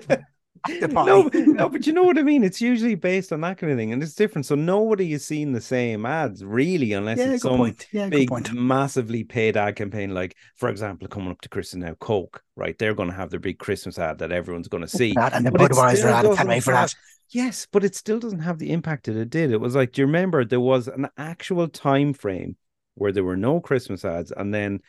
Octopi. 0.67 1.05
no, 1.05 1.29
but- 1.29 1.35
no, 1.47 1.69
but 1.69 1.85
you 1.85 1.93
know 1.93 2.03
what 2.03 2.17
I 2.17 2.23
mean. 2.23 2.43
It's 2.43 2.59
usually 2.59 2.95
based 2.95 3.31
on 3.31 3.41
that 3.41 3.57
kind 3.59 3.71
of 3.71 3.77
thing, 3.77 3.93
and 3.93 4.01
it's 4.01 4.15
different. 4.15 4.45
So 4.47 4.55
nobody 4.55 5.13
is 5.13 5.23
seeing 5.25 5.51
the 5.53 5.61
same 5.61 6.05
ads 6.07 6.43
really, 6.43 6.93
unless 6.93 7.19
yeah, 7.19 7.25
it's 7.33 7.43
good 7.43 7.49
some 7.49 7.57
point. 7.57 7.87
Yeah, 7.91 8.09
big, 8.09 8.29
point. 8.29 8.51
massively 8.51 9.23
paid 9.23 9.57
ad 9.57 9.75
campaign. 9.75 10.13
Like, 10.13 10.35
for 10.55 10.69
example, 10.69 11.07
coming 11.07 11.29
up 11.29 11.41
to 11.41 11.49
Christmas 11.49 11.85
now, 11.85 11.93
Coke, 11.99 12.41
right? 12.55 12.75
They're 12.79 12.95
going 12.95 13.09
to 13.09 13.15
have 13.15 13.29
their 13.29 13.39
big 13.39 13.59
Christmas 13.59 13.99
ad 13.99 14.17
that 14.19 14.31
everyone's 14.31 14.67
going 14.67 14.81
to 14.83 14.87
see. 14.89 15.13
That 15.13 15.33
and 15.33 15.45
the 15.45 15.51
But 15.51 15.69
Budweiser 15.71 16.05
ad. 16.05 16.25
Can't 16.35 16.49
wait 16.49 16.63
for 16.63 16.73
have- 16.73 16.89
that. 16.89 16.95
Yes, 17.31 17.67
but 17.71 17.83
it 17.83 17.95
still 17.95 18.19
doesn't 18.19 18.39
have 18.39 18.59
the 18.59 18.71
impact 18.71 19.05
that 19.05 19.15
it 19.17 19.29
did. 19.31 19.51
It 19.51 19.59
was 19.59 19.75
like, 19.75 19.91
do 19.93 20.01
you 20.01 20.05
remember 20.05 20.45
there 20.45 20.59
was 20.59 20.87
an 20.87 21.07
actual 21.17 21.67
time 21.67 22.13
frame 22.13 22.55
where 22.93 23.11
there 23.11 23.23
were 23.23 23.35
no 23.35 23.59
Christmas 23.59 24.05
ads, 24.05 24.31
and 24.31 24.53
then 24.53 24.79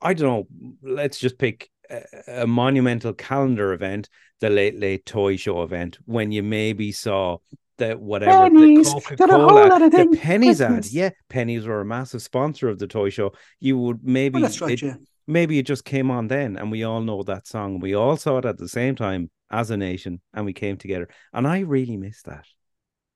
I 0.00 0.14
don't 0.14 0.28
know, 0.28 0.46
let's 0.82 1.18
just 1.18 1.38
pick 1.38 1.70
a, 1.90 2.42
a 2.42 2.46
monumental 2.46 3.12
calendar 3.12 3.72
event, 3.72 4.08
the 4.40 4.50
Late 4.50 4.78
Late 4.78 5.04
Toy 5.06 5.36
Show 5.36 5.62
event, 5.62 5.98
when 6.04 6.32
you 6.32 6.42
maybe 6.42 6.92
saw 6.92 7.38
the 7.78 7.94
whatever 7.94 8.48
Penneys, 8.50 8.84
the 8.92 9.16
Coca-Cola, 9.16 9.90
the 9.90 10.18
Penneys 10.20 10.60
ad. 10.60 10.86
Yeah, 10.86 11.10
Penneys 11.30 11.64
were 11.66 11.80
a 11.80 11.84
massive 11.84 12.22
sponsor 12.22 12.68
of 12.68 12.78
the 12.78 12.86
toy 12.88 13.10
show. 13.10 13.32
You 13.60 13.78
would 13.78 14.02
maybe 14.02 14.40
Well, 14.42 14.50
right. 14.60 14.72
it- 14.72 14.82
yeah. 14.82 14.94
maybe 15.26 15.58
it 15.58 15.66
just 15.66 15.84
came 15.84 16.10
on 16.10 16.26
then 16.28 16.56
and 16.56 16.70
we 16.72 16.82
all 16.84 17.00
know 17.00 17.22
that 17.22 17.46
song. 17.46 17.78
We 17.80 17.94
all 17.94 18.16
saw 18.16 18.38
it 18.38 18.44
at 18.44 18.58
the 18.58 18.68
same 18.68 18.96
time 18.96 19.30
as 19.50 19.70
a 19.70 19.76
nation 19.76 20.20
and 20.34 20.44
we 20.44 20.52
came 20.52 20.76
together. 20.76 21.08
And 21.32 21.46
I 21.46 21.60
really 21.60 21.96
miss 21.96 22.22
that. 22.22 22.46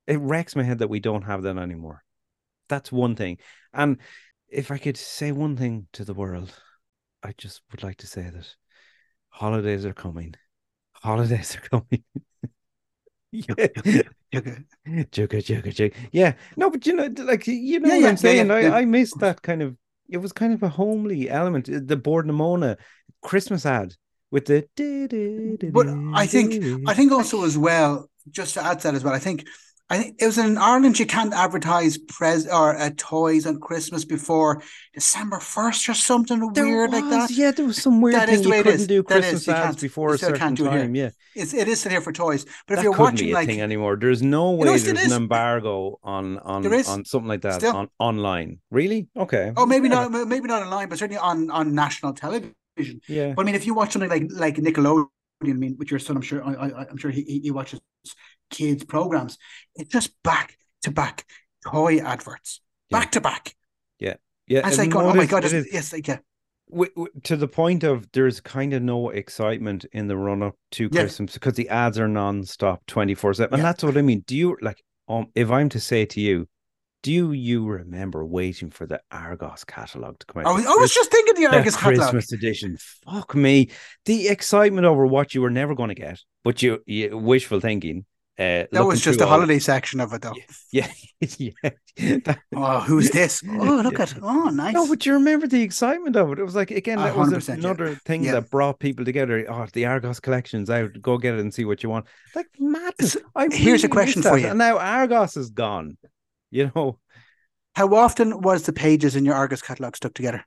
It 0.06 0.18
wrecks 0.20 0.54
my 0.56 0.62
head 0.62 0.78
that 0.78 0.90
we 0.90 1.00
don't 1.00 1.22
have 1.22 1.42
that 1.42 1.56
anymore. 1.58 2.02
That's 2.68 2.92
one 2.92 3.16
thing. 3.16 3.38
And 3.72 3.98
if 4.48 4.70
I 4.70 4.78
could 4.78 4.96
say 4.96 5.32
one 5.32 5.56
thing 5.56 5.88
to 5.94 6.04
the 6.04 6.14
world, 6.14 6.54
I 7.22 7.32
just 7.36 7.62
would 7.70 7.82
like 7.82 7.96
to 7.98 8.06
say 8.06 8.22
that 8.22 8.56
holidays 9.30 9.84
are 9.86 9.94
coming. 9.94 10.34
Holidays 10.92 11.56
are 11.56 11.68
coming. 11.68 12.04
Jugga, 15.10 15.42
jugga, 15.42 15.72
jugga. 15.72 15.94
Yeah. 16.12 16.34
No, 16.56 16.70
but 16.70 16.86
you 16.86 16.94
know, 16.94 17.08
like 17.18 17.46
you 17.46 17.80
know 17.80 17.88
Yeah, 17.88 17.94
what 17.96 18.02
yeah, 18.02 18.08
I'm 18.08 18.16
saying. 18.16 18.48
yeah, 18.48 18.54
I. 18.54 18.80
I 18.80 18.84
missed 18.84 19.18
that 19.20 19.42
kind 19.42 19.62
of 19.62 19.76
it 20.08 20.18
was 20.18 20.32
kind 20.32 20.52
of 20.52 20.62
a 20.62 20.68
homely 20.68 21.30
element. 21.30 21.68
uh, 21.68 21.80
The 21.82 21.96
Bord 21.96 22.26
na 22.26 22.32
Móna 22.34 22.76
Christmas 23.22 23.64
ad 23.64 23.94
with 24.30 24.46
the 24.46 24.66
But 25.72 25.88
I 26.14 26.26
think 26.26 26.62
I 26.86 26.94
think 26.94 27.12
also 27.12 27.44
as 27.44 27.56
well, 27.56 28.10
just 28.30 28.54
to 28.54 28.64
add 28.64 28.80
to 28.80 28.88
that 28.88 28.94
as 28.94 29.04
well, 29.04 29.14
I 29.14 29.18
think 29.18 29.46
I 29.90 29.98
think 29.98 30.16
it 30.20 30.26
was 30.26 30.38
in 30.38 30.56
Ireland 30.56 30.98
you 30.98 31.06
can't 31.06 31.34
advertise 31.34 31.98
pres 31.98 32.46
or 32.48 32.76
uh, 32.76 32.90
toys 32.96 33.46
on 33.46 33.60
Christmas 33.60 34.04
before 34.04 34.62
December 34.94 35.38
first 35.38 35.88
or 35.88 35.94
something 35.94 36.40
There 36.52 36.66
weird 36.66 36.92
like 36.92 37.08
that. 37.10 37.30
Yeah, 37.30 37.50
there 37.50 37.66
was 37.66 37.78
some 37.82 38.00
weird 38.00 38.14
That 38.16 38.28
is 38.30 38.40
thing 38.40 38.42
the 38.42 38.48
way 38.48 38.56
you 38.56 38.60
it 38.60 38.64
couldn't 38.64 38.80
is. 38.80 38.86
do 38.86 39.02
Christmas 39.02 39.46
you 39.46 39.52
ads 39.52 39.76
before 39.76 40.10
you 40.10 40.14
a 40.14 40.18
certain 40.18 40.38
can't 40.38 40.56
do 40.56 40.66
it 40.66 40.70
time. 40.70 40.94
Yeah, 40.94 41.10
It's 41.34 41.52
it 41.54 41.68
is 41.68 41.80
still 41.80 41.90
here 41.92 42.00
for 42.00 42.12
toys. 42.12 42.46
But 42.66 42.74
if 42.74 42.82
you're 42.82 42.92
watching 42.92 43.28
be 43.28 43.32
a 43.32 43.34
like 43.34 43.46
thing 43.46 43.60
anymore. 43.60 43.96
There's 43.96 44.22
no 44.22 44.52
way 44.52 44.66
know, 44.66 44.72
there's 44.78 44.98
is. 44.98 45.12
an 45.12 45.12
embargo 45.12 45.98
on 46.02 46.38
on 46.38 46.78
on 46.84 47.04
something 47.04 47.28
like 47.28 47.42
that 47.42 47.54
Still. 47.56 47.76
on 47.76 47.88
online. 47.98 48.60
Really? 48.70 49.08
Okay. 49.16 49.52
oh 49.56 49.66
maybe 49.66 49.88
Yeah. 49.88 50.08
not 50.08 50.10
maybe 50.28 50.48
not 50.48 50.62
online, 50.62 50.88
but 50.88 50.98
certainly 50.98 51.18
on 51.18 51.50
on 51.50 51.74
national 51.74 52.14
television. 52.14 52.54
Yeah. 53.08 53.34
But 53.34 53.42
I 53.42 53.44
mean, 53.44 53.54
if 53.54 53.66
you 53.66 53.74
watch 53.74 53.92
something 53.92 54.10
like 54.10 54.24
like 54.30 54.56
Nickelodeon, 54.56 55.06
I 55.44 55.52
mean, 55.52 55.76
with 55.78 55.90
your 55.90 56.00
son, 56.00 56.16
I'm 56.16 56.22
sure 56.22 56.44
I, 56.44 56.52
I, 56.54 56.86
I'm 56.90 56.96
sure 56.96 57.10
he 57.10 57.40
he 57.42 57.50
watches 57.50 57.80
kids 58.52 58.84
programs. 58.84 59.36
It's 59.74 59.90
just 59.92 60.12
back 60.22 60.56
to 60.82 60.92
back 60.92 61.24
toy 61.68 61.98
adverts, 61.98 62.60
Yeah. 62.90 63.00
back 63.00 63.12
to 63.12 63.20
back. 63.20 63.54
Yeah. 64.48 64.58
And 64.58 64.66
it's 64.68 64.78
like, 64.78 64.90
going, 64.90 65.06
oh 65.06 65.14
my 65.14 65.24
god, 65.26 65.44
yes, 65.44 65.92
like 65.92 66.08
yeah, 66.08 66.18
to 67.24 67.36
the 67.36 67.48
point 67.48 67.84
of 67.84 68.10
there's 68.12 68.40
kind 68.40 68.72
of 68.74 68.82
no 68.82 69.10
excitement 69.10 69.84
in 69.92 70.08
the 70.08 70.16
run 70.16 70.42
up 70.42 70.56
to 70.72 70.88
Yeah. 70.92 71.02
Christmas 71.02 71.34
because 71.34 71.54
the 71.54 71.68
ads 71.68 71.98
are 71.98 72.08
non-stop 72.08 72.82
24 72.86 73.34
7 73.34 73.54
and 73.54 73.60
Yeah. 73.60 73.68
that's 73.68 73.82
what 73.84 73.96
I 73.96 74.02
mean 74.02 74.24
do 74.26 74.36
you 74.36 74.56
like 74.60 74.82
um 75.08 75.26
if 75.34 75.50
I'm 75.50 75.68
to 75.70 75.80
say 75.80 76.06
to 76.06 76.20
you 76.20 76.48
do 77.02 77.32
you 77.32 77.66
remember 77.66 78.24
waiting 78.24 78.70
for 78.70 78.86
the 78.86 79.00
Argos 79.10 79.64
catalog 79.64 80.18
to 80.18 80.26
come 80.26 80.42
out 80.42 80.48
I 80.48 80.52
was, 80.52 80.66
I 80.66 80.74
was 80.74 80.92
just 80.94 81.10
thinking 81.10 81.34
the 81.34 81.50
the 81.50 81.70
catalog. 81.70 81.98
Christmas 81.98 82.32
edition 82.32 82.76
fuck 83.04 83.34
me 83.34 83.70
the 84.06 84.28
excitement 84.28 84.86
over 84.86 85.06
what 85.06 85.34
you 85.34 85.40
were 85.42 85.50
never 85.50 85.74
going 85.74 85.88
to 85.90 85.94
get 85.94 86.20
but 86.42 86.62
you, 86.62 86.82
you 86.86 87.16
wishful 87.16 87.60
thinking 87.60 88.06
uh 88.38 88.64
That 88.72 88.84
was 88.86 89.00
just 89.00 89.20
all- 89.20 89.28
holiday 89.28 89.58
section 89.58 90.00
of 90.00 90.12
it, 90.14 90.22
though. 90.22 90.32
yeah 90.72 90.88
yeah 91.38 91.50
That- 92.24 92.38
Oh, 92.54 92.80
who's 92.80 93.10
this? 93.10 93.42
Oh, 93.48 93.80
look 93.84 93.92
Yeah. 93.98 94.02
at 94.02 94.14
oh, 94.22 94.48
nice. 94.48 94.72
No, 94.74 94.86
but 94.88 95.04
you 95.04 95.12
remember 95.14 95.46
the 95.46 95.62
excitement 95.62 96.16
of 96.16 96.32
it. 96.32 96.38
It 96.38 96.44
was 96.44 96.54
like 96.54 96.70
again, 96.70 96.98
A 96.98 97.02
that 97.02 97.16
was 97.16 97.32
percent, 97.32 97.60
yeah. 97.62 97.68
another 97.70 97.94
thing 98.06 98.24
Yeah. 98.24 98.32
that 98.32 98.50
brought 98.50 98.78
people 98.80 99.04
together. 99.04 99.44
Oh, 99.48 99.66
the 99.72 99.84
Argos 99.86 100.20
collection's 100.20 100.70
out. 100.70 100.90
Go 101.02 101.18
get 101.18 101.34
it 101.34 101.40
and 101.40 101.52
see 101.52 101.64
what 101.66 101.82
you 101.82 101.90
want. 101.90 102.06
Like 102.34 102.48
madness. 102.58 103.16
I 103.34 103.48
here's 103.52 103.84
a 103.84 103.88
question 103.88 104.22
for 104.22 104.38
you. 104.38 104.48
And 104.48 104.58
now 104.58 104.78
Argos 104.78 105.36
is 105.36 105.50
gone. 105.50 105.98
You 106.50 106.70
know, 106.74 106.98
How 107.74 107.94
often 107.94 108.40
was 108.42 108.62
the 108.64 108.72
pages 108.72 109.16
in 109.16 109.24
your 109.24 109.34
Argos 109.34 109.62
catalog 109.62 109.96
stuck 109.96 110.14
together? 110.14 110.44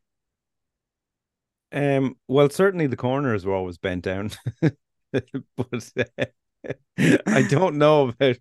um, 1.71 2.15
well, 2.27 2.49
certainly 2.49 2.87
the 2.87 2.95
corners 2.95 3.45
were 3.45 3.53
always 3.53 3.77
bent 3.77 4.03
down, 4.03 4.31
but 4.61 5.91
uh, 5.97 6.25
I 6.97 7.41
don't 7.41 7.77
know 7.77 8.09
about. 8.09 8.37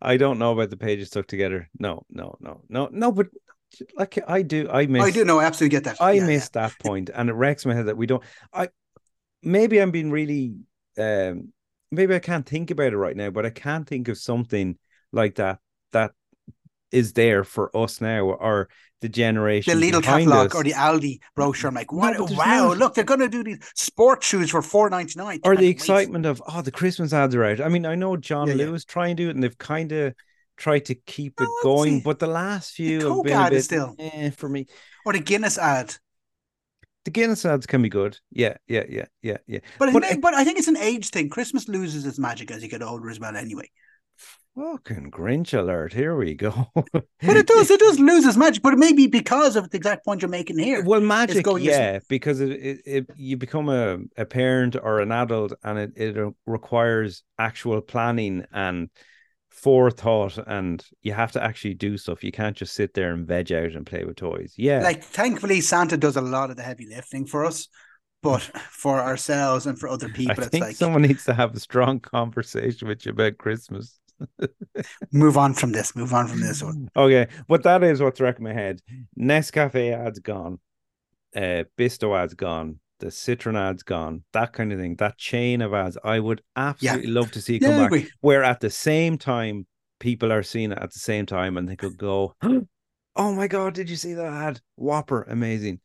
I 0.00 0.16
don't 0.16 0.38
know 0.38 0.52
about 0.52 0.70
the 0.70 0.76
pages 0.76 1.08
stuck 1.08 1.26
together. 1.26 1.68
No, 1.78 2.04
no, 2.10 2.36
no, 2.40 2.62
no, 2.68 2.88
no. 2.92 3.12
But 3.12 3.28
like 3.96 4.18
I 4.26 4.42
do, 4.42 4.68
I 4.70 4.86
miss. 4.86 5.06
I 5.06 5.10
do 5.10 5.24
know, 5.24 5.38
I 5.38 5.44
absolutely 5.44 5.76
get 5.76 5.84
that. 5.84 5.98
I 6.00 6.14
Yeah, 6.14 6.26
missed 6.26 6.54
that 6.54 6.78
point, 6.78 7.10
and 7.14 7.28
it 7.30 7.34
wrecks 7.34 7.64
my 7.66 7.74
head 7.74 7.86
that 7.86 7.96
we 7.96 8.06
don't. 8.06 8.22
I 8.52 8.68
maybe 9.42 9.80
I'm 9.80 9.90
being 9.90 10.10
really, 10.10 10.56
um, 10.98 11.52
maybe 11.90 12.14
I 12.14 12.18
can't 12.18 12.46
think 12.46 12.70
about 12.70 12.92
it 12.92 12.98
right 12.98 13.16
now, 13.16 13.30
but 13.30 13.46
I 13.46 13.50
can't 13.50 13.86
think 13.86 14.08
of 14.08 14.18
something 14.18 14.78
like 15.12 15.36
that 15.36 15.58
that 15.92 16.12
is 16.92 17.12
there 17.14 17.42
for 17.44 17.74
us 17.76 18.00
now 18.00 18.20
or 18.26 18.68
the 19.00 19.08
The 19.08 19.12
generation 19.12 19.80
Lidl 19.80 20.00
behind 20.00 20.28
catalog 20.30 20.46
us, 20.50 20.54
or 20.54 20.62
the 20.62 20.72
Aldi 20.72 21.18
brochure. 21.34 21.68
I'm 21.68 21.74
like, 21.74 21.92
what? 21.92 22.16
there's 22.16 22.30
wow, 22.38 22.68
not. 22.68 22.78
look, 22.78 22.94
they're 22.94 23.02
going 23.02 23.18
to 23.20 23.28
do 23.28 23.42
these 23.42 23.58
sports 23.74 24.26
shoes 24.26 24.50
for 24.50 24.62
four 24.62 24.88
ninety 24.90 25.14
nine. 25.18 25.40
or 25.42 25.56
the 25.56 25.66
excitement 25.66 26.24
of 26.24 26.40
oh 26.46 26.62
the 26.62 26.70
Christmas 26.70 27.12
ads 27.12 27.34
are 27.34 27.44
out. 27.44 27.60
I 27.60 27.68
mean, 27.68 27.84
I 27.84 27.96
know 27.96 28.16
John 28.16 28.46
Yeah, 28.46 28.54
yeah. 28.54 28.66
Lewis 28.66 28.84
trying 28.84 29.16
to 29.16 29.22
do 29.24 29.28
it, 29.28 29.34
and 29.34 29.42
they've 29.42 29.58
kind 29.58 29.90
of 29.90 30.14
tried 30.56 30.84
to 30.84 30.94
keep 30.94 31.32
it 31.40 31.44
No, 31.44 31.46
I 31.46 31.50
would 31.54 31.62
going, 31.64 32.00
but 32.00 32.20
the 32.20 32.28
last 32.28 32.72
few 32.74 33.00
have 33.00 33.08
Coke 33.08 33.24
been 33.24 33.32
a 33.32 33.40
ad 33.40 33.50
bit 33.50 33.56
is 33.58 33.64
still- 33.64 33.96
eh, 33.98 34.30
for 34.30 34.48
me. 34.48 34.66
Or 35.04 35.12
the 35.12 35.18
Guinness 35.18 35.58
ad. 35.58 35.96
The 37.04 37.10
Guinness 37.10 37.44
ads 37.44 37.66
can 37.66 37.82
be 37.82 37.88
good, 37.88 38.16
yeah, 38.30 38.54
yeah, 38.68 38.84
yeah, 38.88 39.06
yeah, 39.22 39.38
yeah. 39.48 39.58
But 39.80 39.88
I, 39.88 39.92
But 39.92 40.02
think, 40.04 40.14
it- 40.14 40.20
but 40.20 40.34
I 40.34 40.44
think 40.44 40.58
it's 40.60 40.68
an 40.68 40.76
age 40.76 41.08
thing. 41.10 41.28
Christmas 41.30 41.66
loses 41.66 42.06
its 42.06 42.20
magic 42.20 42.52
as 42.52 42.62
you 42.62 42.68
get 42.68 42.82
older 42.84 43.10
as 43.10 43.18
well, 43.18 43.34
anyway. 43.34 43.68
Fucking 44.56 45.10
Grinch 45.10 45.58
alert! 45.58 45.94
Here 45.94 46.14
we 46.14 46.34
go. 46.34 46.70
But 46.74 47.36
it 47.36 47.46
does, 47.46 47.70
it 47.70 47.80
does 47.80 47.98
lose 48.00 48.26
its 48.26 48.36
magic. 48.36 48.62
But 48.62 48.74
it 48.74 48.78
may 48.78 48.92
be 48.92 49.06
because 49.06 49.56
of 49.56 49.70
the 49.70 49.78
exact 49.78 50.04
point 50.04 50.20
you're 50.20 50.28
making 50.28 50.58
here. 50.58 50.82
Well, 50.84 51.00
magic, 51.00 51.44
going- 51.44 51.64
yeah, 51.64 52.00
because 52.08 52.40
it, 52.40 52.50
it, 52.50 52.80
it 52.84 53.10
you 53.16 53.38
become 53.38 53.70
a, 53.70 53.98
a 54.16 54.26
parent 54.26 54.76
or 54.76 55.00
an 55.00 55.10
adult, 55.10 55.54
and 55.64 55.78
it 55.78 55.92
it 55.96 56.34
requires 56.46 57.22
actual 57.38 57.80
planning 57.80 58.44
and 58.52 58.90
forethought, 59.48 60.36
and 60.46 60.84
you 61.00 61.12
have 61.12 61.32
to 61.32 61.42
actually 61.42 61.74
do 61.74 61.96
stuff. 61.96 62.22
You 62.22 62.32
can't 62.32 62.56
just 62.56 62.74
sit 62.74 62.92
there 62.92 63.12
and 63.12 63.26
veg 63.26 63.52
out 63.52 63.72
and 63.72 63.86
play 63.86 64.04
with 64.04 64.16
toys. 64.16 64.54
Yeah, 64.56 64.82
Like, 64.82 65.02
thankfully, 65.02 65.60
Santa 65.60 65.96
does 65.96 66.16
a 66.16 66.22
lot 66.22 66.50
of 66.50 66.56
the 66.56 66.62
heavy 66.62 66.86
lifting 66.88 67.26
for 67.26 67.44
us. 67.44 67.68
But 68.22 68.40
for 68.70 69.00
ourselves 69.00 69.66
and 69.66 69.78
for 69.78 69.88
other 69.88 70.06
I 70.08 70.12
people, 70.12 70.38
it's 70.44 70.48
think 70.48 70.64
like 70.64 70.76
someone 70.76 71.02
needs 71.02 71.24
to 71.24 71.34
have 71.34 71.54
a 71.54 71.60
strong 71.60 72.00
conversation 72.00 72.86
with 72.88 73.04
you 73.04 73.12
about 73.12 73.38
Christmas. 73.38 73.98
move 75.12 75.36
on 75.36 75.54
from 75.54 75.72
this, 75.72 75.94
move 75.96 76.12
on 76.12 76.26
from 76.28 76.40
this 76.40 76.62
one. 76.62 76.88
Okay, 76.96 77.26
but 77.48 77.62
that 77.64 77.82
is 77.82 78.00
what's 78.02 78.20
wrecking 78.20 78.44
my 78.44 78.52
head. 78.52 78.80
Nescafe 79.18 79.92
ads 79.92 80.18
gone, 80.18 80.58
uh, 81.34 81.64
Bisto 81.78 82.16
ads 82.18 82.34
gone, 82.34 82.80
the 83.00 83.06
Citroen 83.06 83.56
ads 83.58 83.82
gone, 83.82 84.24
that 84.32 84.52
kind 84.52 84.72
of 84.72 84.78
thing. 84.78 84.96
That 84.96 85.18
chain 85.18 85.62
of 85.62 85.74
ads, 85.74 85.98
I 86.04 86.20
would 86.20 86.42
absolutely 86.56 87.10
love 87.10 87.30
to 87.32 87.40
see 87.40 87.58
Yeah, 87.60 87.68
come 87.68 87.76
I 87.76 87.78
back. 87.78 87.86
agree. 87.86 88.10
Where 88.20 88.44
at 88.44 88.60
the 88.60 88.70
same 88.70 89.18
time, 89.18 89.66
people 90.00 90.32
are 90.32 90.42
seeing 90.42 90.72
it 90.72 90.78
at 90.78 90.92
the 90.92 90.98
same 90.98 91.26
time, 91.26 91.56
and 91.56 91.68
they 91.68 91.76
could 91.76 91.96
go, 91.96 92.34
"Oh 93.16 93.34
my 93.34 93.46
god, 93.48 93.74
did 93.74 93.90
you 93.90 93.96
see 93.96 94.14
that 94.14 94.32
ad? 94.32 94.60
Whopper, 94.76 95.22
amazing!" 95.22 95.80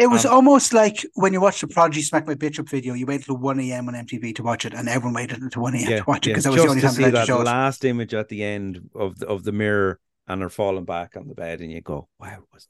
It 0.00 0.06
was 0.06 0.24
Um, 0.24 0.32
almost 0.32 0.72
like 0.72 1.04
when 1.12 1.34
you 1.34 1.42
watched 1.42 1.60
the 1.60 1.68
Prodigy 1.68 2.00
Smack 2.00 2.26
My 2.26 2.34
Bitch 2.34 2.58
Up 2.58 2.66
video, 2.68 2.94
you 2.94 3.04
waited 3.04 3.26
till 3.26 3.36
1 3.36 3.60
a.m. 3.60 3.86
on 3.86 3.94
MTV 3.94 4.34
to 4.36 4.42
watch 4.42 4.64
it, 4.64 4.72
and 4.72 4.88
everyone 4.88 5.12
waited 5.12 5.42
until 5.42 5.60
1 5.60 5.74
a.m. 5.74 5.90
Yeah, 5.90 5.98
to 5.98 6.04
watch 6.06 6.26
it 6.26 6.30
yeah. 6.30 6.34
because 6.34 6.44
that 6.44 6.50
was 6.50 6.62
just 6.62 6.64
the 6.64 6.70
only 6.70 6.82
time 6.82 6.94
they 7.02 7.10
that 7.10 7.26
show 7.26 7.42
it. 7.42 7.44
last 7.44 7.84
image 7.84 8.14
at 8.14 8.30
the 8.30 8.42
end 8.42 8.88
of 8.94 9.18
the, 9.18 9.26
of 9.26 9.44
the 9.44 9.52
mirror, 9.52 10.00
and 10.26 10.40
they're 10.40 10.48
falling 10.48 10.86
back 10.86 11.18
on 11.18 11.28
the 11.28 11.34
bed, 11.34 11.60
and 11.60 11.70
you 11.70 11.82
go, 11.82 12.08
"Wow, 12.18 12.38
it 12.38 12.48
was 12.54 12.66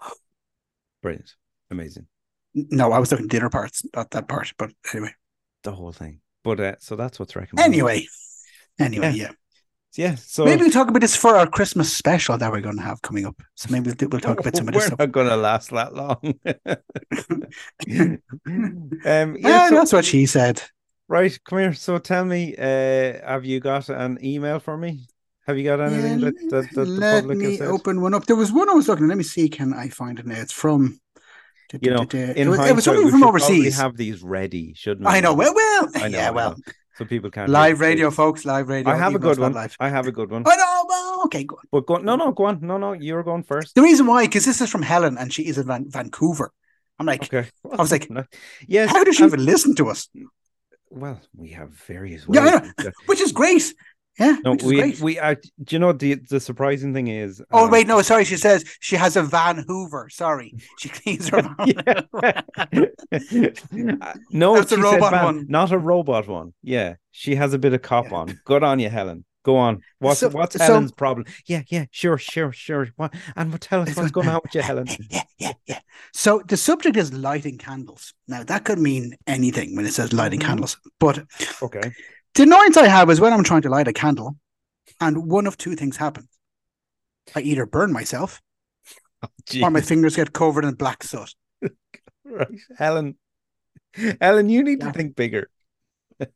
brilliant, 1.00 1.36
amazing." 1.70 2.08
No, 2.54 2.90
I 2.90 2.98
was 2.98 3.12
looking 3.12 3.26
at 3.26 3.30
dinner 3.30 3.50
parts, 3.50 3.84
not 3.94 4.10
that 4.10 4.26
part. 4.26 4.52
But 4.58 4.72
anyway, 4.92 5.14
the 5.62 5.72
whole 5.72 5.92
thing. 5.92 6.20
But 6.42 6.58
uh, 6.58 6.74
so 6.80 6.96
that's 6.96 7.20
what's 7.20 7.36
recommended. 7.36 7.72
anyway, 7.72 8.04
anyway, 8.80 9.12
yeah. 9.12 9.28
yeah. 9.28 9.30
Yeah, 9.96 10.16
so 10.16 10.44
Maybe 10.44 10.62
we'll 10.62 10.72
talk 10.72 10.88
about 10.88 11.00
this 11.02 11.14
for 11.14 11.36
our 11.36 11.46
Christmas 11.46 11.92
special 11.92 12.36
that 12.38 12.50
we're 12.50 12.60
going 12.60 12.76
to 12.76 12.82
have 12.82 13.00
coming 13.02 13.26
up. 13.26 13.40
So 13.54 13.68
maybe 13.70 13.92
we'll, 13.92 14.08
we'll 14.08 14.20
talk 14.20 14.40
about 14.40 14.56
some 14.56 14.66
of 14.66 14.74
this 14.74 14.82
We're 14.82 14.86
stuff. 14.88 14.98
not 14.98 15.12
going 15.12 15.28
to 15.28 15.36
last 15.36 15.70
that 15.70 15.94
long. 15.94 16.34
um, 19.06 19.36
yeah. 19.36 19.48
Yeah, 19.48 19.68
so- 19.68 19.74
that's 19.74 19.92
what 19.92 20.04
she 20.04 20.26
said. 20.26 20.60
right. 21.08 21.38
Come 21.44 21.58
here. 21.58 21.74
So 21.74 21.98
tell 21.98 22.24
me, 22.24 22.56
uh, 22.56 22.62
have 23.24 23.44
you 23.44 23.60
got 23.60 23.88
an 23.88 24.18
email 24.24 24.58
for 24.58 24.76
me? 24.76 25.06
Have 25.46 25.58
you 25.58 25.64
got 25.64 25.80
anything 25.80 26.20
Yeah, 26.20 26.30
that, 26.30 26.50
that, 26.50 26.74
that 26.74 26.74
the 26.74 26.84
Let 26.86 27.20
public 27.20 27.38
me 27.38 27.60
open 27.60 28.00
one 28.00 28.14
up. 28.14 28.24
There 28.26 28.34
was 28.34 28.50
one 28.50 28.68
I 28.70 28.72
was 28.72 28.88
looking. 28.88 29.08
Let 29.08 29.18
me 29.18 29.24
see. 29.24 29.48
Can 29.48 29.74
I 29.74 29.88
find 29.90 30.18
it 30.18 30.26
now? 30.26 30.40
It's 30.40 30.52
from. 30.52 30.98
You 31.80 31.90
know, 31.90 32.02
it 32.02 32.46
was, 32.46 32.58
hindsight, 32.58 32.70
it 32.70 32.74
was 32.74 32.84
something 32.84 33.04
we 33.04 33.10
from 33.10 33.24
overseas. 33.24 33.76
have 33.78 33.96
these 33.96 34.22
ready, 34.22 34.74
shouldn't 34.74 35.06
we? 35.06 35.12
I 35.12 35.20
know. 35.20 35.34
Well, 35.34 35.52
well, 35.54 35.88
I 35.96 36.08
know, 36.08 36.18
yeah, 36.18 36.30
well. 36.30 36.56
So 36.96 37.04
people 37.04 37.30
can't 37.30 37.48
live 37.50 37.80
radio, 37.80 38.10
folks. 38.10 38.44
Live 38.44 38.68
radio. 38.68 38.92
I 38.92 38.96
have 38.96 39.08
a 39.12 39.16
even 39.16 39.20
though 39.22 39.30
it's 39.30 39.38
good 39.38 39.42
one. 39.42 39.52
Live. 39.52 39.76
I 39.80 39.88
have 39.88 40.06
a 40.06 40.12
good 40.12 40.30
one. 40.30 40.44
I 40.46 40.54
know. 40.56 40.84
Well, 40.88 41.22
okay, 41.26 41.42
go 41.44 41.56
on. 41.56 41.62
But 41.72 41.86
go 41.86 41.96
no, 41.96 42.14
no, 42.16 42.30
go 42.32 42.44
on. 42.44 42.60
No, 42.62 42.78
no, 42.78 42.92
you're 42.92 43.22
going 43.24 43.42
first. 43.42 43.74
The 43.74 43.82
reason 43.82 44.06
why, 44.06 44.26
because 44.26 44.44
this 44.44 44.60
is 44.60 44.70
from 44.70 44.82
Helen, 44.82 45.18
and 45.18 45.32
she 45.32 45.42
is 45.46 45.58
in 45.58 45.66
Van- 45.66 45.90
Vancouver. 45.90 46.52
I'm 47.00 47.06
like, 47.06 47.24
Okay. 47.24 47.48
I 47.72 47.76
was 47.76 47.90
like, 47.90 48.08
yes. 48.68 48.90
how 48.90 49.02
does 49.02 49.16
she 49.16 49.24
and- 49.24 49.32
even 49.32 49.44
listen 49.44 49.74
to 49.76 49.88
us? 49.88 50.08
Well, 50.90 51.20
we 51.36 51.48
have 51.50 51.70
various 51.70 52.24
Yeah, 52.30 52.60
ways. 52.60 52.72
know. 52.84 52.90
Which 53.06 53.20
is 53.20 53.32
great. 53.32 53.74
Yeah, 54.18 54.36
No, 54.44 54.56
we 54.64 54.94
we 55.02 55.18
uh, 55.18 55.34
do 55.64 55.74
you 55.74 55.78
know 55.80 55.92
the 55.92 56.14
the 56.30 56.38
surprising 56.38 56.94
thing 56.94 57.08
is? 57.08 57.42
Oh 57.50 57.64
um, 57.64 57.70
wait, 57.70 57.86
no, 57.88 58.00
sorry. 58.02 58.24
She 58.24 58.36
says 58.36 58.64
she 58.80 58.94
has 58.96 59.16
a 59.16 59.22
Van 59.22 59.64
Hoover. 59.66 60.08
Sorry, 60.08 60.54
she 60.78 60.88
cleans 60.88 61.28
her. 61.30 61.42
Uh, 63.12 64.14
no, 64.30 64.54
That's 64.56 64.72
a 64.72 64.78
robot 64.78 65.10
van, 65.12 65.24
one. 65.24 65.46
not 65.48 65.72
a 65.72 65.78
robot 65.78 66.28
one. 66.28 66.52
Yeah, 66.62 66.94
she 67.10 67.34
has 67.36 67.52
a 67.54 67.58
bit 67.58 67.72
of 67.74 67.82
cop 67.82 68.06
Yeah. 68.10 68.16
on. 68.18 68.40
Good 68.44 68.62
on 68.62 68.78
you, 68.78 68.88
Helen. 68.88 69.24
Go 69.44 69.56
on. 69.56 69.82
What's 69.98 70.20
So- 70.20 70.30
what's 70.30 70.56
so- 70.56 70.64
Helen's 70.64 70.92
problem? 70.92 71.26
Yeah, 71.46 71.62
yeah, 71.68 71.84
sure, 71.90 72.16
sure, 72.18 72.50
sure. 72.52 72.88
What 72.96 73.14
and 73.36 73.52
what 73.52 73.60
tell 73.60 73.82
us 73.82 73.94
what's 73.96 74.10
going 74.10 74.28
on 74.28 74.40
with 74.42 74.54
you, 74.54 74.62
Helen? 74.62 74.86
yeah, 75.10 75.22
yeah, 75.38 75.52
yeah. 75.66 75.80
So 76.12 76.42
the 76.48 76.56
subject 76.56 76.96
is 76.96 77.12
lighting 77.12 77.58
candles. 77.58 78.14
Now 78.26 78.42
that 78.44 78.64
could 78.64 78.78
mean 78.78 79.16
anything 79.26 79.76
when 79.76 79.84
it 79.86 79.92
says 79.92 80.12
lighting 80.12 80.40
Mhm. 80.40 80.44
candles, 80.46 80.78
but 80.98 81.24
Okay. 81.62 81.92
The 82.34 82.42
annoyance 82.44 82.76
I 82.76 82.86
have 82.86 83.10
is 83.10 83.20
when 83.20 83.32
I'm 83.32 83.44
trying 83.44 83.62
to 83.62 83.70
light 83.70 83.88
a 83.88 83.92
candle, 83.92 84.36
and 85.00 85.26
one 85.30 85.46
of 85.46 85.56
two 85.56 85.74
things 85.74 85.96
happen: 85.96 86.28
I 87.34 87.40
either 87.40 87.66
burn 87.66 87.92
myself 87.92 88.40
oh, 89.22 89.28
or 89.62 89.70
my 89.70 89.80
fingers 89.80 90.16
get 90.16 90.32
covered 90.32 90.64
in 90.64 90.74
black 90.74 91.02
soot. 91.02 91.34
Right. 92.24 92.48
Helen. 92.78 93.16
Helen, 94.20 94.48
you 94.48 94.62
need 94.62 94.80
Yeah. 94.80 94.86
to 94.86 94.92
think 94.92 95.14
bigger. 95.14 95.48
right. 96.18 96.28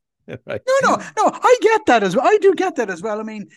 No, 0.46 0.74
no, 0.82 0.96
no. 1.16 1.30
I 1.32 1.58
get 1.60 1.86
that 1.86 2.02
as 2.02 2.14
well. 2.14 2.26
I 2.26 2.38
do 2.40 2.54
get 2.54 2.76
that 2.76 2.90
as 2.90 3.02
well. 3.02 3.18
I 3.20 3.22
mean, 3.22 3.48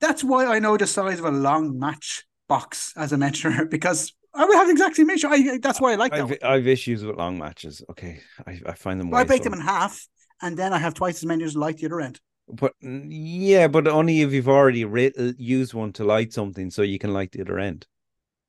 that's 0.00 0.22
why 0.22 0.46
I 0.46 0.58
know 0.58 0.76
the 0.76 0.86
size 0.86 1.18
of 1.18 1.24
a 1.24 1.30
long 1.30 1.78
match 1.78 2.24
box, 2.48 2.92
as 2.96 3.12
a 3.12 3.16
mentioned, 3.16 3.54
earlier, 3.54 3.66
because 3.70 4.12
I 4.34 4.44
would 4.44 4.56
have 4.56 4.66
the 4.66 4.72
exact 4.72 4.96
same 4.96 5.08
issue. 5.10 5.28
I, 5.28 5.58
that's 5.58 5.80
why 5.80 5.92
I 5.92 5.94
like 5.94 6.12
that. 6.12 6.20
I've 6.22 6.28
one. 6.30 6.38
I've 6.42 6.66
issues 6.66 7.04
with 7.04 7.16
long 7.16 7.38
matches. 7.38 7.82
Okay. 7.90 8.20
I, 8.46 8.60
I 8.66 8.72
find 8.74 9.00
them 9.00 9.14
I 9.14 9.24
break 9.24 9.42
them 9.42 9.54
in 9.54 9.60
half, 9.60 10.06
and 10.42 10.56
then 10.56 10.72
I 10.72 10.78
have 10.78 10.94
twice 10.94 11.16
as 11.16 11.26
many 11.26 11.44
as 11.44 11.56
light 11.56 11.78
the 11.78 11.86
other 11.86 12.00
end. 12.00 12.20
But 12.48 12.74
yeah, 12.80 13.66
but 13.66 13.88
only 13.88 14.20
if 14.20 14.32
you've 14.32 14.48
already 14.48 14.84
uh, 14.84 15.32
used 15.36 15.74
one 15.74 15.92
to 15.94 16.04
light 16.04 16.32
something, 16.32 16.70
so 16.70 16.82
you 16.82 16.98
can 16.98 17.12
light 17.12 17.32
the 17.32 17.40
other 17.40 17.58
end. 17.58 17.86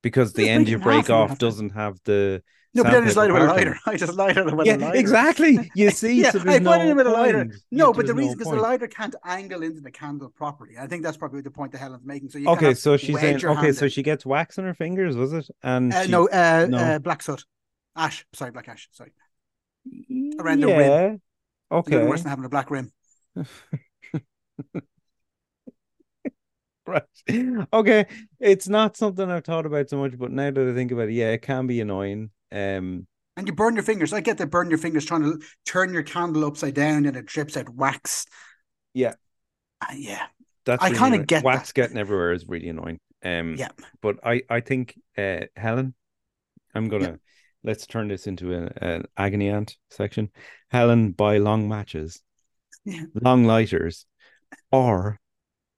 Because 0.04 0.34
the 0.34 0.47
end 0.47 0.69
you 0.69 0.78
break 0.78 1.10
off 1.10 1.30
have 1.30 1.39
doesn't 1.39 1.71
have 1.71 2.00
the 2.06 2.43
No, 2.76 2.84
but 2.84 2.91
then 2.91 3.04
I 3.04 3.06
just 3.08 3.17
light 3.17 3.30
it 3.30 3.34
with 3.34 3.41
a 3.41 3.45
lighter. 3.45 3.80
I 3.88 3.95
just 3.97 4.13
light 4.13 4.38
it 4.38 4.45
with 4.45 4.54
part 4.54 4.67
a 4.67 4.71
lighter. 4.71 4.86
Yeah, 4.86 5.00
exactly. 5.00 5.71
You 5.76 5.89
see, 5.89 6.21
yeah, 6.21 6.32
so 6.32 6.39
I 6.45 6.60
no 6.60 6.73
it 6.73 6.95
with 6.95 7.08
a 7.08 7.10
lighter. 7.10 7.50
No, 7.71 7.91
but 7.91 8.06
the 8.06 8.13
reason 8.13 8.38
because 8.38 8.54
the 8.54 8.62
lighter 8.62 8.88
can't 8.88 9.15
angle 9.26 9.63
into 9.63 9.82
the 9.82 9.91
candle 9.91 10.30
properly. 10.30 10.76
I 10.80 10.86
think 10.86 11.04
that's 11.04 11.17
probably 11.17 11.41
the 11.41 11.52
point 11.52 11.71
that 11.71 11.80
Helen's 11.80 12.06
making. 12.06 12.30
So 12.30 12.38
you 12.38 12.47
Okay, 12.50 12.76
so 12.76 12.97
she's 12.97 13.19
saying 13.19 13.43
okay, 13.43 13.71
so 13.71 13.86
in. 13.86 13.91
she 13.91 14.04
gets 14.04 14.26
wax 14.26 14.60
on 14.60 14.65
her 14.65 14.76
fingers, 14.76 15.17
was 15.17 15.34
it? 15.34 15.47
And 15.63 15.91
Uh, 15.91 16.04
she- 16.04 16.12
no, 16.12 16.30
uh, 16.30 16.67
no. 16.69 16.78
Uh, 16.78 17.00
black 17.00 17.23
soot, 17.23 17.43
ash. 17.95 18.26
Sorry, 18.34 18.52
black 18.52 18.69
ash. 18.69 18.88
Sorry, 18.91 19.12
around 20.39 20.60
the 20.60 20.67
rim. 20.67 21.21
Okay. 21.71 22.06
Worse 22.06 22.21
than 22.21 22.30
having 22.30 22.45
a 22.45 22.49
black 22.49 22.71
rim. 22.71 22.91
Right. 26.86 27.03
Okay. 27.73 28.06
It's 28.39 28.69
not 28.69 28.95
something 28.95 29.30
I've 29.30 29.43
thought 29.43 29.65
about 29.65 29.89
so 29.89 29.97
much, 29.97 30.17
but 30.17 30.32
now 30.32 30.51
that 30.51 30.69
I 30.69 30.73
think 30.73 30.91
about 30.91 31.10
it, 31.10 31.13
yeah, 31.13 31.32
it 31.32 31.41
can 31.41 31.67
be 31.67 31.82
annoying. 31.82 32.32
Um 32.51 33.08
And 33.36 33.45
you 33.45 33.53
burn 33.53 33.75
your 33.75 33.84
fingers. 33.84 34.13
I 34.13 34.21
get 34.21 34.38
that 34.38 34.49
burn 34.49 34.69
your 34.69 34.80
fingers 34.80 35.06
trying 35.06 35.23
to 35.23 35.39
turn 35.65 35.93
your 35.93 36.03
candle 36.03 36.45
upside 36.45 36.75
down 36.75 37.06
and 37.06 37.17
it 37.17 37.25
drips 37.25 37.58
out 37.58 37.69
wax. 37.69 38.25
Yeah. 38.93 39.15
Uh, 39.82 39.93
yeah. 39.95 40.27
that's 40.65 40.84
I 40.84 40.89
really 40.89 40.99
kinda 40.99 41.25
get 41.25 41.43
wax 41.43 41.73
getting 41.73 41.97
everywhere 41.97 42.32
is 42.32 42.47
really 42.47 42.69
annoying. 42.69 42.99
Um 43.23 43.56
Yeah. 43.58 43.69
but 44.01 44.17
I 44.23 44.43
I 44.49 44.62
think 44.62 44.97
uh 45.17 45.41
Helen, 45.58 45.93
I'm 46.73 46.88
gonna 46.88 47.19
let's 47.67 47.86
turn 47.86 48.08
this 48.08 48.25
into 48.25 48.53
a, 48.53 48.71
an 48.82 49.06
agony 49.17 49.49
aunt 49.49 49.75
section. 49.91 50.32
Helen, 50.69 51.12
buy 51.12 51.38
long 51.38 51.67
matches, 51.67 52.21
Yeah. 52.86 53.03
long 53.21 53.43
lighters, 53.43 54.06
or 54.71 55.19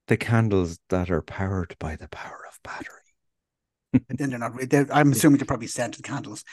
the 0.08 0.16
candles 0.18 0.80
that 0.90 1.10
are 1.10 1.22
powered 1.22 1.76
by 1.80 1.96
the 1.96 2.08
power 2.08 2.46
of 2.48 2.60
battery. 2.64 2.96
And 3.94 4.18
then 4.20 4.30
they're 4.30 4.40
not. 4.40 4.54
They're, 4.70 4.88
I'm 4.94 5.12
assuming 5.12 5.40
they're 5.40 5.46
probably 5.48 5.68
scented 5.68 6.04
candles. 6.04 6.44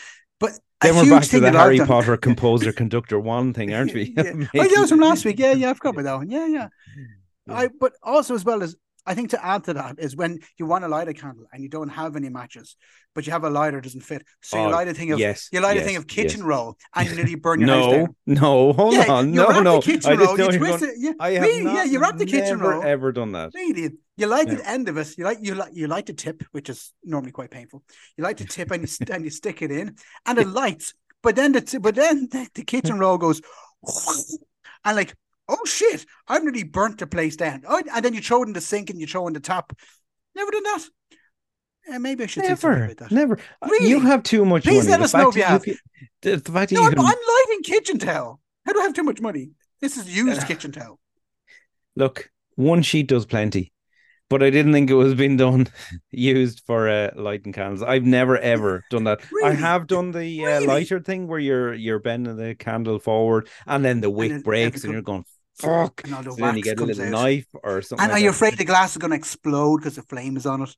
But 0.41 0.53
Then 0.81 0.97
we're 0.97 1.11
back 1.11 1.25
to 1.25 1.41
the 1.41 1.41
that 1.41 1.55
Harry 1.55 1.79
Potter 1.79 2.17
composer 2.29 2.73
conductor 2.73 3.21
one 3.21 3.53
thing, 3.53 3.75
aren't 3.75 3.95
we? 3.95 4.15
yeah. 4.17 4.33
Oh, 4.35 4.63
that 4.69 4.81
was 4.81 4.91
from 4.91 5.01
last 5.01 5.25
week. 5.25 5.39
Yeah, 5.39 5.53
yeah, 5.53 5.71
I 5.71 5.75
forgot 5.75 5.91
about 5.91 6.03
that 6.05 6.17
one. 6.17 6.31
Yeah, 6.31 6.47
yeah. 6.47 6.69
Yeah. 7.47 7.57
I 7.59 7.69
but 7.69 7.93
also 8.03 8.35
as 8.35 8.45
well 8.45 8.63
as 8.63 8.75
I 9.07 9.15
think 9.15 9.31
to 9.31 9.45
add 9.45 9.65
to 9.65 9.75
that 9.75 9.97
is 9.99 10.17
when 10.17 10.41
you 10.59 10.67
want 10.67 10.85
to 10.85 10.89
light 10.89 11.09
a 11.09 11.15
candle 11.15 11.47
and 11.53 11.63
you 11.63 11.69
don't 11.69 11.89
have 11.91 12.17
any 12.17 12.29
matches, 12.29 12.77
but 13.15 13.25
you 13.27 13.33
have 13.33 13.45
a 13.45 13.51
lighter 13.51 13.81
doesn't 13.81 14.01
fit. 14.01 14.25
So 14.43 14.59
you 14.59 14.65
Oh, 14.65 14.71
light 14.71 14.89
a 14.89 14.95
thing 14.95 15.13
of 15.13 15.19
yes, 15.21 15.49
you 15.53 15.61
light 15.61 15.77
a 15.77 15.83
thing 15.83 15.97
of 15.97 16.07
kitchen 16.07 16.41
yes. 16.41 16.47
roll 16.47 16.77
and 16.95 17.09
you 17.09 17.15
nearly 17.15 17.35
burn 17.47 17.61
your 17.61 17.69
house 17.71 17.85
No, 17.87 17.91
down. 17.93 18.17
no, 18.27 18.73
hold 18.73 18.95
yeah, 18.95 19.13
on, 19.13 19.29
you 19.33 19.41
no, 19.41 19.47
wrap 19.49 19.63
no. 19.63 19.77
the 19.77 19.83
kitchen 19.83 20.13
I 20.13 20.15
roll, 20.17 20.39
you 20.39 20.59
twist 20.59 20.83
it. 20.83 20.95
Yeah, 20.99 21.13
I 21.21 21.31
have 21.33 21.43
really, 21.43 21.65
not 21.65 21.75
yeah, 21.75 21.85
you 21.85 21.99
wrap 22.01 22.17
the 22.19 22.27
kitchen 22.27 22.59
roll. 22.59 22.83
ever 22.83 23.13
done 23.13 23.33
that. 23.33 23.53
Really, 23.55 23.93
you 24.17 24.27
light 24.27 24.49
Yeah. 24.49 24.55
the 24.57 24.69
end 24.69 24.89
of 24.89 24.97
it. 24.97 25.17
You 25.17 25.25
like 25.25 25.39
you 25.41 25.55
like 25.55 25.71
you 25.73 25.87
light 25.87 26.07
the 26.07 26.13
tip, 26.15 26.43
which 26.53 26.69
is 26.69 26.93
normally 27.05 27.33
quite 27.33 27.51
painful. 27.51 27.83
You 28.17 28.25
light 28.25 28.39
the 28.39 28.45
tip 28.57 28.71
and 28.73 28.83
you 28.83 29.07
and 29.15 29.25
you 29.25 29.31
stick 29.31 29.63
it 29.63 29.71
in, 29.71 29.97
and 30.27 30.39
it 30.39 30.49
lights. 30.49 30.95
But 31.23 31.37
then 31.37 31.53
the 31.53 31.79
but 31.81 31.95
then 31.95 32.29
the, 32.31 32.49
the 32.55 32.65
kitchen 32.65 32.99
roll 32.99 33.19
goes, 33.19 33.41
and 34.85 34.97
like 34.97 35.15
oh 35.49 35.65
shit, 35.65 36.07
I've 36.29 36.43
nearly 36.45 36.65
burnt 36.65 36.99
the 36.99 37.07
place 37.07 37.37
down. 37.37 37.63
Oh, 37.69 37.83
and 37.95 38.05
then 38.05 38.15
you 38.15 38.21
throw 38.21 38.43
it 38.43 38.47
in 38.49 38.53
the 38.53 38.61
sink 38.61 38.91
and 38.91 39.01
you 39.01 39.07
throw 39.07 39.25
it 39.25 39.29
in 39.29 39.33
the 39.35 39.41
tap. 39.41 39.73
Never 40.35 40.51
done 40.51 40.63
that. 40.65 40.89
Yeah, 41.89 41.99
maybe 41.99 42.25
I 42.25 42.27
should 42.27 42.43
Never, 42.43 42.85
about 42.85 42.97
that. 42.97 43.13
never. 43.13 43.39
Really? 43.65 43.89
You 43.89 44.01
have 44.01 44.23
too 44.25 44.45
much 44.45 44.65
Please 44.65 44.85
money. 44.87 44.91
let 44.91 45.01
us 45.03 45.15
know 45.15 45.29
if 45.29 45.37
you 45.37 45.45
have. 45.45 45.63
the, 45.63 46.39
fact 46.41 46.71
that 46.71 46.73
No, 46.73 46.83
you 46.83 46.89
I'm, 46.89 46.99
I'm 46.99 47.05
lighting 47.07 47.63
kitchen 47.63 47.99
towel. 47.99 48.41
How 48.65 48.73
do 48.73 48.81
I 48.81 48.83
have 48.83 48.95
too 48.95 49.05
much 49.05 49.21
money? 49.21 49.51
This 49.81 49.97
is 49.97 50.15
used 50.15 50.47
kitchen 50.49 50.73
towel. 50.73 50.99
look. 51.95 52.31
one 52.57 52.83
sheet 52.83 53.07
does 53.07 53.25
plenty, 53.25 53.73
but 54.29 54.43
I 54.43 54.51
didn't 54.51 54.73
think 54.73 54.91
it 54.91 54.95
was 54.95 55.15
being 55.15 55.37
done 55.37 55.69
used 56.11 56.63
for 56.67 56.89
uh, 56.89 57.11
lighting 57.15 57.53
candles. 57.53 57.83
I've 57.85 58.03
never 58.05 58.37
ever 58.37 58.83
done 58.91 59.05
that. 59.05 59.21
I 59.45 59.53
have 59.53 59.87
done 59.87 60.11
the 60.11 60.45
uh, 60.45 60.49
Really? 60.49 60.67
lighter 60.67 60.99
thing 60.99 61.29
where 61.29 61.39
you're 61.39 61.73
you're 61.73 62.01
bending 62.01 62.37
the 62.37 62.57
candle 62.57 62.99
forward 62.99 63.49
and 63.65 63.85
then 63.85 64.01
the 64.01 64.11
wick 64.11 64.31
then 64.33 64.41
breaks 64.43 64.83
and 64.83 64.93
you're 64.93 65.03
going 65.03 65.25
fuck. 65.59 66.03
And 66.05 66.15
all 66.15 66.23
the 66.23 66.31
So 66.33 66.37
then 66.37 66.57
you 66.57 66.63
wax 66.65 66.69
get 66.69 66.81
a 66.81 66.85
little 66.85 67.05
out. 67.05 67.11
knife 67.11 67.47
or 67.65 67.83
something. 67.83 68.03
And 68.03 68.13
like 68.13 68.21
are 68.21 68.25
you 68.25 68.31
that. 68.31 68.37
afraid 68.37 68.59
the 68.59 68.65
glass 68.65 68.93
is 68.93 68.99
going 68.99 69.11
to 69.13 69.17
explode 69.17 69.79
because 69.79 69.97
the 69.97 70.03
flame 70.03 70.37
is 70.37 70.47
on 70.47 70.63
it? 70.63 70.75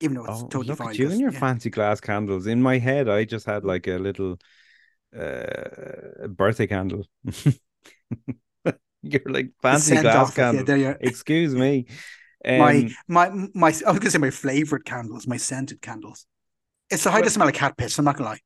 Even 0.00 0.16
though 0.16 0.24
it's 0.24 0.40
Oh, 0.42 0.48
totally 0.48 0.66
look 0.68 0.78
fine. 0.78 0.88
at 0.90 0.98
you 0.98 1.04
'cause- 1.06 1.12
and 1.12 1.20
your 1.20 1.32
yeah. 1.32 1.38
fancy 1.40 1.70
glass 1.70 2.00
candles. 2.00 2.46
In 2.46 2.60
my 2.62 2.78
head, 2.78 3.08
I 3.08 3.24
just 3.24 3.46
had 3.46 3.64
like 3.64 3.86
a 3.86 3.98
little 3.98 4.38
uh, 5.16 6.26
birthday 6.28 6.66
candle. 6.66 7.06
You're 9.02 9.20
like 9.26 9.50
fancy 9.60 9.90
scent 9.92 10.02
glass 10.02 10.16
off 10.16 10.30
it, 10.30 10.38
yeah, 10.40 10.44
candle. 10.46 10.64
there 10.64 10.76
you 10.78 10.86
are. 10.88 10.96
Excuse 11.00 11.54
me. 11.54 11.86
Um, 12.44 12.58
my 12.58 12.90
my 13.06 13.28
my 13.54 13.68
I 13.86 13.90
was 13.90 13.98
gonna 14.00 14.10
say 14.10 14.18
my 14.18 14.30
favorite 14.30 14.84
candles, 14.86 15.26
my 15.26 15.36
scented 15.36 15.80
candles. 15.82 16.26
It's 16.90 17.04
the 17.04 17.10
height 17.10 17.20
Well- 17.20 17.26
of 17.26 17.32
smell 17.32 17.48
of 17.48 17.54
cat 17.54 17.76
piss. 17.76 17.98
I'm 17.98 18.04
not 18.06 18.16
gonna 18.16 18.30
lie. 18.30 18.40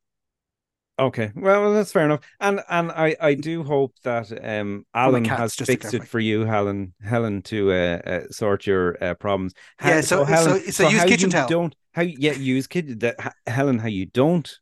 Okay, 0.98 1.30
well 1.37 1.72
that's 1.72 1.92
fair 1.92 2.04
enough, 2.04 2.20
and 2.40 2.61
and 2.68 2.90
I 2.90 3.14
I 3.20 3.34
do 3.34 3.62
hope 3.62 3.94
that 4.02 4.32
um 4.44 4.84
Alan 4.94 5.24
has 5.38 5.54
just 5.54 5.70
fixed 5.70 5.94
it 5.94 6.08
for 6.08 6.18
you, 6.18 6.44
Helen 6.44 6.92
Helen, 7.00 7.42
to 7.42 7.70
uh, 7.70 8.00
uh 8.04 8.20
sort 8.30 8.66
your 8.66 8.96
uh, 9.02 9.14
problems. 9.14 9.54
Ha- 9.78 9.88
Yeah, 9.90 10.00
so- 10.00 10.24
Helen, 10.24 10.61
so- 10.61 10.70
so 10.72 10.88
use 10.88 10.98
how 11.02 11.06
kitchen 11.06 11.30
towel. 11.30 11.48
Don't 11.48 11.76
how 11.92 12.02
yeah 12.02 12.32
use 12.32 12.66
kitchen 12.66 12.98
that 12.98 13.34
Helen 13.46 13.78
how 13.78 13.87
you 13.88 14.06
don't 14.06 14.52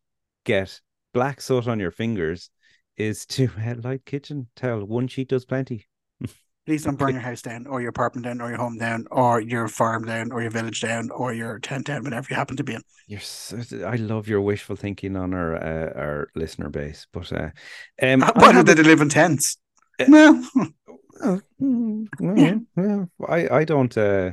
get 0.44 0.80
black 1.14 1.40
soot 1.40 1.66
on 1.66 1.80
your 1.80 1.90
fingers 1.90 2.50
is 2.98 3.24
to 3.26 3.48
uh, 3.66 3.74
light 3.82 4.04
kitchen 4.04 4.48
towel. 4.56 4.84
One 4.84 5.08
sheet 5.08 5.28
does 5.28 5.46
plenty. 5.46 5.86
Please 6.66 6.82
don't 6.82 6.96
burn 6.96 7.12
your 7.12 7.20
house 7.22 7.42
down, 7.42 7.66
or 7.68 7.80
your 7.80 7.90
apartment 7.90 8.24
down, 8.24 8.40
or 8.40 8.48
your 8.48 8.58
home 8.58 8.76
down, 8.76 9.06
or 9.12 9.40
your 9.40 9.68
farm 9.68 10.04
down, 10.04 10.32
or 10.32 10.42
your 10.42 10.50
village 10.50 10.80
down, 10.80 11.10
or 11.10 11.32
your 11.32 11.60
tent 11.60 11.86
down, 11.86 12.02
whatever 12.02 12.26
you 12.28 12.34
happen 12.34 12.56
to 12.56 12.64
be 12.64 12.74
in. 12.74 12.82
You're 13.06 13.20
so, 13.20 13.58
I 13.86 13.94
love 13.94 14.26
your 14.26 14.40
wishful 14.40 14.74
thinking 14.74 15.16
on 15.16 15.32
our 15.32 15.54
uh, 15.54 15.92
our 15.96 16.28
listener 16.34 16.68
base, 16.68 17.06
but 17.12 17.32
uh, 17.32 17.50
um, 18.02 18.24
I 18.24 18.32
Why 18.34 18.50
do 18.52 18.64
they 18.64 18.74
live 18.82 19.00
in 19.00 19.08
tents? 19.08 19.58
Uh, 20.00 20.06
Well, 20.08 20.50
mm, 21.62 22.06
well, 22.20 22.36
Yeah. 22.38 22.54
well, 22.74 23.08
I 23.28 23.48
I 23.60 23.64
don't. 23.64 23.96
uh 23.96 24.32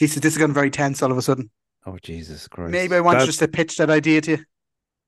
this 0.00 0.14
is 0.16 0.20
this 0.20 0.34
has 0.34 0.38
gone 0.38 0.52
very 0.52 0.70
tense 0.70 1.00
all 1.00 1.12
of 1.12 1.18
a 1.18 1.22
sudden. 1.22 1.48
Oh 1.86 1.96
Jesus 2.02 2.48
Christ! 2.48 2.72
Maybe 2.72 2.96
I 2.96 3.00
want 3.00 3.20
That- 3.20 3.26
just 3.26 3.38
to 3.38 3.46
pitch 3.48 3.76
that 3.76 3.88
idea 3.88 4.20
to 4.22 4.30
you. 4.32 4.44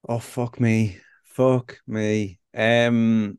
Oh 0.09 0.21
fuck 0.21 0.61
me, 0.61 0.99
fuck 1.25 1.81
me. 1.89 2.39
Um, 2.55 3.39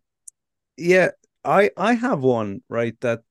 yeah, 0.77 1.11
I 1.43 1.71
I 1.77 1.93
have 1.93 2.21
one 2.21 2.61
right 2.69 2.99
that 3.01 3.21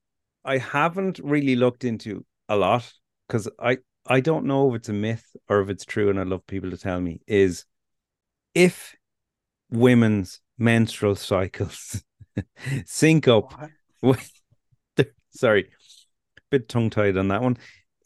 I 0.45 0.59
haven't 0.59 1.21
really 1.23 1.57
looked 1.57 1.85
into 1.85 2.25
a 2.49 2.57
lot 2.57 2.93
because 3.27 3.49
I 3.59 3.79
I 4.07 4.21
don't 4.21 4.47
know 4.47 4.71
if 4.71 4.81
it's 4.81 4.89
a 4.89 4.93
myth 4.95 5.25
or 5.49 5.61
if 5.61 5.69
it's 5.69 5.85
true, 5.85 6.11
and 6.11 6.19
I'd 6.19 6.27
love 6.27 6.47
people 6.47 6.71
to 6.71 6.77
tell 6.79 7.01
me. 7.01 7.21
Is 7.27 7.65
if 8.55 8.95
women's 9.71 10.41
menstrual 10.59 11.15
cycles 11.15 12.03
sync 12.85 13.29
up 13.29 13.55
with 14.03 14.31
sorry, 15.31 15.71
bit 16.51 16.69
tongue 16.69 16.91
tied 16.91 17.17
on 17.17 17.29
that 17.29 17.43
one. 17.43 17.57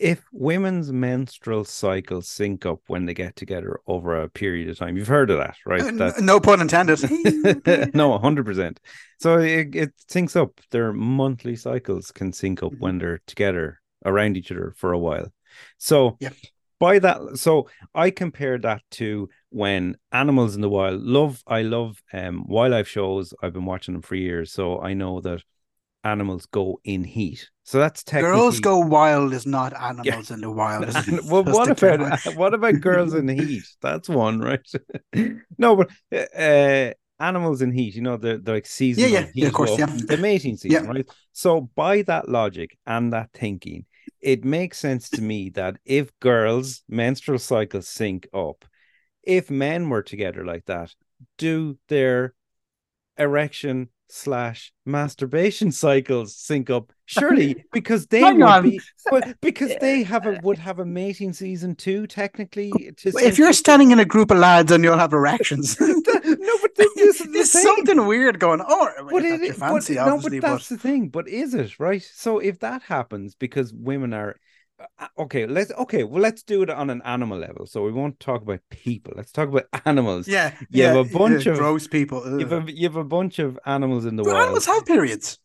If 0.05 0.23
women's 0.33 0.93
menstrual 0.93 1.65
cycles 1.65 2.29
sync 2.29 2.67
up 2.67 2.81
when 2.89 3.07
they 3.07 3.15
get 3.15 3.37
together 3.37 3.81
over 3.87 4.21
a 4.21 4.29
period 4.29 4.69
of 4.69 4.77
time, 4.79 4.97
you've 4.99 5.09
heard 5.09 5.31
of 5.31 5.39
that, 5.39 5.57
right? 5.65 5.81
Uh, 5.83 5.87
n- 5.89 5.97
That 5.97 6.21
no 6.21 6.41
pun 6.41 6.61
intended. 6.61 7.01
no, 7.95 8.19
hundred 8.19 8.45
percent. 8.45 8.81
So 9.19 9.39
it, 9.39 9.75
it 9.75 9.93
syncs 10.11 10.37
up. 10.37 10.61
Their 10.71 10.93
monthly 10.93 11.57
cycles 11.57 12.11
can 12.13 12.33
sync 12.35 12.63
up 12.63 12.73
Mhm. 12.73 12.81
when 12.81 12.99
they're 12.99 13.23
together 13.27 13.81
around 14.05 14.37
each 14.37 14.53
other 14.53 14.75
for 14.77 14.93
a 14.93 14.99
while. 14.99 15.33
So 15.79 16.19
Yeah. 16.21 16.31
by 16.79 16.99
that, 16.99 17.39
so 17.39 17.69
I 17.95 18.11
compare 18.11 18.59
that 18.59 18.83
to 18.99 19.31
when 19.49 19.97
animals 20.13 20.55
in 20.55 20.61
the 20.61 20.69
wild 20.69 21.01
love. 21.03 21.43
I 21.47 21.63
love 21.63 22.03
um 22.13 22.45
wildlife 22.47 22.89
shows. 22.89 23.33
I've 23.43 23.55
been 23.55 23.65
watching 23.65 23.95
them 23.95 24.03
for 24.03 24.17
years, 24.17 24.53
so 24.53 24.81
I 24.83 24.93
know 24.93 25.21
that 25.23 25.43
animals 26.05 26.47
go 26.47 26.81
in 26.85 27.03
heat. 27.05 27.49
So 27.65 27.79
that's 27.79 28.05
technically 28.05 28.39
Girls 28.39 28.61
go 28.61 28.79
wild 28.79 29.33
is 29.33 29.47
not 29.47 29.73
animals 29.81 30.31
in 30.31 30.43
the 30.43 30.51
wild. 30.51 30.87
well, 31.25 31.45
what 31.45 31.71
about 31.71 32.25
what 32.37 32.53
about 32.55 32.81
girls 32.81 33.15
in 33.15 33.27
heat? 33.41 33.65
That's 33.81 34.09
one, 34.09 34.41
right? 34.41 34.61
no, 35.59 35.77
but 35.77 35.91
uh, 36.39 36.93
animals 37.19 37.63
in 37.63 37.73
heat. 37.73 37.95
You 37.95 38.03
know, 38.03 38.17
they're, 38.19 38.39
they're 38.39 38.57
like 38.57 38.67
seasonal. 38.67 39.11
yeah, 39.11 39.21
yeah, 39.21 39.27
of 39.27 39.33
heat 39.33 39.53
course, 39.53 39.71
of 39.73 39.79
yeah. 39.79 39.87
The 39.87 40.19
mating 40.19 40.59
season, 40.59 40.87
right? 40.87 41.09
So 41.33 41.63
by 41.75 42.03
that 42.03 42.29
logic 42.29 42.77
and 42.87 43.13
that 43.15 43.31
thinking, 43.33 43.87
it 44.21 44.45
makes 44.45 44.79
sense 44.79 45.09
to 45.11 45.23
me 45.23 45.51
that 45.51 45.77
if 45.85 46.19
girls' 46.21 46.83
menstrual 46.89 47.39
cycles 47.39 47.89
sync 47.89 48.29
up, 48.35 48.65
if 49.23 49.51
men 49.51 49.89
were 49.89 50.03
together 50.03 50.45
like 50.45 50.67
that, 50.67 50.95
do 51.39 51.79
their 51.89 52.35
erection 53.19 53.89
slash 54.09 54.73
masturbation 54.85 55.73
cycles 55.85 56.37
sync 56.37 56.71
up? 56.71 56.93
Surely, 57.07 57.65
because 57.73 58.07
they 58.07 58.21
Hang 58.21 58.37
would 58.37 58.45
on. 58.45 58.63
be, 58.63 58.81
but 59.11 59.39
because 59.41 59.73
they 59.81 60.03
have 60.03 60.27
a 60.27 60.41
would 60.43 60.59
have 60.59 60.79
a 60.79 60.85
mating 60.85 61.33
season 61.33 61.75
too, 61.75 62.07
technically. 62.07 62.71
To 62.71 63.13
if 63.19 63.39
you're 63.39 63.53
standing 63.53 63.91
in 63.91 63.99
a 63.99 64.05
group 64.05 64.31
of 64.31 64.39
lads 64.39 64.73
and 64.73 64.83
you'll 64.83 64.99
have 64.99 65.13
erections, 65.13 65.79
no, 65.81 66.03
but 66.05 66.75
this, 66.77 66.95
this 66.95 67.21
is 67.21 67.27
the 67.27 67.33
there's 67.33 67.53
thing. 67.53 67.63
something 67.63 68.07
weird 68.07 68.41
going 68.41 68.61
oh, 68.67 68.87
on. 68.87 69.09
But 69.11 69.25
it 69.25 69.31
that's 69.31 69.43
your 69.43 69.53
is, 69.53 69.59
fancy, 69.59 69.95
but, 69.97 70.07
no, 70.07 70.21
but 70.21 70.33
but, 70.33 70.41
that's 70.41 70.69
the 70.69 70.79
thing. 70.79 71.09
But 71.09 71.29
is 71.29 71.55
it 71.55 71.79
right? 71.79 72.03
So 72.03 72.39
if 72.39 72.61
that 72.61 72.83
happens 72.83 73.35
because 73.35 73.73
women 73.73 74.15
are 74.15 74.37
okay, 75.19 75.47
let's 75.47 75.71
okay, 75.73 76.05
well, 76.05 76.21
let's 76.23 76.43
do 76.43 76.63
it 76.63 76.71
on 76.71 76.91
an 76.91 77.03
animal 77.05 77.39
level. 77.39 77.67
So 77.67 77.83
we 77.83 77.93
won't 77.93 78.19
talk 78.21 78.43
about 78.43 78.61
people. 78.71 79.13
Let's 79.17 79.33
talk 79.33 79.49
about 79.49 79.65
animals. 79.87 80.27
yeah, 80.29 80.53
You 80.71 80.83
yeah, 80.83 80.93
have 80.95 81.07
a 81.15 81.19
bunch 81.19 81.47
yeah, 81.47 81.53
of- 81.53 81.59
gross 81.59 81.87
people. 81.87 82.39
You 82.41 82.47
have 82.47 82.69
a, 82.69 82.73
you 82.73 82.85
have 82.89 82.97
a 82.97 83.05
bunch 83.05 83.39
of 83.39 83.59
animals 83.67 84.05
in 84.05 84.17
the 84.17 84.23
Do 84.23 84.31
wild. 84.31 84.43
animals 84.43 84.67
have 84.67 84.85
periods? 84.87 85.39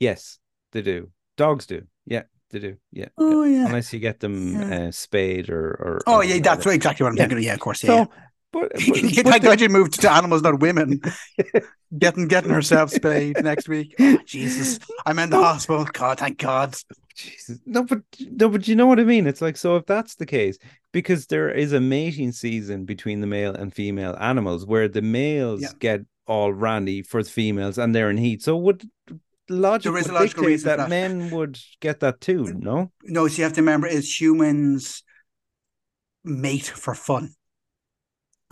Yes, 0.00 0.38
they 0.72 0.82
do. 0.82 1.10
Dogs 1.36 1.66
do. 1.66 1.82
Yeah, 2.06 2.22
they 2.50 2.58
do. 2.58 2.76
Yeah. 2.92 3.08
Oh 3.18 3.44
yeah. 3.44 3.58
yeah. 3.60 3.66
Unless 3.66 3.92
you 3.92 4.00
get 4.00 4.20
them 4.20 4.52
Yeah. 4.60 4.88
uh, 4.88 4.90
spayed 4.90 5.48
or 5.50 5.70
or. 5.70 6.00
Oh 6.06 6.16
or 6.16 6.24
yeah, 6.24 6.38
that's 6.40 6.66
exactly 6.66 7.04
what 7.04 7.10
I'm 7.10 7.16
thinking. 7.16 7.38
of. 7.38 7.44
Yeah, 7.44 7.54
of 7.54 7.60
course. 7.60 7.82
Yeah. 7.84 7.88
So, 7.88 7.96
yeah. 7.98 8.06
But, 8.52 8.70
but, 8.74 8.80
but 8.86 9.32
the- 9.32 9.40
God 9.42 9.60
you 9.60 9.68
moved 9.68 10.00
to 10.00 10.10
animals, 10.12 10.42
not 10.42 10.60
women. 10.60 11.00
getting 11.98 12.28
getting 12.28 12.50
herself 12.50 12.90
spayed 12.90 13.42
next 13.42 13.68
week. 13.68 13.94
Oh, 14.00 14.18
Jesus, 14.24 14.78
I'm 15.06 15.18
in 15.18 15.30
the 15.30 15.36
hospital. 15.38 15.84
God, 15.92 16.18
thank 16.18 16.38
God. 16.38 16.74
Jesus. 17.14 17.58
No, 17.66 17.84
but 17.84 18.00
no, 18.20 18.48
but 18.48 18.66
you 18.66 18.74
know 18.74 18.86
what 18.86 18.98
I 19.00 19.04
mean. 19.04 19.26
It's 19.26 19.42
like 19.42 19.56
so 19.56 19.76
if 19.76 19.84
that's 19.86 20.14
the 20.14 20.24
case, 20.26 20.58
because 20.92 21.26
there 21.26 21.50
is 21.50 21.72
a 21.72 21.80
mating 21.80 22.32
season 22.32 22.84
between 22.86 23.20
the 23.20 23.26
male 23.26 23.54
and 23.54 23.72
female 23.74 24.16
animals 24.18 24.64
where 24.64 24.88
the 24.88 25.02
males 25.02 25.60
Yeah. 25.60 25.68
get 25.78 26.00
all 26.26 26.52
randy 26.52 27.02
for 27.02 27.22
the 27.22 27.28
females 27.28 27.76
and 27.78 27.94
they're 27.94 28.08
in 28.08 28.16
heat. 28.16 28.42
So 28.42 28.56
would 28.56 28.88
logic 29.50 29.92
There 29.92 30.00
is 30.00 30.06
a 30.08 30.12
logical 30.14 30.44
reason 30.44 30.68
that, 30.68 30.76
that. 30.78 30.88
men 30.88 31.30
would 31.30 31.58
get 31.80 32.00
that 32.00 32.20
too, 32.22 32.44
no? 32.44 32.90
No, 33.02 33.28
so 33.28 33.36
you 33.38 33.44
have 33.44 33.52
to 33.54 33.60
remember, 33.60 33.86
is 33.88 34.18
humans 34.18 35.02
mate 36.24 36.66
for 36.66 36.94
fun. 36.94 37.34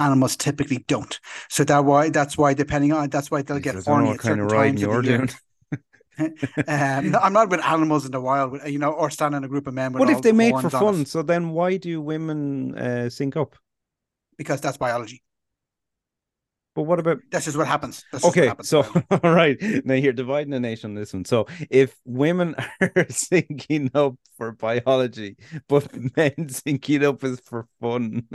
Animals 0.00 0.36
typically 0.36 0.84
don't. 0.88 1.18
So 1.48 1.62
that 1.64 1.84
why 1.84 2.10
that's 2.10 2.36
why 2.36 2.54
depending 2.54 2.92
on 2.92 3.08
that's 3.10 3.30
why 3.30 3.42
they'll 3.42 3.58
get 3.60 3.76
horny 3.84 4.14
at 4.14 4.22
certain 4.22 4.48
times 4.48 4.82
of 4.82 4.90
the 4.90 5.08
year. 5.08 5.28
um, 6.18 7.16
I'm 7.22 7.32
not 7.32 7.50
with 7.50 7.64
animals 7.64 8.04
in 8.04 8.12
the 8.12 8.20
wild, 8.20 8.58
you 8.66 8.78
know, 8.78 8.92
or 8.92 9.10
standing 9.10 9.38
in 9.38 9.44
a 9.44 9.48
group 9.48 9.66
of 9.66 9.74
men. 9.74 9.92
With 9.92 10.00
What 10.00 10.10
if 10.10 10.22
they 10.22 10.30
the 10.30 10.36
mate 10.36 10.58
for 10.58 10.70
fun? 10.70 11.06
So 11.06 11.22
then 11.22 11.50
why 11.50 11.76
do 11.76 12.00
women 12.00 12.76
uh, 12.76 13.10
sync 13.10 13.36
up? 13.36 13.56
because 14.40 14.60
that's 14.60 14.78
biology. 14.78 15.22
But 16.74 16.84
what 16.84 16.98
about 17.00 17.18
That's 17.30 17.44
just 17.46 17.58
what 17.58 17.66
happens. 17.66 18.04
That's 18.10 18.24
just 18.24 18.36
what 18.36 18.42
Okay, 18.42 18.48
happens. 18.48 18.68
so 18.68 18.84
all 19.22 19.34
right, 19.34 19.58
now 19.84 19.94
you're 19.94 20.12
dividing 20.12 20.50
the 20.50 20.60
nation 20.60 20.92
on 20.92 20.94
this 20.94 21.12
one. 21.12 21.24
So 21.24 21.46
if 21.68 21.94
women 22.04 22.54
are 22.80 22.88
syncing 23.10 23.90
up 23.94 24.14
for 24.38 24.52
biology, 24.52 25.36
but 25.68 25.92
men 25.94 26.32
syncing 26.48 27.02
up 27.02 27.22
is 27.24 27.40
for 27.40 27.66
fun, 27.80 28.28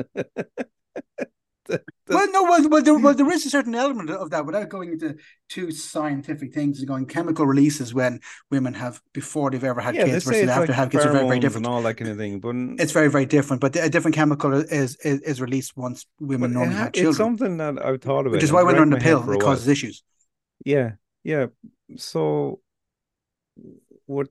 well, 2.08 2.32
no, 2.32 2.44
well, 2.44 2.70
well, 2.70 2.82
there, 2.84 2.98
well, 2.98 3.14
there 3.14 3.32
is 3.32 3.46
a 3.46 3.50
certain 3.50 3.76
element 3.76 4.10
of 4.10 4.30
that 4.30 4.46
without 4.46 4.70
going 4.70 4.92
into 4.92 5.16
too 5.50 5.72
scientific 5.72 6.54
things. 6.54 6.80
and 6.80 6.88
Going 6.88 7.06
chemical 7.06 7.46
releases 7.46 7.94
when 7.94 8.20
women 8.52 8.74
have 8.76 9.02
before 9.14 9.50
they've 9.52 9.64
ever 9.64 9.82
had 9.82 9.96
yeah, 9.96 10.06
kids 10.06 10.26
versus 10.26 10.44
it's 10.44 10.52
after 10.52 10.68
like 10.68 10.76
have 10.76 10.90
kids 10.92 11.06
are 11.06 11.12
very, 11.12 11.28
very 11.28 11.40
different. 11.40 11.66
and 11.66 11.76
all 11.76 11.82
that 11.82 11.96
kind 11.96 12.12
of 12.12 12.18
thing. 12.18 12.40
But 12.40 12.56
It's 12.82 12.92
very, 12.92 13.10
very 13.10 13.26
different. 13.26 13.62
But 13.62 13.76
a 13.76 13.90
different 13.90 14.16
chemical 14.16 14.54
is 14.54 14.96
is, 14.98 15.22
is 15.22 15.42
released 15.42 15.76
once 15.76 16.06
women 16.20 16.54
normally 16.54 16.74
ha- 16.74 16.80
have 16.80 16.88
it's 16.90 17.00
children, 17.00 17.38
something 17.38 17.58
that 17.58 17.84
I've 17.84 18.02
thought 18.02 18.22
about, 18.22 18.34
which 18.34 18.44
is 18.44 18.52
why 18.52 18.60
it's 18.60 18.66
when 18.66 18.76
they're 18.76 18.82
on 18.84 18.90
the 18.90 18.98
in 18.98 19.04
my 19.04 19.10
head 19.10 19.24
pill, 19.24 19.32
it 19.34 19.42
causes 19.42 19.68
issues. 19.68 20.04
Yeah, 20.64 20.92
yeah. 21.24 21.48
So 21.98 22.60
what 24.06 24.28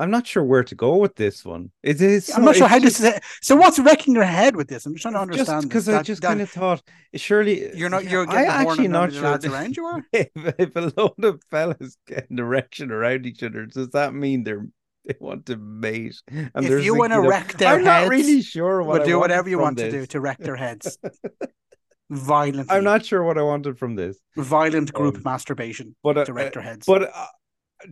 I'm 0.00 0.10
not 0.10 0.26
sure 0.26 0.42
where 0.42 0.64
to 0.64 0.74
go 0.74 0.96
with 0.96 1.16
this 1.16 1.44
one. 1.44 1.70
It 1.82 2.00
is. 2.00 2.30
I'm 2.34 2.42
not 2.42 2.56
sure 2.56 2.68
how 2.68 2.78
this 2.78 2.98
is. 3.00 3.20
So 3.42 3.54
what's 3.54 3.78
wrecking 3.78 4.14
your 4.14 4.24
head 4.24 4.56
with 4.56 4.68
this? 4.68 4.86
I'm 4.86 4.94
just 4.94 5.02
trying 5.02 5.14
to 5.14 5.20
understand. 5.20 5.64
Because 5.64 5.90
I 5.90 6.02
just 6.02 6.22
kind 6.22 6.40
of 6.40 6.48
thought, 6.48 6.82
surely 7.14 7.76
you're 7.76 7.90
not. 7.90 8.04
You're 8.04 8.24
getting 8.24 8.50
I 8.50 8.62
actually 8.62 8.88
not 8.88 9.12
sure 9.12 9.22
lads 9.22 9.44
around 9.44 9.76
you 9.76 9.84
are. 9.92 10.02
If, 10.12 10.28
if 10.58 10.76
a 10.76 10.92
load 10.96 11.22
of 11.22 11.42
fellas 11.50 11.98
get 12.06 12.30
an 12.30 12.38
erection 12.38 12.90
around 12.90 13.26
each 13.26 13.42
other, 13.42 13.66
does 13.66 13.90
that 13.90 14.14
mean 14.14 14.42
they're 14.44 14.66
they 15.04 15.16
want 15.20 15.46
to 15.46 15.56
mate? 15.56 16.16
And 16.28 16.50
if 16.64 16.82
you 16.84 16.94
want 16.94 17.12
to 17.12 17.20
wreck 17.20 17.54
their 17.58 17.74
I'm 17.74 17.84
heads, 17.84 18.04
not 18.04 18.08
really 18.08 18.42
sure 18.42 18.82
what 18.82 18.94
but 18.94 19.02
I 19.02 19.06
do 19.06 19.18
whatever 19.18 19.48
you 19.50 19.58
want 19.58 19.76
this. 19.76 19.92
to 19.92 20.00
do 20.00 20.06
to 20.06 20.20
wreck 20.20 20.38
their 20.38 20.56
heads. 20.56 20.98
Violently. 22.10 22.74
I'm 22.74 22.84
not 22.84 23.04
sure 23.04 23.22
what 23.22 23.38
I 23.38 23.42
wanted 23.42 23.78
from 23.78 23.94
this, 23.94 24.18
violent 24.36 24.92
group 24.92 25.16
Um, 25.16 25.22
masturbation 25.24 25.94
but 26.02 26.18
uh, 26.18 26.24
to 26.24 26.32
wreck 26.32 26.54
their 26.54 26.62
heads. 26.62 26.84
But 26.84 27.14
uh, 27.14 27.26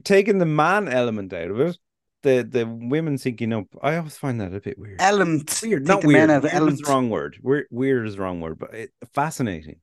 taking 0.04 0.38
the 0.38 0.46
man 0.46 0.88
element 0.88 1.32
out 1.32 1.50
of 1.52 1.60
it, 1.60 1.78
the 2.22 2.42
the 2.48 2.66
women 2.66 3.16
syncing 3.16 3.56
up, 3.58 3.66
I 3.82 3.96
always 3.96 4.16
find 4.16 4.40
that 4.40 4.54
a 4.54 4.60
bit 4.60 4.78
weird. 4.78 5.00
element. 5.00 5.60
weird, 5.62 5.86
take 5.86 5.86
not 5.86 6.00
the 6.00 6.08
weird. 6.08 6.28
men 6.28 6.30
out 6.30 6.44
of 6.44 6.52
Weird 6.52 6.72
is 6.72 6.78
the 6.80 6.90
wrong 6.90 7.10
word. 7.10 7.38
Weird, 7.42 7.66
weird 7.70 8.06
is 8.06 8.16
the 8.16 8.22
wrong 8.22 8.40
word, 8.40 8.58
but 8.58 8.74
it, 8.74 8.90
fascinating. 9.14 9.80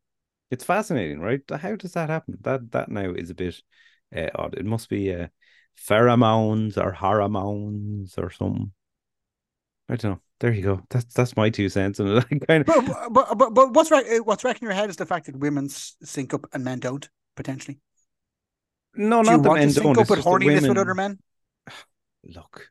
It's 0.51 0.63
fascinating, 0.63 1.19
right? 1.19 1.41
How 1.49 1.75
does 1.75 1.93
that 1.93 2.09
happen? 2.09 2.37
That 2.41 2.71
that 2.71 2.89
now 2.89 3.11
is 3.11 3.29
a 3.29 3.35
bit 3.35 3.61
uh, 4.15 4.29
odd. 4.35 4.55
It 4.55 4.65
must 4.65 4.89
be 4.89 5.13
uh, 5.13 5.27
pheromones 5.77 6.77
or 6.77 6.91
hormones 6.91 8.17
or 8.17 8.29
something. 8.29 8.71
I 9.89 9.95
don't 9.95 10.11
know. 10.13 10.21
There 10.39 10.51
you 10.51 10.61
go. 10.63 10.81
That's 10.89 11.13
that's 11.13 11.37
my 11.37 11.49
two 11.49 11.69
cents, 11.69 11.99
and 11.99 12.19
I 12.31 12.45
kind 12.45 12.67
of 12.67 12.67
But, 12.67 13.13
but, 13.13 13.37
but, 13.37 13.53
but 13.53 13.73
what's 13.73 13.91
wreck, 13.91 14.05
what's 14.25 14.43
wrecking 14.43 14.65
your 14.65 14.73
head 14.75 14.89
is 14.89 14.97
the 14.97 15.05
fact 15.05 15.27
that 15.27 15.37
women 15.37 15.69
sync 15.69 16.33
up 16.33 16.47
and 16.53 16.63
men 16.63 16.79
don't 16.79 17.07
potentially. 17.35 17.79
no, 18.95 19.23
Do 19.23 19.31
not 19.31 19.43
the 19.43 19.49
want 19.49 19.59
men 19.61 19.71
don't. 19.73 19.95
Sync 19.95 19.97
up 19.97 20.09
with 20.09 20.19
horniness 20.25 20.67
with 20.67 20.77
other 20.77 20.93
men? 20.93 21.19
Look 22.25 22.69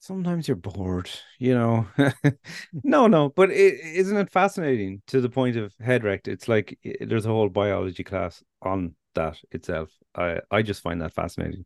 sometimes 0.00 0.46
you're 0.46 0.56
bored 0.56 1.10
you 1.38 1.54
know 1.54 1.86
no 2.84 3.06
no 3.06 3.30
but 3.30 3.50
it, 3.50 3.74
isn't 3.80 4.16
it 4.18 4.30
fascinating 4.30 5.02
to 5.06 5.20
the 5.20 5.28
point 5.30 5.56
of 5.56 5.72
head 5.80 6.04
wrecked 6.04 6.28
it's 6.28 6.48
like 6.48 6.78
there's 7.00 7.26
a 7.26 7.30
whole 7.30 7.48
biology 7.48 8.04
class 8.04 8.42
on 8.62 8.94
that 9.14 9.38
itself 9.52 9.90
i 10.14 10.38
i 10.50 10.60
just 10.62 10.82
find 10.82 11.00
that 11.00 11.12
fascinating 11.14 11.64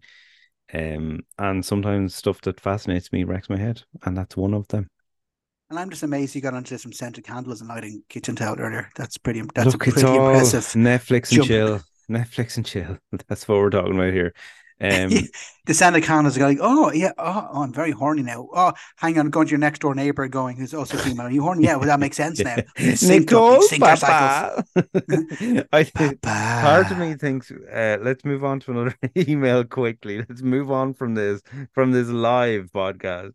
um 0.74 1.20
and 1.38 1.64
sometimes 1.64 2.14
stuff 2.14 2.40
that 2.42 2.60
fascinates 2.60 3.12
me 3.12 3.24
wrecks 3.24 3.50
my 3.50 3.58
head 3.58 3.82
and 4.04 4.16
that's 4.16 4.36
one 4.36 4.54
of 4.54 4.68
them 4.68 4.88
And 5.70 5.78
I'm 5.78 5.90
just 5.90 6.02
amazed 6.02 6.34
you 6.34 6.40
got 6.40 6.54
onto 6.54 6.74
this 6.74 6.82
from 6.82 6.92
scented 6.92 7.24
candles 7.24 7.60
and 7.60 7.68
lighting 7.68 8.02
kitchen 8.08 8.36
towel 8.36 8.58
earlier. 8.58 8.90
That's 8.96 9.18
pretty. 9.18 9.42
That's 9.54 9.74
look 9.74 9.80
pretty 9.86 10.14
impressive. 10.16 10.64
netflix 10.74 11.32
and 11.32 11.42
jump. 11.42 11.48
chill 11.48 11.80
netflix 12.10 12.56
and 12.56 12.64
chill 12.66 12.98
that's 13.28 13.46
what 13.48 13.58
we're 13.58 13.70
talking 13.70 13.94
about 13.94 14.12
here 14.12 14.32
um 14.80 15.10
the 15.66 15.74
scented 15.74 16.04
candles 16.04 16.36
are 16.36 16.40
going. 16.40 16.58
Oh 16.60 16.90
yeah. 16.92 17.12
Oh, 17.18 17.48
oh, 17.52 17.62
I'm 17.62 17.72
very 17.72 17.90
horny 17.90 18.22
now. 18.22 18.48
Oh, 18.54 18.72
hang 18.96 19.18
on. 19.18 19.30
Going 19.30 19.46
to 19.46 19.50
your 19.50 19.58
next 19.58 19.80
door 19.80 19.94
neighbor, 19.94 20.26
going 20.28 20.56
who's 20.56 20.74
also 20.74 20.96
female. 20.96 21.26
Are 21.26 21.30
you 21.30 21.42
horny? 21.42 21.64
Yeah. 21.64 21.76
Well, 21.76 21.86
that 21.86 22.00
makes 22.00 22.16
sense 22.16 22.40
now. 22.40 22.56
Up, 22.58 22.66
Nicole, 23.02 23.62
cycles. 23.62 24.00
Papa. 24.00 24.64
I 25.72 25.84
think 25.84 26.22
part 26.22 26.90
of 26.90 26.98
me 26.98 27.14
thinks 27.14 27.50
uh, 27.50 27.98
let's 28.00 28.24
move 28.24 28.44
on 28.44 28.60
to 28.60 28.70
another 28.70 28.94
email 29.16 29.64
quickly 29.64 30.18
let's 30.18 30.42
move 30.42 30.70
on 30.70 30.94
from 30.94 31.14
this 31.14 31.42
from 31.72 31.92
this 31.92 32.08
live 32.08 32.70
podcast 32.72 33.34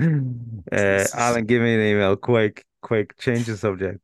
uh, 0.00 1.04
alan 1.14 1.44
give 1.46 1.62
me 1.62 1.74
an 1.74 1.80
email 1.80 2.16
quick 2.16 2.64
quick 2.82 3.16
change 3.18 3.46
the 3.46 3.56
subject 3.56 4.00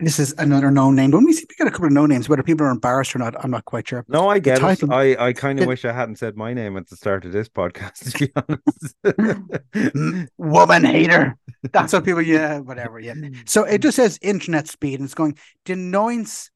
This 0.00 0.18
is 0.18 0.34
another 0.38 0.72
known 0.72 0.96
name. 0.96 1.12
Don't 1.12 1.24
we 1.24 1.32
see 1.32 1.46
we 1.48 1.54
got 1.56 1.68
a 1.68 1.70
couple 1.70 1.86
of 1.86 1.92
no 1.92 2.04
names? 2.04 2.28
Whether 2.28 2.42
people 2.42 2.66
are 2.66 2.70
embarrassed 2.70 3.14
or 3.14 3.20
not, 3.20 3.42
I'm 3.44 3.50
not 3.50 3.64
quite 3.64 3.86
sure. 3.86 4.04
no 4.08 4.28
i 4.28 4.38
get 4.40 4.60
it 4.60 4.90
i 4.90 5.16
i 5.28 5.32
kind 5.32 5.60
of 5.60 5.66
wish 5.66 5.84
i 5.84 5.92
hadn't 5.92 6.16
said 6.16 6.36
my 6.36 6.52
name 6.52 6.76
at 6.76 6.88
the 6.88 6.96
start 6.96 7.24
of 7.24 7.32
this 7.32 7.48
podcast 7.48 8.10
to 8.10 8.18
be 8.18 8.32
honest 8.34 10.30
Woman 10.38 10.84
hater. 10.84 11.36
That's 11.72 11.92
what 11.92 12.04
people. 12.04 12.22
Yeah, 12.22 12.58
whatever. 12.58 12.98
Yeah. 12.98 13.14
So 13.46 13.64
it 13.64 13.80
just 13.82 13.96
says 13.96 14.18
internet 14.20 14.68
speed, 14.68 14.98
and 14.98 15.04
it's 15.04 15.14
going 15.14 15.38
the 15.64 15.74
annoyance 15.74 16.50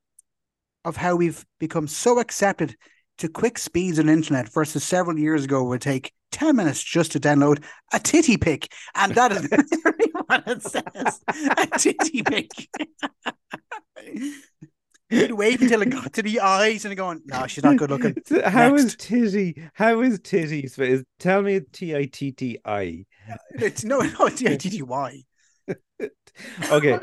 of 0.85 0.97
how 0.97 1.17
we've 1.17 1.45
become 1.59 1.87
so 1.87 2.19
accepted 2.19 2.77
to 3.19 3.29
quick 3.29 3.59
speeds 3.59 3.99
on 3.99 4.09
internet 4.09 4.53
versus 4.53 4.85
several 4.85 5.19
years 5.19 5.45
ago 5.45 5.65
would 5.65 5.81
take 5.81 6.13
10 6.33 6.57
minutes 6.57 6.83
just 6.83 7.13
to 7.13 7.21
download 7.21 7.63
a 7.93 7.99
titty 7.99 8.37
pic. 8.37 8.71
And 8.95 9.15
that 9.15 9.33
is 9.33 9.43
literally 9.51 10.13
what 10.27 10.45
it 10.47 10.63
says. 10.63 11.21
A 11.57 11.67
titty 11.79 12.23
pic. 12.23 12.51
You'd 15.11 15.33
wait 15.33 15.61
until 15.63 15.81
it 15.83 15.89
got 15.91 16.13
to 16.15 16.23
the 16.23 16.41
eyes 16.41 16.85
and 16.85 16.95
going, 16.97 17.23
no, 17.25 17.47
she's 17.47 17.65
not 17.65 17.79
good 17.79 17.91
looking. 17.91 18.15
how 18.45 18.75
is 18.75 18.85
Next. 18.85 19.01
titty 19.01 19.63
how 19.73 20.01
is 20.03 20.21
titty 20.21 20.61
is 20.77 21.05
tell 21.19 21.41
me 21.43 21.61
t-i-t-t-i 21.73 23.07
It's 23.55 23.85
no, 23.85 24.01
no, 24.01 24.27
it's 24.27 24.41
the 24.41 24.59
okay 26.71 26.99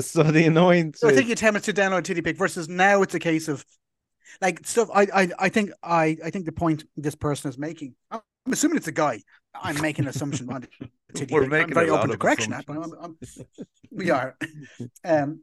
so 0.00 0.22
the 0.22 0.44
annoyance 0.44 1.00
So 1.00 1.08
I 1.08 1.10
is- 1.10 1.16
think 1.16 1.28
you 1.30 1.34
10 1.34 1.54
minutes 1.54 1.66
to 1.66 1.72
download 1.72 1.98
a 1.98 2.02
titty 2.02 2.20
pic 2.22 2.36
versus 2.36 2.68
now 2.68 3.00
it's 3.02 3.14
a 3.14 3.18
case 3.18 3.48
of 3.48 3.64
like 4.40 4.66
stuff. 4.66 4.88
I, 4.94 5.06
I, 5.14 5.30
I 5.38 5.48
think 5.48 5.70
I, 5.82 6.16
I 6.24 6.30
think 6.30 6.46
the 6.46 6.52
point 6.52 6.84
this 6.96 7.14
person 7.14 7.48
is 7.48 7.58
making. 7.58 7.94
I'm 8.10 8.20
assuming 8.50 8.76
it's 8.76 8.88
a 8.88 8.92
guy. 8.92 9.22
I'm 9.54 9.80
making 9.80 10.04
an 10.04 10.10
assumption 10.10 10.50
on 10.50 10.66
titty 11.14 11.32
We're 11.34 11.46
making 11.46 11.70
I'm 11.70 11.74
very 11.74 11.90
open 11.90 12.10
to 12.10 12.18
correction 12.18 12.54
but 12.66 12.76
I'm, 12.76 12.92
I'm, 13.00 13.18
we 13.90 14.10
are. 14.10 14.36
Um, 15.04 15.40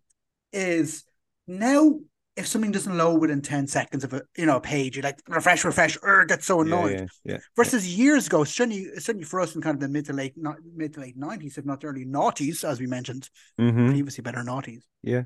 is 0.52 1.04
now 1.48 2.00
if 2.36 2.48
something 2.48 2.72
doesn't 2.72 2.98
load 2.98 3.22
within 3.22 3.42
10 3.42 3.68
seconds 3.68 4.04
of 4.04 4.14
a 4.14 4.22
you 4.38 4.46
know 4.46 4.58
a 4.58 4.62
page, 4.62 4.96
you're 4.96 5.04
like 5.04 5.20
refresh, 5.28 5.64
refresh, 5.66 5.98
er, 6.04 6.26
get 6.26 6.44
so 6.44 6.64
Yeah, 6.64 6.76
annoyed. 6.76 7.00
yeah, 7.24 7.34
yeah. 7.34 7.38
Versus 7.56 7.96
years 7.96 8.28
ago, 8.28 8.44
certainly, 8.44 8.88
certainly 8.98 9.26
for 9.26 9.40
us 9.40 9.56
in 9.56 9.62
kind 9.62 9.76
of 9.76 9.82
the 9.82 9.88
mid 9.90 10.06
to 10.06 10.14
late 10.14 10.34
not 10.36 10.58
mid 10.76 10.94
to 10.94 11.02
late 11.02 11.18
nineties, 11.18 11.58
if 11.58 11.66
not 11.66 11.82
the 11.82 11.88
early 11.88 12.06
noughties, 12.06 12.64
as 12.64 12.80
we 12.80 12.88
mentioned 12.88 13.30
Mhm. 13.60 13.90
previously, 13.90 14.22
better 14.22 14.44
noughties. 14.44 14.84
Yeah. 15.04 15.24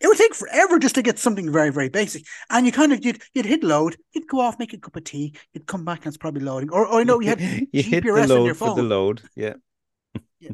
It 0.00 0.06
would 0.06 0.18
take 0.18 0.34
forever 0.34 0.78
just 0.78 0.94
to 0.96 1.02
get 1.02 1.18
something 1.18 1.50
very, 1.50 1.70
very 1.70 1.88
basic. 1.88 2.24
And 2.50 2.66
you 2.66 2.72
kind 2.72 2.92
of 2.92 3.04
you'd 3.04 3.22
you'd 3.34 3.46
hit 3.46 3.62
load, 3.62 3.96
you'd 4.12 4.28
go 4.28 4.40
off, 4.40 4.58
make 4.58 4.72
a 4.72 4.78
cup 4.78 4.96
of 4.96 5.04
tea, 5.04 5.34
you'd 5.52 5.66
come 5.66 5.84
back 5.84 6.00
and 6.00 6.08
it's 6.08 6.16
probably 6.16 6.42
loading. 6.42 6.70
Or 6.70 6.86
or 6.86 7.04
no, 7.04 7.20
you 7.20 7.28
had 7.28 7.40
you 7.72 7.82
hit 7.82 8.04
the 8.04 8.10
GPRS 8.10 8.22
on 8.22 8.28
load 8.28 8.44
your 8.46 8.54
for 8.54 8.74
the 8.74 8.82
load. 8.82 9.22
Yeah. 9.34 9.54
yeah. 10.40 10.52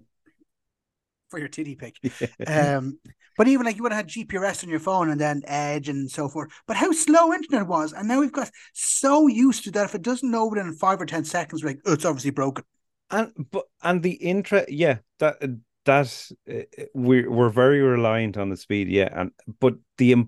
for 1.31 1.39
your 1.39 1.49
titty 1.49 1.75
pic. 1.75 1.97
yeah. 2.39 2.77
Um, 2.77 2.99
but 3.37 3.49
even 3.49 3.65
like 3.65 3.77
you 3.77 3.83
would 3.83 3.93
have 3.93 4.07
had 4.07 4.09
GPRS 4.09 4.63
on 4.63 4.71
your 4.71 4.79
phone 4.79 5.11
and 5.11 5.21
then 5.21 5.43
Edge 5.47 5.89
and 5.89 6.11
so 6.11 6.29
forth. 6.29 6.53
But 6.67 6.77
how 6.77 6.93
slow 6.93 7.33
internet 7.33 7.67
was, 7.67 7.93
and 7.93 8.07
now 8.07 8.21
we've 8.21 8.33
got 8.33 8.51
so 8.75 9.27
used 9.27 9.65
to 9.65 9.71
that 9.73 9.87
if 9.87 9.95
it 9.95 10.03
doesn't 10.03 10.31
load 10.31 10.49
within 10.49 10.73
five 10.75 11.01
or 11.01 11.07
ten 11.07 11.25
seconds, 11.25 11.65
like, 11.65 11.81
oh, 11.87 11.95
it's 11.95 12.05
obviously 12.05 12.31
broken. 12.31 12.65
and 13.11 13.33
but 13.51 13.65
and 13.83 14.03
the 14.03 14.13
interest, 14.13 14.71
yeah, 14.71 14.99
that 15.19 15.39
that 15.85 16.31
uh, 16.51 16.85
we're 16.95 17.31
we're 17.31 17.51
very 17.51 17.81
reliant 17.81 18.37
on 18.37 18.51
the 18.51 18.57
speed, 18.57 18.89
yeah, 18.89 19.09
and 19.13 19.33
but 19.61 19.75
the 19.99 20.27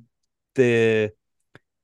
the 0.54 1.12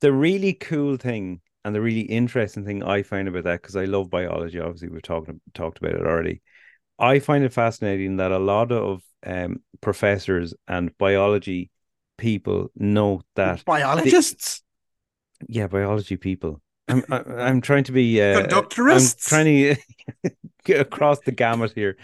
the 0.01 0.13
really 0.13 0.55
cool 0.55 0.97
thing 0.97 1.41
and 1.65 1.75
the 1.75 1.81
really 1.81 2.01
interesting 2.03 2.65
thing 2.65 2.83
I 2.83 3.03
find 3.03 3.29
about 3.29 3.45
that 3.45 3.63
because 3.63 3.77
I 3.77 3.85
love 3.85 4.11
biology. 4.11 4.61
Obviously, 4.61 4.89
we've 4.89 5.03
talked 5.03 5.31
talked 5.55 5.79
about 5.79 5.95
it 5.95 6.07
already. 6.07 6.43
I 6.99 7.19
find 7.19 7.45
it 7.45 7.53
fascinating 7.53 8.17
that 8.17 8.33
a 8.33 8.39
lot 8.39 8.73
of 8.73 9.03
um, 9.27 9.63
professors 9.81 10.55
and 10.69 10.97
biology 10.99 11.71
people 12.19 12.71
know 12.77 13.23
that 13.37 13.65
Biologists, 13.65 14.63
yeah, 15.49 15.67
biology 15.67 16.17
people. 16.17 16.61
I'm 16.89 17.05
I'm 17.09 17.61
trying 17.61 17.85
to 17.85 17.93
be 17.93 18.21
uh, 18.21 18.43
Conductorists? 18.43 19.33
I'm 19.33 19.45
trying 19.45 19.45
to 19.47 20.31
get 20.65 20.81
across 20.81 21.21
the 21.21 21.33
gamut 21.33 21.73
here. 21.75 21.97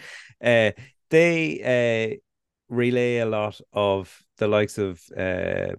Uh, 0.43 0.71
they 1.11 2.19
uh, 2.71 2.75
relay 2.75 3.19
a 3.19 3.27
lot 3.27 3.61
of 3.73 4.23
the 4.39 4.49
likes 4.49 4.79
of 4.79 5.01
uh, 5.17 5.75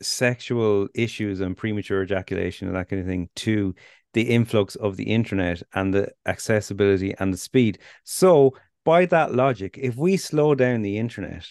sexual 0.00 0.88
issues 0.94 1.40
and 1.40 1.56
premature 1.56 2.02
ejaculation 2.02 2.68
and 2.68 2.76
that 2.76 2.88
kind 2.88 3.00
of 3.00 3.06
thing 3.06 3.28
to 3.36 3.74
the 4.14 4.22
influx 4.22 4.74
of 4.76 4.96
the 4.96 5.04
internet 5.04 5.62
and 5.74 5.94
the 5.94 6.10
accessibility 6.26 7.14
and 7.18 7.32
the 7.32 7.38
speed. 7.38 7.78
So, 8.04 8.54
by 8.84 9.06
that 9.06 9.34
logic, 9.34 9.78
if 9.80 9.96
we 9.96 10.16
slow 10.16 10.54
down 10.54 10.82
the 10.82 10.98
internet 10.98 11.46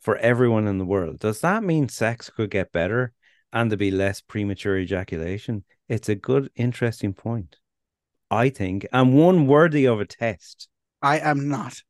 for 0.00 0.16
everyone 0.18 0.66
in 0.66 0.78
the 0.78 0.84
world, 0.84 1.18
does 1.18 1.40
that 1.40 1.64
mean 1.64 1.88
sex 1.88 2.30
could 2.30 2.50
get 2.50 2.72
better 2.72 3.12
and 3.52 3.70
there 3.70 3.76
be 3.76 3.90
less 3.90 4.20
premature 4.20 4.78
ejaculation? 4.78 5.64
It's 5.88 6.08
a 6.08 6.14
good, 6.14 6.50
interesting 6.54 7.12
point, 7.12 7.56
I 8.30 8.50
think, 8.50 8.86
and 8.92 9.14
one 9.14 9.46
worthy 9.48 9.84
of 9.86 10.00
a 10.00 10.06
test. 10.06 10.68
I 11.02 11.18
am 11.18 11.48
not 11.48 11.82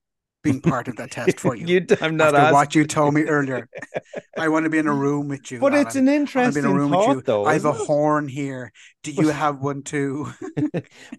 being 0.42 0.60
part 0.60 0.88
of 0.88 0.96
that 0.96 1.10
test 1.10 1.38
for 1.40 1.54
you. 1.56 1.66
You- 1.66 1.86
I'm 2.00 2.16
not 2.16 2.28
After 2.28 2.38
asking. 2.38 2.54
what 2.54 2.74
you 2.74 2.84
told 2.86 3.14
me 3.14 3.22
earlier, 3.24 3.68
I 4.38 4.48
want 4.48 4.64
to 4.64 4.70
be 4.70 4.78
in 4.78 4.86
a 4.86 4.92
room 4.92 5.28
with 5.28 5.50
you. 5.50 5.58
But 5.60 5.74
it's 5.74 5.96
Alan. 5.96 6.08
an 6.08 6.14
I 6.14 6.16
be 6.16 6.20
interesting 6.20 6.64
in 6.64 6.70
a 6.70 6.74
room 6.74 6.92
thought, 6.92 7.24
though. 7.24 7.44
I 7.44 7.54
have 7.54 7.64
a 7.66 7.70
it? 7.70 7.74
horn 7.86 8.28
here. 8.28 8.72
Do 9.02 9.12
you 9.12 9.28
have 9.42 9.60
one 9.60 9.82
too? 9.82 10.28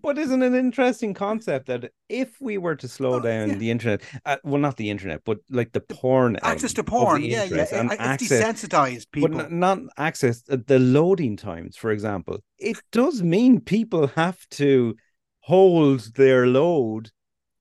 but 0.01 0.17
isn't 0.17 0.41
an 0.43 0.55
interesting 0.55 1.13
concept 1.13 1.67
that 1.67 1.91
if 2.09 2.29
we 2.41 2.57
were 2.57 2.75
to 2.75 2.87
slow 2.87 3.13
Oh, 3.15 3.19
down 3.19 3.49
yeah. 3.49 3.55
the 3.55 3.71
internet, 3.71 4.01
uh, 4.25 4.37
well, 4.43 4.59
not 4.61 4.77
the 4.77 4.89
internet, 4.89 5.21
but 5.25 5.37
like 5.49 5.71
the 5.71 5.81
porn, 5.81 6.37
Access 6.43 6.73
to 6.73 6.83
porn. 6.83 7.23
Yeah, 7.23 7.43
yeah. 7.43 7.65
and 7.73 7.91
It- 7.91 7.93
It's 7.99 8.01
access, 8.01 8.43
desensitized 8.43 9.05
but 9.13 9.21
people. 9.31 9.41
n- 9.41 9.59
not 9.59 9.79
access 9.97 10.43
uh, 10.49 10.57
the 10.65 10.79
loading 10.79 11.37
times, 11.37 11.75
for 11.77 11.91
example. 11.91 12.39
It 12.57 12.77
does 12.91 13.21
mean 13.23 13.59
people 13.61 14.07
have 14.07 14.39
to 14.51 14.95
hold 15.41 16.15
their 16.15 16.45
load 16.47 17.09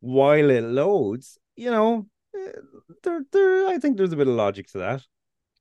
while 0.00 0.50
it 0.50 0.62
loads, 0.64 1.38
you 1.60 1.70
know, 1.70 2.06
eh, 2.34 2.52
there, 3.02 3.22
there. 3.32 3.68
I 3.68 3.78
think 3.78 3.96
there's 3.96 4.12
a 4.12 4.16
bit 4.16 4.28
of 4.28 4.34
logic 4.34 4.68
to 4.68 4.78
that. 4.78 5.02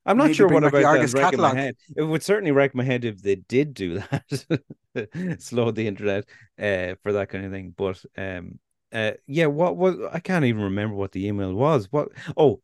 I'm 0.05 0.17
not 0.17 0.25
Maybe 0.25 0.35
sure 0.35 0.47
what 0.47 0.63
about 0.63 0.81
that 0.81 1.13
wrecking 1.13 1.41
my 1.41 1.53
head. 1.53 1.75
It 1.95 2.03
would 2.03 2.23
certainly 2.23 2.51
wreck 2.51 2.73
my 2.73 2.83
head 2.83 3.03
if 3.03 3.21
they 3.21 3.35
did 3.35 3.73
do 3.73 3.99
that, 3.99 5.39
slow 5.39 5.71
the 5.71 5.87
internet 5.87 6.23
uh, 6.57 6.95
for 7.03 7.11
that 7.13 7.29
kind 7.29 7.45
of 7.45 7.51
thing. 7.51 7.75
But 7.77 8.03
um, 8.17 8.59
uh, 8.93 9.11
yeah, 9.27 9.47
what 9.47 9.75
was 9.75 9.97
I 10.11 10.19
can't 10.19 10.45
even 10.45 10.63
remember 10.63 10.95
what 10.95 11.11
the 11.11 11.27
email 11.27 11.53
was. 11.53 11.89
What? 11.91 12.09
Oh, 12.37 12.61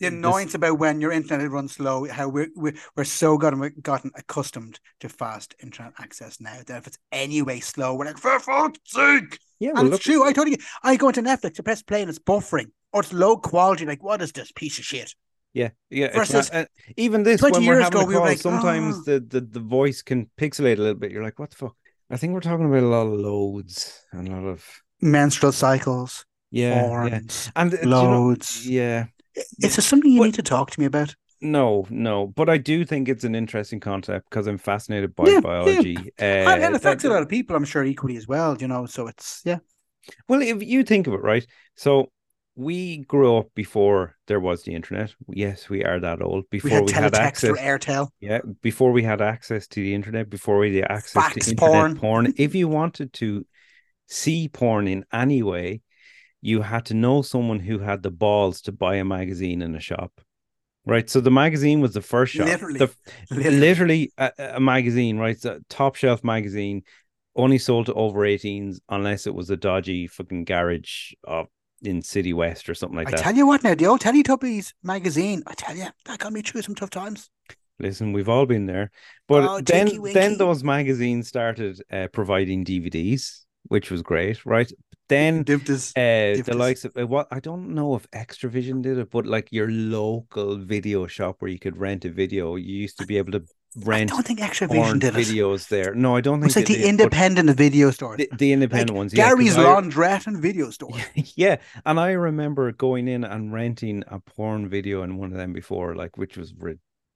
The 0.00 0.08
this- 0.08 0.12
annoyance 0.12 0.54
about 0.54 0.78
when 0.78 1.00
your 1.00 1.12
internet 1.12 1.50
runs 1.50 1.72
slow, 1.74 2.06
how 2.08 2.28
we're, 2.28 2.48
we're, 2.56 2.74
we're 2.96 3.04
so 3.04 3.38
gotten, 3.38 3.72
gotten 3.82 4.10
accustomed 4.16 4.80
to 5.00 5.08
fast 5.08 5.54
internet 5.62 5.92
access 5.98 6.40
now 6.40 6.58
that 6.66 6.78
if 6.78 6.86
it's 6.86 6.98
anyway 7.12 7.60
slow, 7.60 7.94
we're 7.94 8.06
like, 8.06 8.18
for 8.18 8.38
fuck's 8.40 8.78
sake. 8.86 9.38
yeah, 9.60 9.70
well, 9.72 9.80
And 9.82 9.90
look, 9.90 9.98
it's 10.00 10.04
true. 10.04 10.24
I 10.24 10.32
totally, 10.32 10.58
I 10.82 10.96
go 10.96 11.08
into 11.08 11.22
Netflix, 11.22 11.60
I 11.60 11.62
press 11.62 11.82
play 11.82 12.00
and 12.00 12.10
it's 12.10 12.18
buffering 12.18 12.70
or 12.92 13.02
it's 13.02 13.12
low 13.12 13.36
quality. 13.36 13.86
Like, 13.86 14.02
what 14.02 14.20
is 14.22 14.32
this 14.32 14.50
piece 14.52 14.78
of 14.78 14.84
shit? 14.84 15.14
Yeah, 15.52 15.70
yeah. 15.90 16.12
Versus 16.12 16.52
not- 16.52 16.62
uh, 16.62 16.66
even 16.96 17.22
this 17.22 17.38
20 17.38 17.52
when 17.58 17.66
we're 17.66 17.74
years 17.74 17.84
having 17.84 17.98
ago, 18.00 18.04
a 18.04 18.08
we 18.08 18.14
were 18.16 18.20
like, 18.22 18.38
sometimes 18.38 18.96
"Ah." 18.96 19.02
the, 19.06 19.20
the 19.20 19.40
the 19.40 19.60
voice 19.60 20.02
can 20.02 20.28
pixelate 20.36 20.78
a 20.78 20.82
little 20.82 20.94
bit. 20.96 21.12
You're 21.12 21.22
like, 21.22 21.38
what 21.38 21.50
the 21.50 21.56
fuck? 21.56 21.76
I 22.10 22.16
think 22.16 22.32
we're 22.32 22.40
talking 22.40 22.66
about 22.66 22.82
a 22.82 22.86
lot 22.88 23.06
of 23.06 23.12
loads 23.20 24.02
and 24.10 24.26
a 24.26 24.32
lot 24.32 24.44
of 24.44 24.66
Menstrual 25.00 25.52
cycles, 25.52 26.26
yeah, 26.50 27.06
yeah. 27.06 27.20
And 27.54 27.72
uh, 27.72 27.76
do 27.76 27.82
you 27.82 27.88
know- 27.88 28.10
loads. 28.10 28.68
yeah, 28.68 29.04
Is 29.36 29.76
there 29.76 29.82
something 29.82 30.10
you 30.10 30.18
But- 30.20 30.24
need 30.26 30.34
to 30.34 30.42
talk 30.42 30.70
to 30.72 30.80
me 30.80 30.86
about? 30.86 31.14
no, 31.40 31.86
no. 31.90 32.26
But 32.28 32.48
I 32.48 32.56
do 32.58 32.84
think 32.84 33.08
it's 33.08 33.24
an 33.24 33.34
interesting 33.34 33.78
concept 33.80 34.30
because 34.30 34.46
I'm 34.46 34.56
fascinated 34.58 35.14
by 35.14 35.24
Yeah, 35.26 35.32
yeah. 35.34 35.40
biology. 35.40 35.96
Uh, 36.18 36.24
and 36.24 36.62
it 36.64 36.74
affects 36.74 37.02
that- 37.02 37.10
a 37.10 37.12
lot 37.12 37.22
of 37.22 37.28
people, 37.28 37.54
I'm 37.56 37.64
sure, 37.64 37.84
equally 37.84 38.16
as 38.16 38.26
well. 38.26 38.56
You 38.58 38.68
know, 38.68 38.86
so 38.86 39.06
it's 39.08 39.42
yeah. 39.44 39.58
Well, 40.28 40.40
if 40.42 40.62
you 40.62 40.84
think 40.84 41.06
of 41.06 41.14
it, 41.14 41.22
right? 41.22 41.46
So 41.76 42.10
we 42.56 42.98
grew 42.98 43.36
up 43.36 43.48
before 43.54 44.16
there 44.28 44.38
was 44.38 44.62
the 44.62 44.74
internet. 44.74 45.12
Yes, 45.28 45.68
we 45.68 45.84
are 45.84 45.98
that 46.00 46.22
old. 46.22 46.44
We 46.52 46.60
Before 46.60 46.70
had 46.78 46.86
we 46.86 46.92
had, 46.92 47.14
access, 47.14 47.50
or 47.50 47.56
Aertel. 47.56 48.08
yeah, 48.20 48.38
before 48.62 48.92
we 48.92 49.02
had 49.02 49.20
access 49.20 49.66
to 49.68 49.80
the 49.80 49.92
internet, 49.94 50.30
before 50.30 50.58
we 50.58 50.76
had 50.76 50.90
access 50.90 51.12
Fax 51.22 51.34
to 51.46 51.50
internet 51.50 51.72
porn. 51.72 51.96
porn. 51.96 52.34
if 52.38 52.54
you 52.54 52.68
wanted 52.68 53.12
to 53.14 53.44
see 54.06 54.48
porn 54.48 54.86
in 54.86 55.04
any 55.12 55.42
way, 55.42 55.80
you 56.44 56.60
had 56.60 56.84
to 56.84 56.94
know 56.94 57.22
someone 57.22 57.58
who 57.58 57.78
had 57.78 58.02
the 58.02 58.10
balls 58.10 58.60
to 58.60 58.70
buy 58.70 58.96
a 58.96 59.04
magazine 59.04 59.62
in 59.62 59.74
a 59.74 59.80
shop. 59.80 60.20
Right. 60.84 61.08
So 61.08 61.22
the 61.22 61.30
magazine 61.30 61.80
was 61.80 61.94
the 61.94 62.02
first 62.02 62.34
shop. 62.34 62.46
Literally. 62.46 62.78
The, 62.80 62.94
Literally. 63.30 63.58
literally 63.58 64.12
a, 64.18 64.32
a 64.56 64.60
magazine, 64.60 65.16
right? 65.16 65.34
It's 65.34 65.46
a 65.46 65.60
top 65.70 65.94
shelf 65.94 66.22
magazine, 66.22 66.82
only 67.34 67.56
sold 67.56 67.86
to 67.86 67.94
over 67.94 68.20
18s 68.20 68.80
unless 68.90 69.26
it 69.26 69.34
was 69.34 69.48
a 69.48 69.56
dodgy 69.56 70.06
fucking 70.06 70.44
garage 70.44 71.14
uh, 71.26 71.44
in 71.80 72.02
City 72.02 72.34
West 72.34 72.68
or 72.68 72.74
something 72.74 72.98
like 72.98 73.08
I 73.08 73.12
that. 73.12 73.20
I 73.20 73.22
tell 73.22 73.34
you 73.36 73.46
what 73.46 73.64
now, 73.64 73.74
the 73.74 73.86
old 73.86 74.02
Teletubbies 74.02 74.74
magazine, 74.82 75.42
I 75.46 75.54
tell 75.54 75.74
you, 75.74 75.86
that 76.04 76.18
got 76.18 76.34
me 76.34 76.42
through 76.42 76.60
some 76.60 76.74
tough 76.74 76.90
times. 76.90 77.30
Listen, 77.78 78.12
we've 78.12 78.28
all 78.28 78.44
been 78.44 78.66
there. 78.66 78.90
But 79.26 79.44
Oh, 79.44 79.60
then 79.62 80.02
then 80.12 80.36
those 80.36 80.62
magazines 80.62 81.26
started 81.28 81.80
uh, 81.90 82.08
providing 82.12 82.66
DVDs, 82.66 83.43
which 83.68 83.90
was 83.90 84.02
great, 84.02 84.44
right? 84.46 84.70
Then 85.08 85.40
uh, 85.40 85.44
the 85.44 86.54
likes 86.56 86.84
of 86.86 86.96
uh, 86.96 87.06
what 87.06 87.28
I 87.30 87.38
don't 87.40 87.74
know 87.74 87.94
if 87.94 88.10
Xtra-vision 88.12 88.80
did 88.82 88.96
it, 88.98 89.10
but 89.10 89.26
like 89.26 89.48
your 89.52 89.70
local 89.70 90.56
video 90.56 91.06
shop 91.06 91.36
where 91.40 91.50
you 91.50 91.58
could 91.58 91.76
rent 91.76 92.04
a 92.06 92.10
video, 92.10 92.56
you 92.56 92.74
used 92.74 92.98
to 92.98 93.06
be 93.06 93.18
able 93.18 93.32
to 93.32 93.42
rent. 93.84 94.10
I 94.10 94.14
don't 94.14 94.26
think 94.26 94.40
Extra 94.40 94.66
porn 94.66 94.98
did 95.00 95.14
it. 95.14 95.26
videos 95.26 95.68
there. 95.68 95.94
No, 95.94 96.16
I 96.16 96.22
don't 96.22 96.40
think 96.40 96.46
It's 96.50 96.56
like 96.56 96.66
the 96.66 96.74
did, 96.76 96.86
independent 96.86 97.50
video 97.50 97.90
stores. 97.90 98.16
the, 98.18 98.30
the 98.38 98.52
independent 98.52 98.96
ones. 98.96 99.12
yeah, 99.12 99.24
'cause 99.28 99.34
Gary's 99.34 99.56
Laundrette 99.56 100.26
and 100.26 100.38
Video 100.40 100.70
Store. 100.70 100.90
yeah, 101.36 101.56
and 101.84 102.00
I 102.00 102.12
remember 102.12 102.72
going 102.72 103.06
in 103.06 103.24
and 103.24 103.52
renting 103.52 104.04
a 104.08 104.20
porn 104.20 104.68
video 104.70 105.02
in 105.02 105.18
one 105.18 105.32
of 105.32 105.36
them 105.36 105.52
before, 105.52 105.94
like 105.94 106.16
which 106.16 106.38
was 106.38 106.54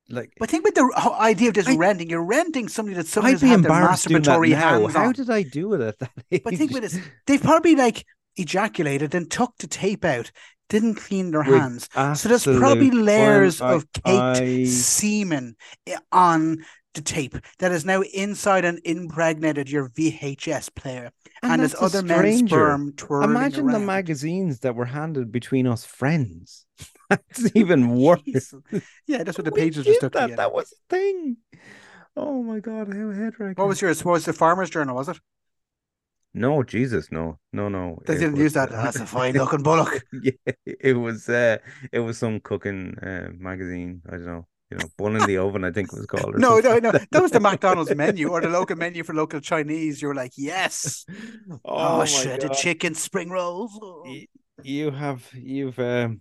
like 0.09 0.32
But 0.38 0.50
think 0.50 0.66
about 0.66 0.74
the 0.74 1.12
idea 1.20 1.48
of 1.48 1.54
just 1.54 1.68
I- 1.68 1.76
renting. 1.76 2.09
You're 2.11 2.24
renting 2.24 2.68
somebody 2.68 2.96
that 2.96 3.06
somebody 3.06 3.32
I'd 3.34 3.40
has 3.40 3.42
be 3.42 3.48
had 3.48 3.62
their 3.62 3.70
masturbatory 3.70 4.54
hands 4.54 4.94
How 4.94 5.06
on. 5.06 5.12
did 5.12 5.30
I 5.30 5.42
do 5.42 5.74
it 5.74 5.80
at 5.80 5.98
that 5.98 6.11
age? 6.30 6.42
But 6.44 6.54
think 6.56 6.70
about 6.70 6.82
this. 6.82 6.98
They've 7.26 7.42
probably 7.42 7.74
like 7.74 8.04
ejaculated 8.36 9.14
and 9.14 9.30
took 9.30 9.56
the 9.59 9.66
tape 9.66 10.04
out, 10.04 10.30
didn't 10.68 10.94
clean 10.94 11.30
their 11.32 11.40
With 11.42 11.59
hands. 11.61 11.88
So 12.20 12.28
there's 12.28 12.44
probably 12.44 12.90
layers 12.90 13.61
of 13.61 13.84
caked 13.92 14.06
I- 14.40 14.64
semen 14.64 15.56
eh, 15.86 15.96
on 16.12 16.64
tape 17.03 17.36
that 17.59 17.72
is 17.72 17.84
now 17.84 18.03
inside 18.03 18.64
and 18.64 18.80
impregnated 18.84 19.70
your 19.70 19.88
VHS 19.88 20.74
player. 20.74 21.11
And, 21.42 21.61
there's 21.61 21.72
that's 21.72 21.94
other 21.94 22.03
men's 22.03 22.51
sperm 22.51 22.92
twirling 22.92 23.30
Imagine 23.30 23.66
the 23.68 23.78
magazines 23.78 24.61
that 24.61 24.74
were 24.74 24.86
handed 24.86 25.30
between 25.32 25.66
us 25.66 25.84
friends. 25.84 26.66
That's 27.11 27.51
even 27.55 27.96
worse. 27.96 28.53
Yeah, 29.07 29.24
that's 29.24 29.38
what 29.38 29.46
the 29.46 29.53
pages 29.53 29.86
were 29.86 29.94
stuck 29.94 30.12
that. 30.12 30.36
That 30.36 30.53
was 30.53 30.72
a 30.72 30.94
thing. 30.94 31.38
Oh 32.14 32.42
my 32.42 32.61
god, 32.61 32.92
how 32.92 33.11
head 33.12 33.34
What 33.38 33.68
was 33.68 33.80
yours? 33.80 34.05
What 34.05 34.12
was 34.12 34.24
the 34.26 34.34
Farmer's 34.34 34.68
Journal, 34.68 34.94
was 34.94 35.09
it? 35.09 35.18
No, 36.34 36.62
Jesus, 36.62 37.11
no, 37.11 37.38
no, 37.53 37.68
no. 37.68 37.99
They 38.07 38.14
it 38.14 38.18
didn't 38.18 38.32
was, 38.32 38.42
use 38.42 38.53
that. 38.55 38.70
uh, 38.72 38.82
That's 38.82 39.01
a 39.01 39.07
fine 39.16 39.34
looking 39.34 39.62
bullock. 39.62 40.05
yeah, 40.22 40.32
it 40.66 40.96
was 40.96 41.28
uh 41.28 41.59
it 41.90 42.01
was 42.01 42.18
some 42.18 42.40
cooking 42.40 42.99
uh 42.99 43.30
magazine. 43.38 44.03
I 44.07 44.12
don't 44.12 44.26
know, 44.26 44.46
you 44.71 44.77
know, 44.77 44.85
bun 44.99 45.16
in 45.16 45.27
the 45.27 45.39
oven, 45.39 45.64
I 45.64 45.71
think 45.73 45.89
it 45.93 45.97
was 45.97 46.07
called. 46.07 46.39
No, 46.39 46.57
no, 46.57 46.61
something. 46.61 46.83
no. 46.83 46.93
That 47.11 47.23
was 47.23 47.31
the 47.31 47.41
McDonald's 47.41 47.95
menu 47.95 48.29
or 48.29 48.41
the 48.41 48.49
local 48.49 48.77
menu 48.77 49.03
for 49.03 49.14
local 49.14 49.41
Chinese. 49.41 50.03
You 50.03 50.09
were 50.09 50.14
like, 50.14 50.33
yes. 50.37 51.07
oh, 51.64 52.03
Oh, 52.03 52.05
shredded 52.05 52.49
God. 52.51 52.57
chicken, 52.59 52.95
spring 52.95 53.31
rolls. 53.31 53.79
Oh. 53.83 54.05
You 54.62 54.91
have 54.91 55.29
you've 55.35 55.79
um 55.79 56.21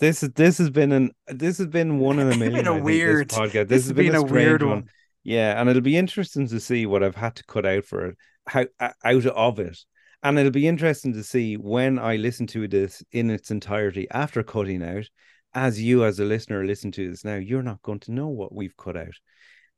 this 0.00 0.22
is 0.22 0.30
this 0.30 0.58
has 0.58 0.70
been 0.70 0.90
an 0.90 1.10
this 1.28 1.58
has 1.58 1.66
been 1.68 1.98
one 1.98 2.18
in 2.18 2.26
a 2.26 2.30
It's 2.30 2.38
been 2.38 2.52
million. 2.52 2.64
think, 2.64 2.84
weird- 2.84 3.28
this 3.30 3.38
podcast. 3.38 3.52
This, 3.52 3.68
This 3.68 3.84
has 3.84 3.92
been, 3.92 4.14
a, 4.14 4.22
weird 4.22 4.60
strange 4.60 4.62
one. 4.62 4.88
Yeah, 5.22 5.58
and 5.60 5.68
it'll 5.70 5.82
be 5.82 5.96
interesting 5.96 6.48
to 6.48 6.60
see 6.60 6.86
what 6.86 7.02
I've 7.02 7.14
had 7.14 7.36
to 7.36 7.44
cut 7.44 7.64
out 7.64 7.84
for 7.84 8.06
it, 8.08 8.16
how 8.46 8.66
out 9.04 9.24
of 9.26 9.58
it, 9.58 9.78
and 10.22 10.38
it'll 10.38 10.50
be 10.50 10.66
interesting 10.68 11.12
to 11.14 11.22
see 11.22 11.56
when 11.56 11.98
I 11.98 12.16
listen 12.16 12.46
to 12.48 12.66
this 12.68 13.02
in 13.12 13.30
its 13.30 13.50
entirety 13.50 14.06
after 14.10 14.42
cutting 14.42 14.82
out. 14.82 15.08
As 15.54 15.80
you, 15.80 16.04
as 16.04 16.18
a 16.20 16.24
listener, 16.24 16.64
listen 16.64 16.90
to 16.92 17.10
this 17.10 17.24
now, 17.24 17.36
you're 17.36 17.62
not 17.62 17.80
going 17.82 18.00
to 18.00 18.12
know 18.12 18.28
what 18.28 18.54
we've 18.54 18.76
cut 18.76 18.96
out, 18.96 19.14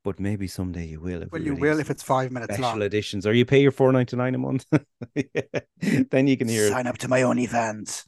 but 0.05 0.19
maybe 0.19 0.47
someday 0.47 0.87
you 0.87 1.01
will. 1.01 1.23
If 1.23 1.33
Well, 1.33 1.41
we 1.43 1.47
you 1.47 1.55
will 1.55 1.79
if 1.81 1.91
it's 1.91 2.03
five 2.03 2.31
minutes 2.31 2.55
special 2.55 2.71
long. 2.79 2.83
editions, 2.83 3.27
or 3.27 3.33
you 3.35 3.45
pay 3.45 3.61
your 3.61 3.73
four 3.73 3.93
ninety 3.93 4.17
nine 4.17 4.35
a 4.35 4.39
month. 4.39 4.65
Yeah. 5.15 6.05
Then 6.11 6.27
you 6.27 6.37
can 6.37 6.49
hear 6.49 6.67
it. 6.67 6.71
Sign 6.71 6.87
up 6.87 6.99
to 6.99 7.09
my 7.09 7.21
OnlyFans. 7.21 8.05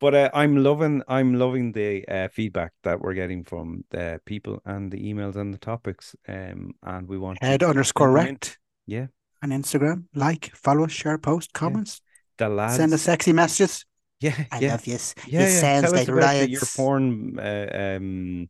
But 0.00 0.14
uh, 0.14 0.30
I'm 0.34 0.62
loving 0.62 1.02
I'm 1.08 1.34
loving 1.34 1.72
the 1.72 2.06
uh, 2.08 2.28
feedback 2.28 2.72
that 2.82 3.00
we're 3.00 3.14
getting 3.14 3.44
from 3.44 3.84
the 3.90 4.20
people 4.26 4.60
and 4.64 4.90
the 4.90 4.98
emails 4.98 5.36
and 5.36 5.54
the 5.54 5.58
topics. 5.58 6.14
Um, 6.28 6.72
and 6.82 7.08
we 7.08 7.16
want 7.18 7.40
to 7.40 7.46
Head 7.46 7.62
underscore 7.62 8.10
wrecked. 8.10 8.58
Yeah. 8.86 9.06
On 9.42 9.50
Instagram. 9.50 10.04
Like, 10.14 10.50
follow 10.54 10.84
us, 10.84 10.92
share, 10.92 11.16
post, 11.18 11.52
comments. 11.52 12.00
the 12.38 12.48
lads. 12.48 12.76
Send 12.76 12.92
us 12.92 13.02
sexy 13.02 13.32
messages. 13.32 13.84
Yeah, 14.24 14.44
I 14.50 14.60
yeah, 14.60 14.70
love 14.72 14.86
you. 14.86 14.98
yeah, 15.26 15.40
it 15.42 15.50
yeah. 15.50 15.60
sounds 15.60 15.82
Tell 15.82 15.92
like 15.92 16.02
us 16.02 16.08
about 16.08 16.38
the, 16.38 16.50
your 16.50 16.60
riots. 16.60 16.76
porn 16.76 17.38
uh, 17.38 17.96
um 17.96 18.48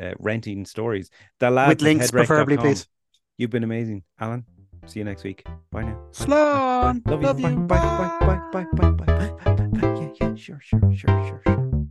uh, 0.00 0.12
renting 0.18 0.66
stories. 0.66 1.10
The 1.38 1.50
lads 1.50 1.68
With 1.68 1.82
links, 1.82 2.10
preferably, 2.10 2.56
please. 2.56 2.88
You've 3.38 3.50
been 3.50 3.64
amazing, 3.64 4.02
Alan. 4.18 4.44
See 4.86 4.98
you 5.00 5.04
next 5.04 5.24
week. 5.24 5.44
Bye 5.70 5.82
now. 5.84 5.98
Slán. 6.12 7.00
Love 7.06 7.20
you. 7.22 7.28
Love 7.28 7.42
Bye, 7.42 7.50
you. 7.50 7.56
bye, 7.56 7.78
bye, 7.78 7.96
bye, 7.96 8.40
bye, 8.52 8.64
bye, 8.64 8.66
bye, 8.74 8.90
bye, 8.90 8.90
bye, 8.90 9.06
bye, 9.06 9.54
bye. 9.54 9.68
Yeah, 9.72 10.08
yeah, 10.20 10.34
sure, 10.34 10.60
sure, 10.60 10.80
sure, 10.92 11.24
sure, 11.24 11.42
sure. 11.46 11.86